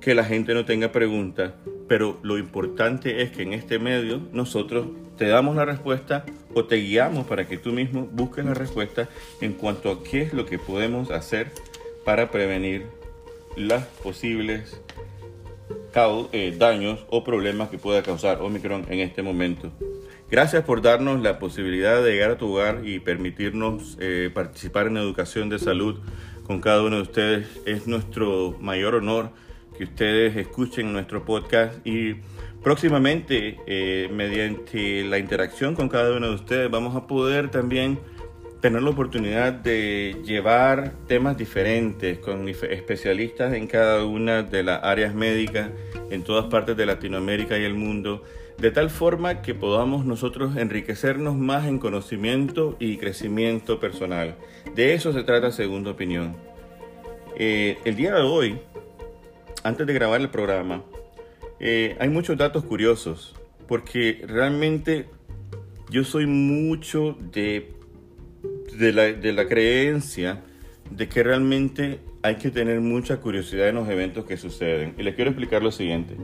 que 0.00 0.14
la 0.14 0.22
gente 0.22 0.54
no 0.54 0.64
tenga 0.64 0.92
preguntas, 0.92 1.54
pero 1.88 2.18
lo 2.22 2.38
importante 2.38 3.22
es 3.22 3.30
que 3.30 3.42
en 3.42 3.52
este 3.52 3.78
medio 3.78 4.20
nosotros 4.32 4.86
te 5.16 5.26
damos 5.28 5.56
la 5.56 5.64
respuesta 5.64 6.24
o 6.54 6.64
te 6.64 6.76
guiamos 6.76 7.26
para 7.26 7.46
que 7.46 7.58
tú 7.58 7.72
mismo 7.72 8.08
busques 8.10 8.44
la 8.44 8.54
respuesta 8.54 9.08
en 9.40 9.52
cuanto 9.52 9.90
a 9.90 10.02
qué 10.02 10.22
es 10.22 10.32
lo 10.32 10.46
que 10.46 10.58
podemos 10.58 11.10
hacer 11.10 11.52
para 12.04 12.30
prevenir 12.30 12.86
las 13.56 13.84
posibles 13.84 14.80
eh, 16.32 16.54
daños 16.58 17.06
o 17.08 17.24
problemas 17.24 17.70
que 17.70 17.78
pueda 17.78 18.02
causar 18.02 18.42
Omicron 18.42 18.84
en 18.90 19.00
este 19.00 19.22
momento. 19.22 19.72
Gracias 20.30 20.62
por 20.62 20.82
darnos 20.82 21.22
la 21.22 21.38
posibilidad 21.38 22.02
de 22.02 22.12
llegar 22.12 22.32
a 22.32 22.36
tu 22.36 22.52
hogar 22.52 22.82
y 22.84 22.98
permitirnos 22.98 23.96
eh, 23.98 24.30
participar 24.34 24.88
en 24.88 24.98
educación 24.98 25.48
de 25.48 25.58
salud 25.58 25.98
con 26.44 26.60
cada 26.60 26.82
uno 26.82 26.96
de 26.96 27.02
ustedes. 27.02 27.48
Es 27.64 27.86
nuestro 27.86 28.54
mayor 28.60 28.96
honor 28.96 29.30
que 29.76 29.84
ustedes 29.84 30.36
escuchen 30.36 30.92
nuestro 30.92 31.24
podcast 31.24 31.86
y 31.86 32.14
próximamente, 32.62 33.58
eh, 33.66 34.08
mediante 34.12 35.04
la 35.04 35.18
interacción 35.18 35.74
con 35.74 35.88
cada 35.88 36.16
uno 36.16 36.28
de 36.28 36.34
ustedes, 36.34 36.70
vamos 36.70 36.96
a 36.96 37.06
poder 37.06 37.50
también 37.50 37.98
tener 38.60 38.82
la 38.82 38.90
oportunidad 38.90 39.52
de 39.52 40.16
llevar 40.24 40.92
temas 41.06 41.36
diferentes 41.36 42.18
con 42.18 42.48
especialistas 42.48 43.54
en 43.54 43.66
cada 43.66 44.04
una 44.04 44.42
de 44.42 44.62
las 44.62 44.82
áreas 44.82 45.14
médicas 45.14 45.70
en 46.10 46.24
todas 46.24 46.46
partes 46.46 46.76
de 46.76 46.86
Latinoamérica 46.86 47.58
y 47.58 47.64
el 47.64 47.74
mundo, 47.74 48.24
de 48.58 48.70
tal 48.70 48.90
forma 48.90 49.42
que 49.42 49.54
podamos 49.54 50.04
nosotros 50.04 50.56
enriquecernos 50.56 51.36
más 51.36 51.66
en 51.66 51.78
conocimiento 51.78 52.76
y 52.80 52.96
crecimiento 52.96 53.78
personal. 53.78 54.34
De 54.74 54.94
eso 54.94 55.12
se 55.12 55.22
trata 55.22 55.52
Segunda 55.52 55.90
Opinión. 55.90 56.34
Eh, 57.38 57.78
el 57.84 57.96
día 57.96 58.14
de 58.14 58.22
hoy, 58.22 58.58
antes 59.66 59.84
de 59.84 59.92
grabar 59.92 60.20
el 60.20 60.30
programa, 60.30 60.84
eh, 61.58 61.96
hay 61.98 62.08
muchos 62.08 62.36
datos 62.36 62.64
curiosos, 62.64 63.34
porque 63.66 64.22
realmente 64.24 65.06
yo 65.90 66.04
soy 66.04 66.26
mucho 66.26 67.16
de, 67.32 67.72
de, 68.78 68.92
la, 68.92 69.02
de 69.04 69.32
la 69.32 69.48
creencia 69.48 70.44
de 70.90 71.08
que 71.08 71.22
realmente 71.24 71.98
hay 72.22 72.36
que 72.36 72.50
tener 72.52 72.80
mucha 72.80 73.16
curiosidad 73.16 73.68
en 73.68 73.74
los 73.74 73.88
eventos 73.88 74.24
que 74.24 74.36
suceden. 74.36 74.94
Y 74.98 75.02
les 75.02 75.16
quiero 75.16 75.30
explicar 75.30 75.64
lo 75.64 75.72
siguiente. 75.72 76.16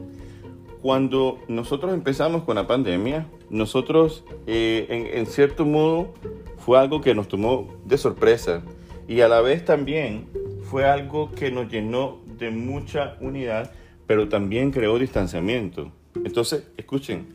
Cuando 0.81 1.39
nosotros 1.49 1.93
empezamos 1.93 2.43
con 2.43 2.55
la 2.55 2.65
pandemia, 2.65 3.27
nosotros 3.49 4.23
eh, 4.47 4.85
en, 4.89 5.17
en, 5.17 5.25
cierto 5.25 5.65
modo 5.65 6.13
fue 6.59 6.79
algo 6.79 7.01
que 7.01 7.13
nos 7.13 7.27
tomó 7.27 7.73
de 7.85 7.97
sorpresa 7.97 8.63
y 9.05 9.19
a 9.19 9.27
la 9.27 9.41
vez 9.41 9.65
también 9.65 10.27
fue 10.61 10.85
algo 10.85 11.31
que 11.31 11.51
nos 11.51 11.69
llenó 11.69 12.23
de 12.37 12.51
mucha 12.51 13.17
unidad, 13.19 13.71
pero 14.07 14.29
también 14.29 14.71
creó 14.71 14.99
distanciamiento. 14.99 15.91
Entonces, 16.15 16.67
escuchen, 16.77 17.27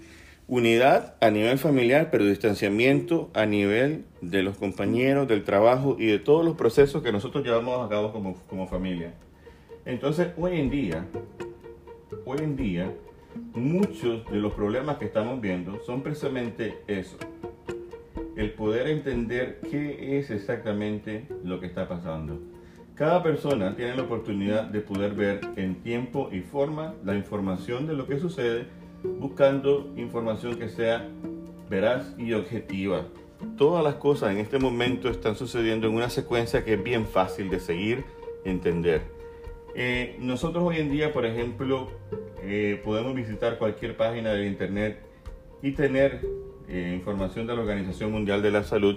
unidad 0.46 1.16
a 1.20 1.30
nivel 1.30 1.58
familiar, 1.58 2.08
pero 2.10 2.24
distanciamiento 2.24 3.30
a 3.34 3.46
nivel 3.46 4.04
de 4.20 4.42
los 4.42 4.56
compañeros, 4.56 5.28
del 5.28 5.44
trabajo 5.44 5.96
y 5.98 6.06
de 6.06 6.18
todos 6.18 6.44
los 6.44 6.56
procesos 6.56 7.02
que 7.02 7.12
nosotros 7.12 7.44
llevamos 7.44 7.84
a 7.84 7.88
cabo 7.88 8.12
como, 8.12 8.34
como 8.48 8.66
familia. 8.66 9.14
Entonces, 9.84 10.28
hoy 10.36 10.58
en 10.58 10.70
día, 10.70 11.06
hoy 12.24 12.38
en 12.38 12.56
día, 12.56 12.92
muchos 13.54 14.30
de 14.30 14.38
los 14.38 14.52
problemas 14.54 14.98
que 14.98 15.04
estamos 15.04 15.40
viendo 15.40 15.80
son 15.84 16.02
precisamente 16.02 16.78
eso. 16.86 17.16
El 18.36 18.52
poder 18.52 18.88
entender 18.88 19.60
qué 19.70 20.18
es 20.18 20.30
exactamente 20.30 21.26
lo 21.42 21.60
que 21.60 21.66
está 21.66 21.88
pasando. 21.88 22.38
Cada 22.98 23.22
persona 23.22 23.76
tiene 23.76 23.94
la 23.94 24.02
oportunidad 24.02 24.64
de 24.64 24.80
poder 24.80 25.14
ver 25.14 25.40
en 25.54 25.76
tiempo 25.82 26.30
y 26.32 26.40
forma 26.40 26.94
la 27.04 27.14
información 27.14 27.86
de 27.86 27.94
lo 27.94 28.08
que 28.08 28.18
sucede 28.18 28.66
buscando 29.04 29.92
información 29.96 30.58
que 30.58 30.68
sea 30.68 31.08
veraz 31.70 32.12
y 32.18 32.32
objetiva. 32.32 33.06
Todas 33.56 33.84
las 33.84 33.94
cosas 33.94 34.32
en 34.32 34.38
este 34.38 34.58
momento 34.58 35.08
están 35.08 35.36
sucediendo 35.36 35.86
en 35.86 35.94
una 35.94 36.10
secuencia 36.10 36.64
que 36.64 36.74
es 36.74 36.82
bien 36.82 37.06
fácil 37.06 37.50
de 37.50 37.60
seguir 37.60 38.04
entender. 38.44 39.02
Eh, 39.76 40.16
nosotros 40.18 40.64
hoy 40.64 40.78
en 40.78 40.90
día, 40.90 41.12
por 41.12 41.24
ejemplo, 41.24 41.92
eh, 42.42 42.80
podemos 42.84 43.14
visitar 43.14 43.58
cualquier 43.58 43.96
página 43.96 44.32
de 44.32 44.44
internet 44.48 44.98
y 45.62 45.70
tener 45.70 46.22
eh, 46.68 46.94
información 46.96 47.46
de 47.46 47.54
la 47.54 47.60
Organización 47.60 48.10
Mundial 48.10 48.42
de 48.42 48.50
la 48.50 48.64
Salud 48.64 48.96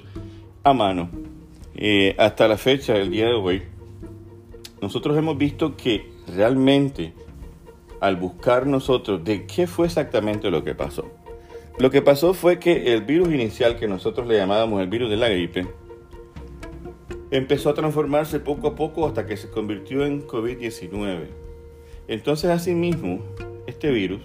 a 0.63 0.73
mano. 0.73 1.07
hasta 2.17 2.47
la 2.47 2.57
fecha, 2.57 2.95
el 2.97 3.11
día 3.11 3.27
de 3.27 3.33
hoy, 3.33 3.61
nosotros 4.81 5.17
hemos 5.17 5.37
visto 5.37 5.77
que 5.77 6.11
realmente 6.35 7.13
al 7.99 8.15
buscar 8.15 8.65
nosotros 8.65 9.23
de 9.23 9.45
qué 9.45 9.67
fue 9.67 9.85
exactamente 9.85 10.49
lo 10.49 10.63
que 10.63 10.73
pasó. 10.73 11.05
Lo 11.77 11.91
que 11.91 12.01
pasó 12.01 12.33
fue 12.33 12.59
que 12.59 12.93
el 12.93 13.03
virus 13.03 13.29
inicial 13.29 13.77
que 13.77 13.87
nosotros 13.87 14.27
le 14.27 14.37
llamábamos 14.37 14.81
el 14.81 14.89
virus 14.89 15.09
de 15.09 15.17
la 15.17 15.29
gripe 15.29 15.67
empezó 17.29 17.69
a 17.69 17.73
transformarse 17.73 18.39
poco 18.39 18.67
a 18.67 18.75
poco 18.75 19.07
hasta 19.07 19.25
que 19.25 19.37
se 19.37 19.49
convirtió 19.49 20.05
en 20.05 20.27
COVID-19. 20.27 21.27
Entonces 22.07 22.49
asimismo, 22.49 23.21
este 23.67 23.91
virus 23.91 24.21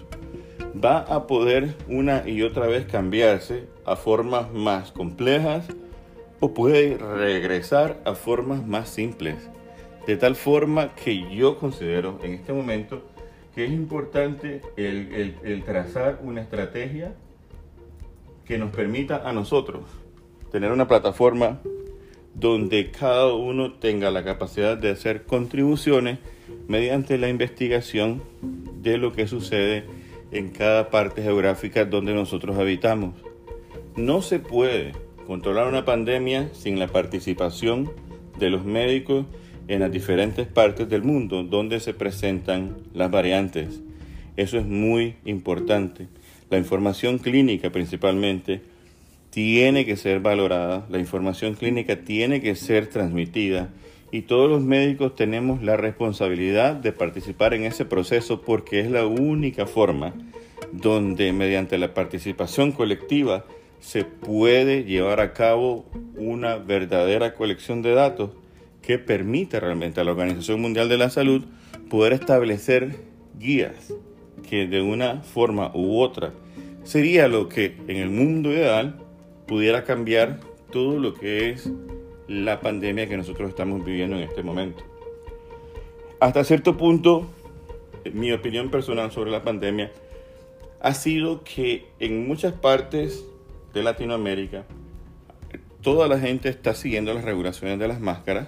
va 0.83 0.99
a 0.99 1.25
poder 1.27 1.75
una 1.87 2.27
y 2.27 2.41
otra 2.41 2.67
vez 2.67 2.85
cambiarse 2.85 3.65
a 3.85 3.95
formas 3.95 4.51
más 4.51 4.91
complejas 4.91 5.67
o 6.39 6.53
puede 6.53 6.97
regresar 6.97 8.01
a 8.05 8.13
formas 8.13 8.65
más 8.65 8.89
simples. 8.89 9.49
De 10.07 10.15
tal 10.15 10.37
forma 10.37 10.95
que 10.95 11.35
yo 11.35 11.59
considero 11.59 12.17
en 12.23 12.33
este 12.33 12.53
momento 12.53 13.03
que 13.53 13.65
es 13.65 13.71
importante 13.71 14.61
el, 14.77 15.63
trazar 15.65 16.21
una 16.23 16.41
estrategia 16.41 17.13
que 18.45 18.57
nos 18.57 18.71
permita 18.73 19.27
a 19.27 19.33
nosotros 19.33 19.83
tener 20.49 20.71
una 20.71 20.87
plataforma 20.87 21.59
donde 22.33 22.89
cada 22.89 23.33
uno 23.33 23.73
tenga 23.73 24.09
la 24.09 24.23
capacidad 24.23 24.77
de 24.77 24.91
hacer 24.91 25.23
contribuciones 25.23 26.19
mediante 26.69 27.17
la 27.17 27.27
investigación 27.27 28.23
de 28.81 28.97
lo 28.97 29.11
que 29.11 29.27
sucede 29.27 29.83
en 30.31 30.51
cada 30.51 30.89
parte 30.89 31.21
geográfica 31.21 31.83
donde 31.83 32.13
nosotros 32.13 32.57
habitamos. 32.57 33.13
No 33.97 34.21
se 34.21 34.39
puede 34.39 34.93
controlar 35.25 35.67
una 35.67 35.83
pandemia 35.83 36.49
sin 36.53 36.79
la 36.79 36.87
participación 36.87 37.91
de 38.39 38.49
los 38.49 38.63
médicos 38.63 39.25
en 39.67 39.81
las 39.81 39.91
diferentes 39.91 40.47
partes 40.47 40.89
del 40.89 41.03
mundo 41.03 41.43
donde 41.43 41.79
se 41.79 41.93
presentan 41.93 42.77
las 42.93 43.11
variantes. 43.11 43.81
Eso 44.35 44.57
es 44.57 44.65
muy 44.65 45.15
importante. 45.25 46.07
La 46.49 46.57
información 46.57 47.17
clínica 47.17 47.69
principalmente 47.71 48.61
tiene 49.29 49.85
que 49.85 49.97
ser 49.97 50.19
valorada, 50.21 50.85
la 50.89 50.99
información 50.99 51.55
clínica 51.55 51.97
tiene 51.97 52.41
que 52.41 52.55
ser 52.55 52.87
transmitida 52.87 53.69
y 54.11 54.21
todos 54.21 54.49
los 54.49 54.61
médicos 54.61 55.15
tenemos 55.15 55.61
la 55.61 55.75
responsabilidad 55.75 56.75
de 56.75 56.93
participar 56.93 57.53
en 57.53 57.65
ese 57.65 57.83
proceso 57.83 58.41
porque 58.41 58.79
es 58.79 58.89
la 58.89 59.05
única 59.05 59.65
forma 59.65 60.13
donde 60.71 61.33
mediante 61.33 61.77
la 61.77 61.93
participación 61.93 62.71
colectiva 62.71 63.45
se 63.79 64.05
puede 64.05 64.85
llevar 64.85 65.19
a 65.19 65.33
cabo 65.33 65.85
una 66.15 66.55
verdadera 66.55 67.33
colección 67.33 67.81
de 67.81 67.93
datos 67.93 68.31
que 68.87 68.97
permita 68.97 69.59
realmente 69.59 69.99
a 69.99 70.05
la 70.05 70.11
Organización 70.11 70.61
Mundial 70.61 70.87
de 70.87 70.97
la 70.97 71.09
Salud 71.09 71.43
poder 71.89 72.13
establecer 72.13 72.95
guías 73.37 73.93
que 74.49 74.65
de 74.65 74.81
una 74.81 75.23
forma 75.23 75.71
u 75.75 75.99
otra 75.99 76.31
sería 76.85 77.27
lo 77.27 77.49
que 77.49 77.75
en 77.89 77.97
el 77.97 78.09
mundo 78.09 78.49
ideal 78.49 78.95
pudiera 79.45 79.83
cambiar 79.83 80.39
todo 80.71 80.99
lo 80.99 81.13
que 81.15 81.49
es 81.49 81.69
la 82.29 82.61
pandemia 82.61 83.09
que 83.09 83.17
nosotros 83.17 83.49
estamos 83.49 83.83
viviendo 83.83 84.15
en 84.15 84.23
este 84.23 84.41
momento. 84.41 84.85
Hasta 86.21 86.45
cierto 86.45 86.77
punto, 86.77 87.29
mi 88.13 88.31
opinión 88.31 88.71
personal 88.71 89.11
sobre 89.11 89.31
la 89.31 89.43
pandemia 89.43 89.91
ha 90.79 90.93
sido 90.93 91.43
que 91.43 91.87
en 91.99 92.25
muchas 92.25 92.53
partes 92.53 93.25
de 93.73 93.83
Latinoamérica 93.83 94.63
toda 95.81 96.07
la 96.07 96.17
gente 96.17 96.47
está 96.47 96.73
siguiendo 96.73 97.13
las 97.13 97.25
regulaciones 97.25 97.79
de 97.79 97.89
las 97.89 97.99
máscaras. 97.99 98.47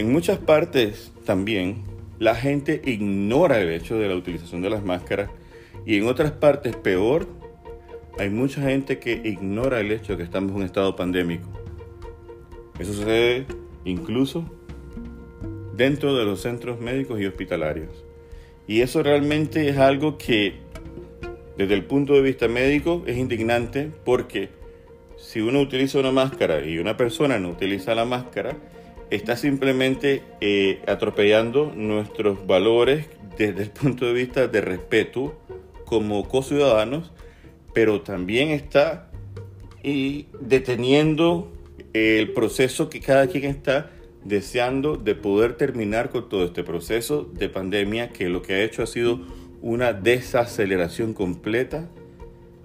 En 0.00 0.10
muchas 0.12 0.38
partes 0.38 1.12
también 1.26 1.82
la 2.18 2.34
gente 2.34 2.80
ignora 2.86 3.60
el 3.60 3.68
hecho 3.68 3.98
de 3.98 4.08
la 4.08 4.16
utilización 4.16 4.62
de 4.62 4.70
las 4.70 4.82
máscaras 4.82 5.28
y 5.84 5.98
en 5.98 6.06
otras 6.06 6.32
partes 6.32 6.74
peor, 6.74 7.28
hay 8.18 8.30
mucha 8.30 8.62
gente 8.62 8.98
que 8.98 9.20
ignora 9.22 9.78
el 9.78 9.92
hecho 9.92 10.12
de 10.12 10.16
que 10.16 10.22
estamos 10.22 10.52
en 10.52 10.56
un 10.56 10.62
estado 10.62 10.96
pandémico. 10.96 11.50
Eso 12.78 12.94
sucede 12.94 13.44
incluso 13.84 14.46
dentro 15.76 16.16
de 16.16 16.24
los 16.24 16.40
centros 16.40 16.80
médicos 16.80 17.20
y 17.20 17.26
hospitalarios. 17.26 17.90
Y 18.66 18.80
eso 18.80 19.02
realmente 19.02 19.68
es 19.68 19.76
algo 19.76 20.16
que 20.16 20.54
desde 21.58 21.74
el 21.74 21.84
punto 21.84 22.14
de 22.14 22.22
vista 22.22 22.48
médico 22.48 23.02
es 23.06 23.18
indignante 23.18 23.90
porque 24.06 24.48
si 25.18 25.42
uno 25.42 25.60
utiliza 25.60 25.98
una 25.98 26.10
máscara 26.10 26.64
y 26.64 26.78
una 26.78 26.96
persona 26.96 27.38
no 27.38 27.50
utiliza 27.50 27.94
la 27.94 28.06
máscara, 28.06 28.56
está 29.10 29.36
simplemente 29.36 30.22
eh, 30.40 30.82
atropellando 30.86 31.72
nuestros 31.74 32.46
valores 32.46 33.06
desde 33.36 33.64
el 33.64 33.70
punto 33.70 34.06
de 34.06 34.12
vista 34.12 34.48
de 34.48 34.60
respeto 34.60 35.38
como 35.84 36.28
co-ciudadanos, 36.28 37.12
pero 37.74 38.00
también 38.02 38.50
está 38.50 39.10
y 39.82 40.26
deteniendo 40.40 41.50
el 41.92 42.32
proceso 42.32 42.88
que 42.88 43.00
cada 43.00 43.26
quien 43.26 43.44
está 43.44 43.90
deseando 44.24 44.96
de 44.96 45.14
poder 45.14 45.54
terminar 45.54 46.10
con 46.10 46.28
todo 46.28 46.44
este 46.44 46.62
proceso 46.62 47.28
de 47.32 47.48
pandemia 47.48 48.10
que 48.10 48.28
lo 48.28 48.42
que 48.42 48.54
ha 48.54 48.62
hecho 48.62 48.82
ha 48.82 48.86
sido 48.86 49.20
una 49.62 49.92
desaceleración 49.92 51.14
completa 51.14 51.88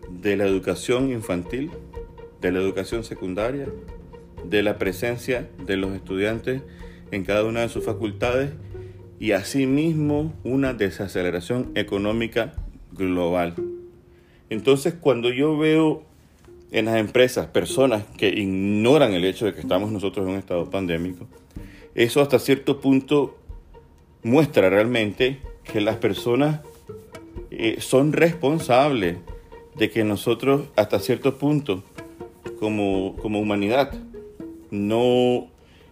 de 0.10 0.36
la 0.38 0.46
educación 0.46 1.12
infantil, 1.12 1.72
de 2.42 2.52
la 2.52 2.60
educación 2.60 3.04
secundaria, 3.04 3.68
de 4.50 4.64
la 4.64 4.78
presencia 4.78 5.50
de 5.66 5.78
los 5.78 5.94
estudiantes 5.94 6.62
en 7.12 7.24
cada 7.24 7.44
una 7.44 7.62
de 7.62 7.70
sus 7.70 7.84
facultades 7.84 8.52
y 9.20 9.32
asimismo 9.32 10.34
una 10.44 10.74
desaceleración 10.74 11.72
económica 11.76 12.54
global. 12.92 13.56
Entonces 14.50 14.94
cuando 15.00 15.32
yo 15.32 15.58
veo 15.58 16.04
en 16.72 16.86
las 16.86 16.98
empresas 16.98 17.48
personas 17.48 18.04
que 18.18 18.30
ignoran 18.30 19.14
el 19.14 19.26
hecho 19.26 19.46
de 19.46 19.54
que 19.54 19.62
estamos 19.62 19.92
nosotros 19.92 20.26
en 20.26 20.34
un 20.34 20.40
estado 20.40 20.70
pandémico, 20.70 21.28
eso 21.94 22.22
hasta 22.22 22.40
cierto 22.40 22.82
punto 22.82 23.38
muestra 24.24 24.70
realmente 24.70 25.40
que 25.64 25.82
las 25.82 25.98
personas 25.98 26.62
eh, 27.52 27.78
son 27.80 28.12
responsables 28.12 29.18
de 29.78 29.90
que 29.90 30.04
nosotros 30.04 30.68
hasta 30.76 31.00
cierto 31.00 31.38
punto 31.38 31.84
como, 32.60 33.16
como 33.18 33.40
humanidad 33.40 33.94
no 34.72 35.48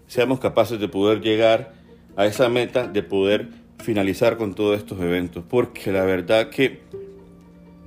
seamos 0.07 0.39
capaces 0.39 0.79
de 0.79 0.87
poder 0.87 1.21
llegar 1.21 1.73
a 2.15 2.25
esa 2.25 2.49
meta 2.49 2.87
de 2.87 3.03
poder 3.03 3.49
finalizar 3.79 4.37
con 4.37 4.53
todos 4.53 4.77
estos 4.77 4.99
eventos 5.01 5.43
porque 5.49 5.91
la 5.91 6.03
verdad 6.03 6.49
que 6.49 6.81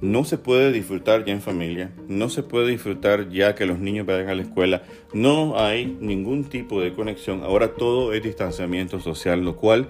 no 0.01 0.24
se 0.24 0.37
puede 0.37 0.72
disfrutar 0.72 1.24
ya 1.24 1.32
en 1.32 1.41
familia, 1.41 1.91
no 2.07 2.28
se 2.28 2.43
puede 2.43 2.68
disfrutar 2.68 3.30
ya 3.30 3.55
que 3.55 3.64
los 3.64 3.78
niños 3.78 4.07
vayan 4.07 4.28
a 4.28 4.34
la 4.34 4.43
escuela, 4.43 4.82
no 5.14 5.59
hay 5.59 5.87
ningún 6.01 6.45
tipo 6.45 6.82
de 6.82 6.93
conexión, 6.93 7.43
ahora 7.43 7.74
todo 7.74 8.12
es 8.12 8.22
distanciamiento 8.22 9.01
social, 9.01 9.43
lo 9.43 9.57
cual 9.57 9.89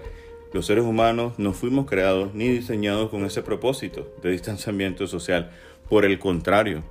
los 0.53 0.67
seres 0.67 0.85
humanos 0.85 1.35
no 1.39 1.53
fuimos 1.53 1.87
creados 1.87 2.35
ni 2.35 2.49
diseñados 2.49 3.11
con 3.11 3.25
ese 3.25 3.43
propósito 3.43 4.07
de 4.23 4.31
distanciamiento 4.31 5.07
social, 5.09 5.51
por 5.89 6.05
el 6.05 6.19
contrario, 6.19 6.85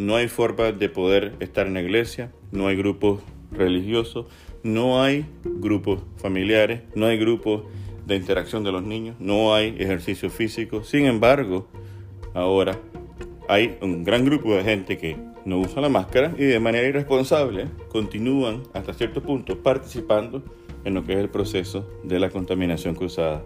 no 0.00 0.16
hay 0.16 0.28
forma 0.28 0.72
de 0.72 0.88
poder 0.88 1.34
estar 1.40 1.66
en 1.66 1.74
la 1.74 1.82
iglesia, 1.82 2.32
no 2.52 2.66
hay 2.66 2.76
grupos 2.76 3.20
religiosos, 3.52 4.26
no 4.62 5.02
hay 5.02 5.26
grupos 5.44 6.02
familiares, 6.16 6.82
no 6.94 7.06
hay 7.06 7.18
grupos 7.18 7.62
de 8.06 8.16
interacción 8.16 8.64
de 8.64 8.72
los 8.72 8.82
niños, 8.82 9.16
no 9.20 9.54
hay 9.54 9.76
ejercicio 9.78 10.30
físico, 10.30 10.82
sin 10.82 11.06
embargo, 11.06 11.68
Ahora 12.34 12.78
hay 13.48 13.76
un 13.80 14.04
gran 14.04 14.24
grupo 14.24 14.54
de 14.54 14.62
gente 14.62 14.96
que 14.96 15.16
no 15.44 15.58
usa 15.58 15.82
la 15.82 15.88
máscara 15.88 16.32
y 16.38 16.44
de 16.44 16.60
manera 16.60 16.86
irresponsable 16.86 17.66
continúan 17.88 18.62
hasta 18.72 18.94
cierto 18.94 19.22
punto 19.22 19.58
participando 19.62 20.42
en 20.84 20.94
lo 20.94 21.04
que 21.04 21.14
es 21.14 21.18
el 21.18 21.28
proceso 21.28 21.88
de 22.04 22.20
la 22.20 22.30
contaminación 22.30 22.94
cruzada. 22.94 23.42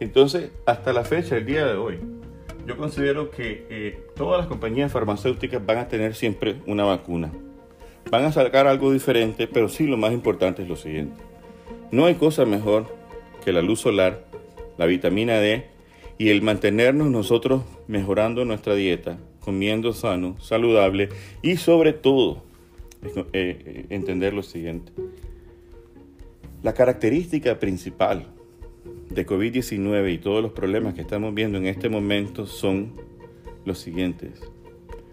Entonces, 0.00 0.50
hasta 0.66 0.92
la 0.92 1.04
fecha, 1.04 1.36
el 1.36 1.46
día 1.46 1.66
de 1.66 1.76
hoy, 1.76 1.98
yo 2.66 2.76
considero 2.76 3.30
que 3.30 3.66
eh, 3.68 4.06
todas 4.16 4.38
las 4.38 4.46
compañías 4.46 4.90
farmacéuticas 4.90 5.64
van 5.64 5.78
a 5.78 5.88
tener 5.88 6.14
siempre 6.14 6.56
una 6.66 6.84
vacuna. 6.84 7.32
Van 8.10 8.24
a 8.24 8.32
sacar 8.32 8.66
algo 8.66 8.92
diferente, 8.92 9.46
pero 9.46 9.68
sí 9.68 9.86
lo 9.86 9.96
más 9.96 10.12
importante 10.12 10.62
es 10.62 10.68
lo 10.68 10.76
siguiente. 10.76 11.22
No 11.90 12.06
hay 12.06 12.14
cosa 12.14 12.44
mejor 12.44 12.86
que 13.44 13.52
la 13.52 13.62
luz 13.62 13.80
solar, 13.80 14.24
la 14.78 14.86
vitamina 14.86 15.38
D 15.38 15.66
y 16.18 16.30
el 16.30 16.42
mantenernos 16.42 17.08
nosotros 17.10 17.62
mejorando 17.86 18.44
nuestra 18.44 18.74
dieta, 18.74 19.18
comiendo 19.40 19.92
sano, 19.92 20.36
saludable 20.40 21.08
y 21.42 21.56
sobre 21.56 21.92
todo 21.92 22.42
eh, 23.02 23.22
eh, 23.32 23.86
entender 23.90 24.32
lo 24.32 24.42
siguiente. 24.42 24.92
La 26.62 26.72
característica 26.72 27.58
principal 27.58 28.26
de 29.10 29.26
COVID-19 29.26 30.14
y 30.14 30.18
todos 30.18 30.42
los 30.42 30.52
problemas 30.52 30.94
que 30.94 31.02
estamos 31.02 31.34
viendo 31.34 31.58
en 31.58 31.66
este 31.66 31.88
momento 31.88 32.46
son 32.46 32.92
los 33.64 33.78
siguientes. 33.78 34.40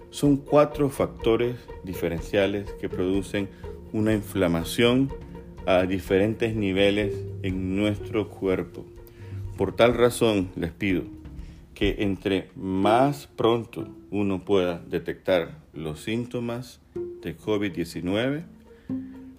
Son 0.09 0.37
cuatro 0.37 0.89
factores 0.89 1.55
diferenciales 1.83 2.71
que 2.79 2.89
producen 2.89 3.49
una 3.93 4.13
inflamación 4.13 5.09
a 5.65 5.83
diferentes 5.83 6.55
niveles 6.55 7.13
en 7.43 7.75
nuestro 7.75 8.29
cuerpo. 8.29 8.85
Por 9.57 9.75
tal 9.75 9.93
razón 9.93 10.49
les 10.55 10.71
pido 10.71 11.03
que 11.73 11.97
entre 11.99 12.49
más 12.55 13.27
pronto 13.27 13.87
uno 14.11 14.43
pueda 14.43 14.79
detectar 14.79 15.59
los 15.73 16.01
síntomas 16.01 16.79
de 17.21 17.37
COVID-19, 17.37 18.43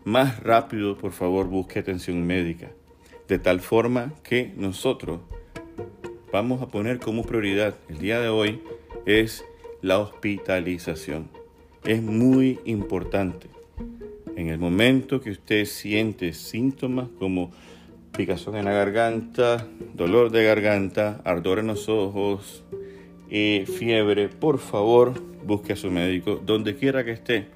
más 0.04 0.42
rápido 0.42 0.96
por 0.96 1.12
favor 1.12 1.48
busque 1.48 1.78
atención 1.78 2.26
médica, 2.26 2.70
de 3.28 3.38
tal 3.38 3.60
forma 3.60 4.12
que 4.22 4.52
nosotros 4.56 5.20
vamos 6.32 6.62
a 6.62 6.68
poner 6.68 6.98
como 6.98 7.24
prioridad 7.24 7.76
el 7.88 7.98
día 7.98 8.20
de 8.20 8.28
hoy 8.28 8.60
es 9.06 9.44
la 9.80 9.98
hospitalización. 9.98 11.28
Es 11.84 12.02
muy 12.02 12.60
importante. 12.64 13.48
En 14.36 14.48
el 14.48 14.58
momento 14.58 15.20
que 15.20 15.30
usted 15.30 15.66
siente 15.66 16.32
síntomas 16.32 17.08
como 17.18 17.50
picazón 18.16 18.56
en 18.56 18.64
la 18.64 18.72
garganta, 18.72 19.66
dolor 19.94 20.30
de 20.30 20.44
garganta, 20.44 21.20
ardor 21.24 21.58
en 21.58 21.66
los 21.66 21.88
ojos, 21.88 22.64
y 23.28 23.64
fiebre, 23.66 24.28
por 24.28 24.58
favor 24.58 25.14
busque 25.44 25.72
a 25.72 25.76
su 25.76 25.90
médico 25.90 26.40
donde 26.44 26.76
quiera 26.76 27.04
que 27.04 27.12
esté. 27.12 27.46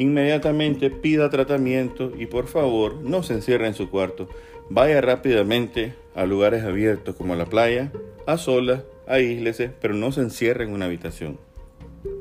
Inmediatamente 0.00 0.88
pida 0.88 1.28
tratamiento 1.28 2.10
y 2.18 2.24
por 2.24 2.46
favor 2.46 3.02
no 3.02 3.22
se 3.22 3.34
encierre 3.34 3.66
en 3.66 3.74
su 3.74 3.90
cuarto. 3.90 4.30
Vaya 4.70 5.02
rápidamente 5.02 5.94
a 6.14 6.24
lugares 6.24 6.64
abiertos 6.64 7.14
como 7.16 7.34
la 7.34 7.44
playa, 7.44 7.92
a 8.26 8.38
solas, 8.38 8.82
aíslese, 9.06 9.68
pero 9.68 9.92
no 9.92 10.10
se 10.10 10.22
encierre 10.22 10.64
en 10.64 10.72
una 10.72 10.86
habitación. 10.86 11.38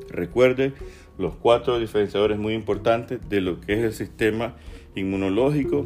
Recuerde 0.10 0.74
los 1.18 1.36
cuatro 1.36 1.80
diferenciadores 1.80 2.38
muy 2.38 2.54
importantes 2.54 3.22
de 3.30 3.40
lo 3.40 3.62
que 3.62 3.76
es 3.76 3.80
el 3.80 3.94
sistema 3.94 4.58
inmunológico 4.94 5.86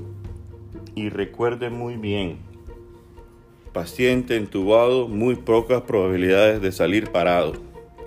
y 0.95 1.09
recuerde 1.09 1.69
muy 1.69 1.97
bien, 1.97 2.39
paciente 3.71 4.35
entubado, 4.35 5.07
muy 5.07 5.35
pocas 5.35 5.83
probabilidades 5.83 6.59
de 6.59 6.71
salir 6.71 7.11
parado. 7.11 7.53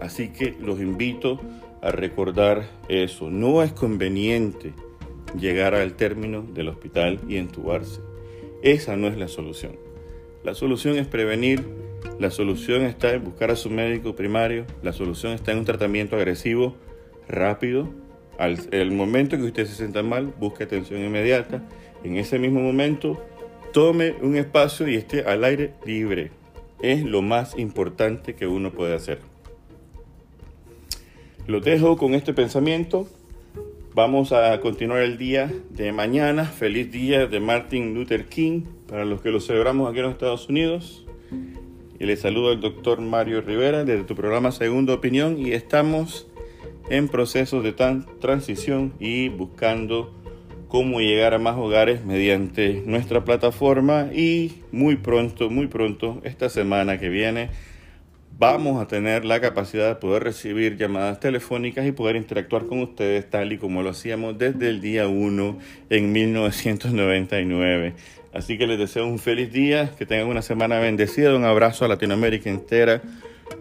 Así 0.01 0.31
que 0.31 0.57
los 0.61 0.81
invito 0.81 1.41
a 1.87 1.93
recordar 1.93 2.69
eso. 2.89 3.31
No 3.31 3.63
es 3.63 3.73
conveniente 3.73 4.73
llegar 5.39 5.75
al 5.75 5.95
término 5.95 6.43
del 6.43 6.69
hospital 6.69 7.21
y 7.29 7.37
entubarse. 7.37 8.01
Esa 8.63 8.97
no 8.97 9.07
es 9.07 9.17
la 9.17 9.29
solución. 9.29 9.77
La 10.43 10.55
solución 10.55 10.97
es 10.97 11.07
prevenir, 11.07 11.65
la 12.19 12.31
solución 12.31 12.83
está 12.83 13.13
en 13.13 13.25
buscar 13.25 13.53
a 13.53 13.57
su 13.57 13.71
médico 13.71 14.17
primario, 14.17 14.65
la 14.83 14.93
solución 14.93 15.33
está 15.33 15.53
en 15.53 15.59
un 15.59 15.65
tratamiento 15.65 16.17
agresivo, 16.17 16.77
rápido. 17.29 17.89
Al 18.39 18.59
el 18.73 18.91
momento 18.91 19.37
que 19.37 19.45
usted 19.45 19.67
se 19.67 19.75
sienta 19.75 20.03
mal, 20.03 20.35
busque 20.39 20.65
atención 20.65 21.05
inmediata. 21.05 21.63
En 22.03 22.17
ese 22.17 22.39
mismo 22.39 22.61
momento, 22.61 23.23
tome 23.73 24.15
un 24.23 24.37
espacio 24.37 24.89
y 24.89 24.97
esté 24.97 25.23
al 25.23 25.45
aire 25.45 25.75
libre. 25.85 26.31
Es 26.83 27.05
lo 27.05 27.23
más 27.23 27.57
importante 27.57 28.35
que 28.35 28.47
uno 28.47 28.73
puede 28.73 28.95
hacer. 28.95 29.36
Lo 31.47 31.61
dejo 31.61 31.97
con 31.97 32.15
este 32.15 32.35
pensamiento. 32.35 33.07
Vamos 33.95 34.33
a 34.33 34.59
continuar 34.61 35.03
el 35.03 35.17
día 35.17 35.53
de 35.71 35.93
mañana. 35.93 36.45
Feliz 36.45 36.91
día 36.91 37.29
de 37.29 37.39
Martin 37.39 37.95
Luther 37.95 38.27
King 38.27 38.63
para 38.89 39.05
los 39.05 39.21
que 39.21 39.31
lo 39.31 39.39
celebramos 39.39 39.89
aquí 39.89 39.99
en 39.99 40.07
los 40.07 40.15
Estados 40.15 40.49
Unidos. 40.49 41.07
Y 42.01 42.05
les 42.05 42.21
saludo 42.21 42.51
al 42.51 42.61
doctor 42.61 43.01
Mario 43.01 43.43
Rivera 43.43 43.85
desde 43.85 44.03
tu 44.03 44.17
programa 44.17 44.51
Segunda 44.51 44.95
Opinión 44.95 45.39
y 45.39 45.53
estamos 45.53 46.27
en 46.91 47.07
proceso 47.07 47.63
de 47.63 47.73
transición 47.73 48.95
y 48.99 49.29
buscando 49.29 50.13
cómo 50.67 50.99
llegar 50.99 51.33
a 51.33 51.39
más 51.39 51.57
hogares 51.57 52.05
mediante 52.05 52.83
nuestra 52.85 53.25
plataforma 53.25 54.11
y 54.13 54.63
muy 54.73 54.97
pronto, 54.97 55.49
muy 55.49 55.69
pronto, 55.69 56.21
esta 56.25 56.49
semana 56.49 56.99
que 56.99 57.09
viene, 57.09 57.51
vamos 58.39 58.83
a 58.83 58.87
tener 58.87 59.25
la 59.25 59.41
capacidad 59.41 59.89
de 59.89 59.95
poder 59.95 60.25
recibir 60.25 60.77
llamadas 60.77 61.21
telefónicas 61.21 61.87
y 61.87 61.93
poder 61.93 62.17
interactuar 62.17 62.67
con 62.67 62.81
ustedes 62.81 63.29
tal 63.31 63.53
y 63.53 63.59
como 63.59 63.83
lo 63.83 63.91
hacíamos 63.91 64.37
desde 64.37 64.69
el 64.69 64.81
día 64.81 65.09
1 65.09 65.59
en 65.91 66.13
1999. 66.13 67.95
Así 68.35 68.59
que 68.59 68.67
les 68.67 68.79
deseo 68.79 69.07
un 69.07 69.19
feliz 69.19 69.51
día, 69.51 69.93
que 69.97 70.05
tengan 70.05 70.29
una 70.29 70.43
semana 70.43 70.79
bendecida, 70.79 71.35
un 71.35 71.45
abrazo 71.45 71.87
a 71.87 71.89
Latinoamérica 71.89 72.51
entera. 72.51 73.01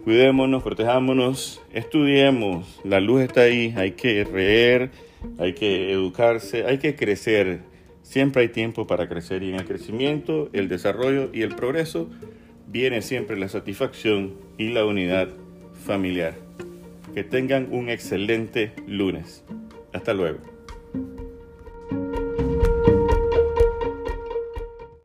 Cuidémonos, 0.04 0.62
protejámonos, 0.62 1.62
estudiemos, 1.72 2.80
la 2.84 3.00
luz 3.00 3.22
está 3.22 3.42
ahí, 3.42 3.72
hay 3.76 3.92
que 3.92 4.24
leer, 4.24 4.90
hay 5.38 5.54
que 5.54 5.92
educarse, 5.92 6.66
hay 6.66 6.78
que 6.78 6.94
crecer. 6.94 7.60
Siempre 8.02 8.42
hay 8.42 8.48
tiempo 8.48 8.86
para 8.86 9.08
crecer 9.08 9.42
y 9.42 9.50
en 9.50 9.56
el 9.56 9.64
crecimiento, 9.64 10.50
el 10.52 10.68
desarrollo 10.68 11.30
y 11.32 11.42
el 11.42 11.54
progreso 11.54 12.08
viene 12.66 13.02
siempre 13.02 13.38
la 13.38 13.48
satisfacción 13.48 14.34
y 14.58 14.68
la 14.68 14.84
unidad 14.84 15.28
familiar. 15.84 16.34
Que 17.14 17.24
tengan 17.24 17.68
un 17.72 17.88
excelente 17.88 18.72
lunes. 18.86 19.44
Hasta 19.92 20.12
luego. 20.12 20.55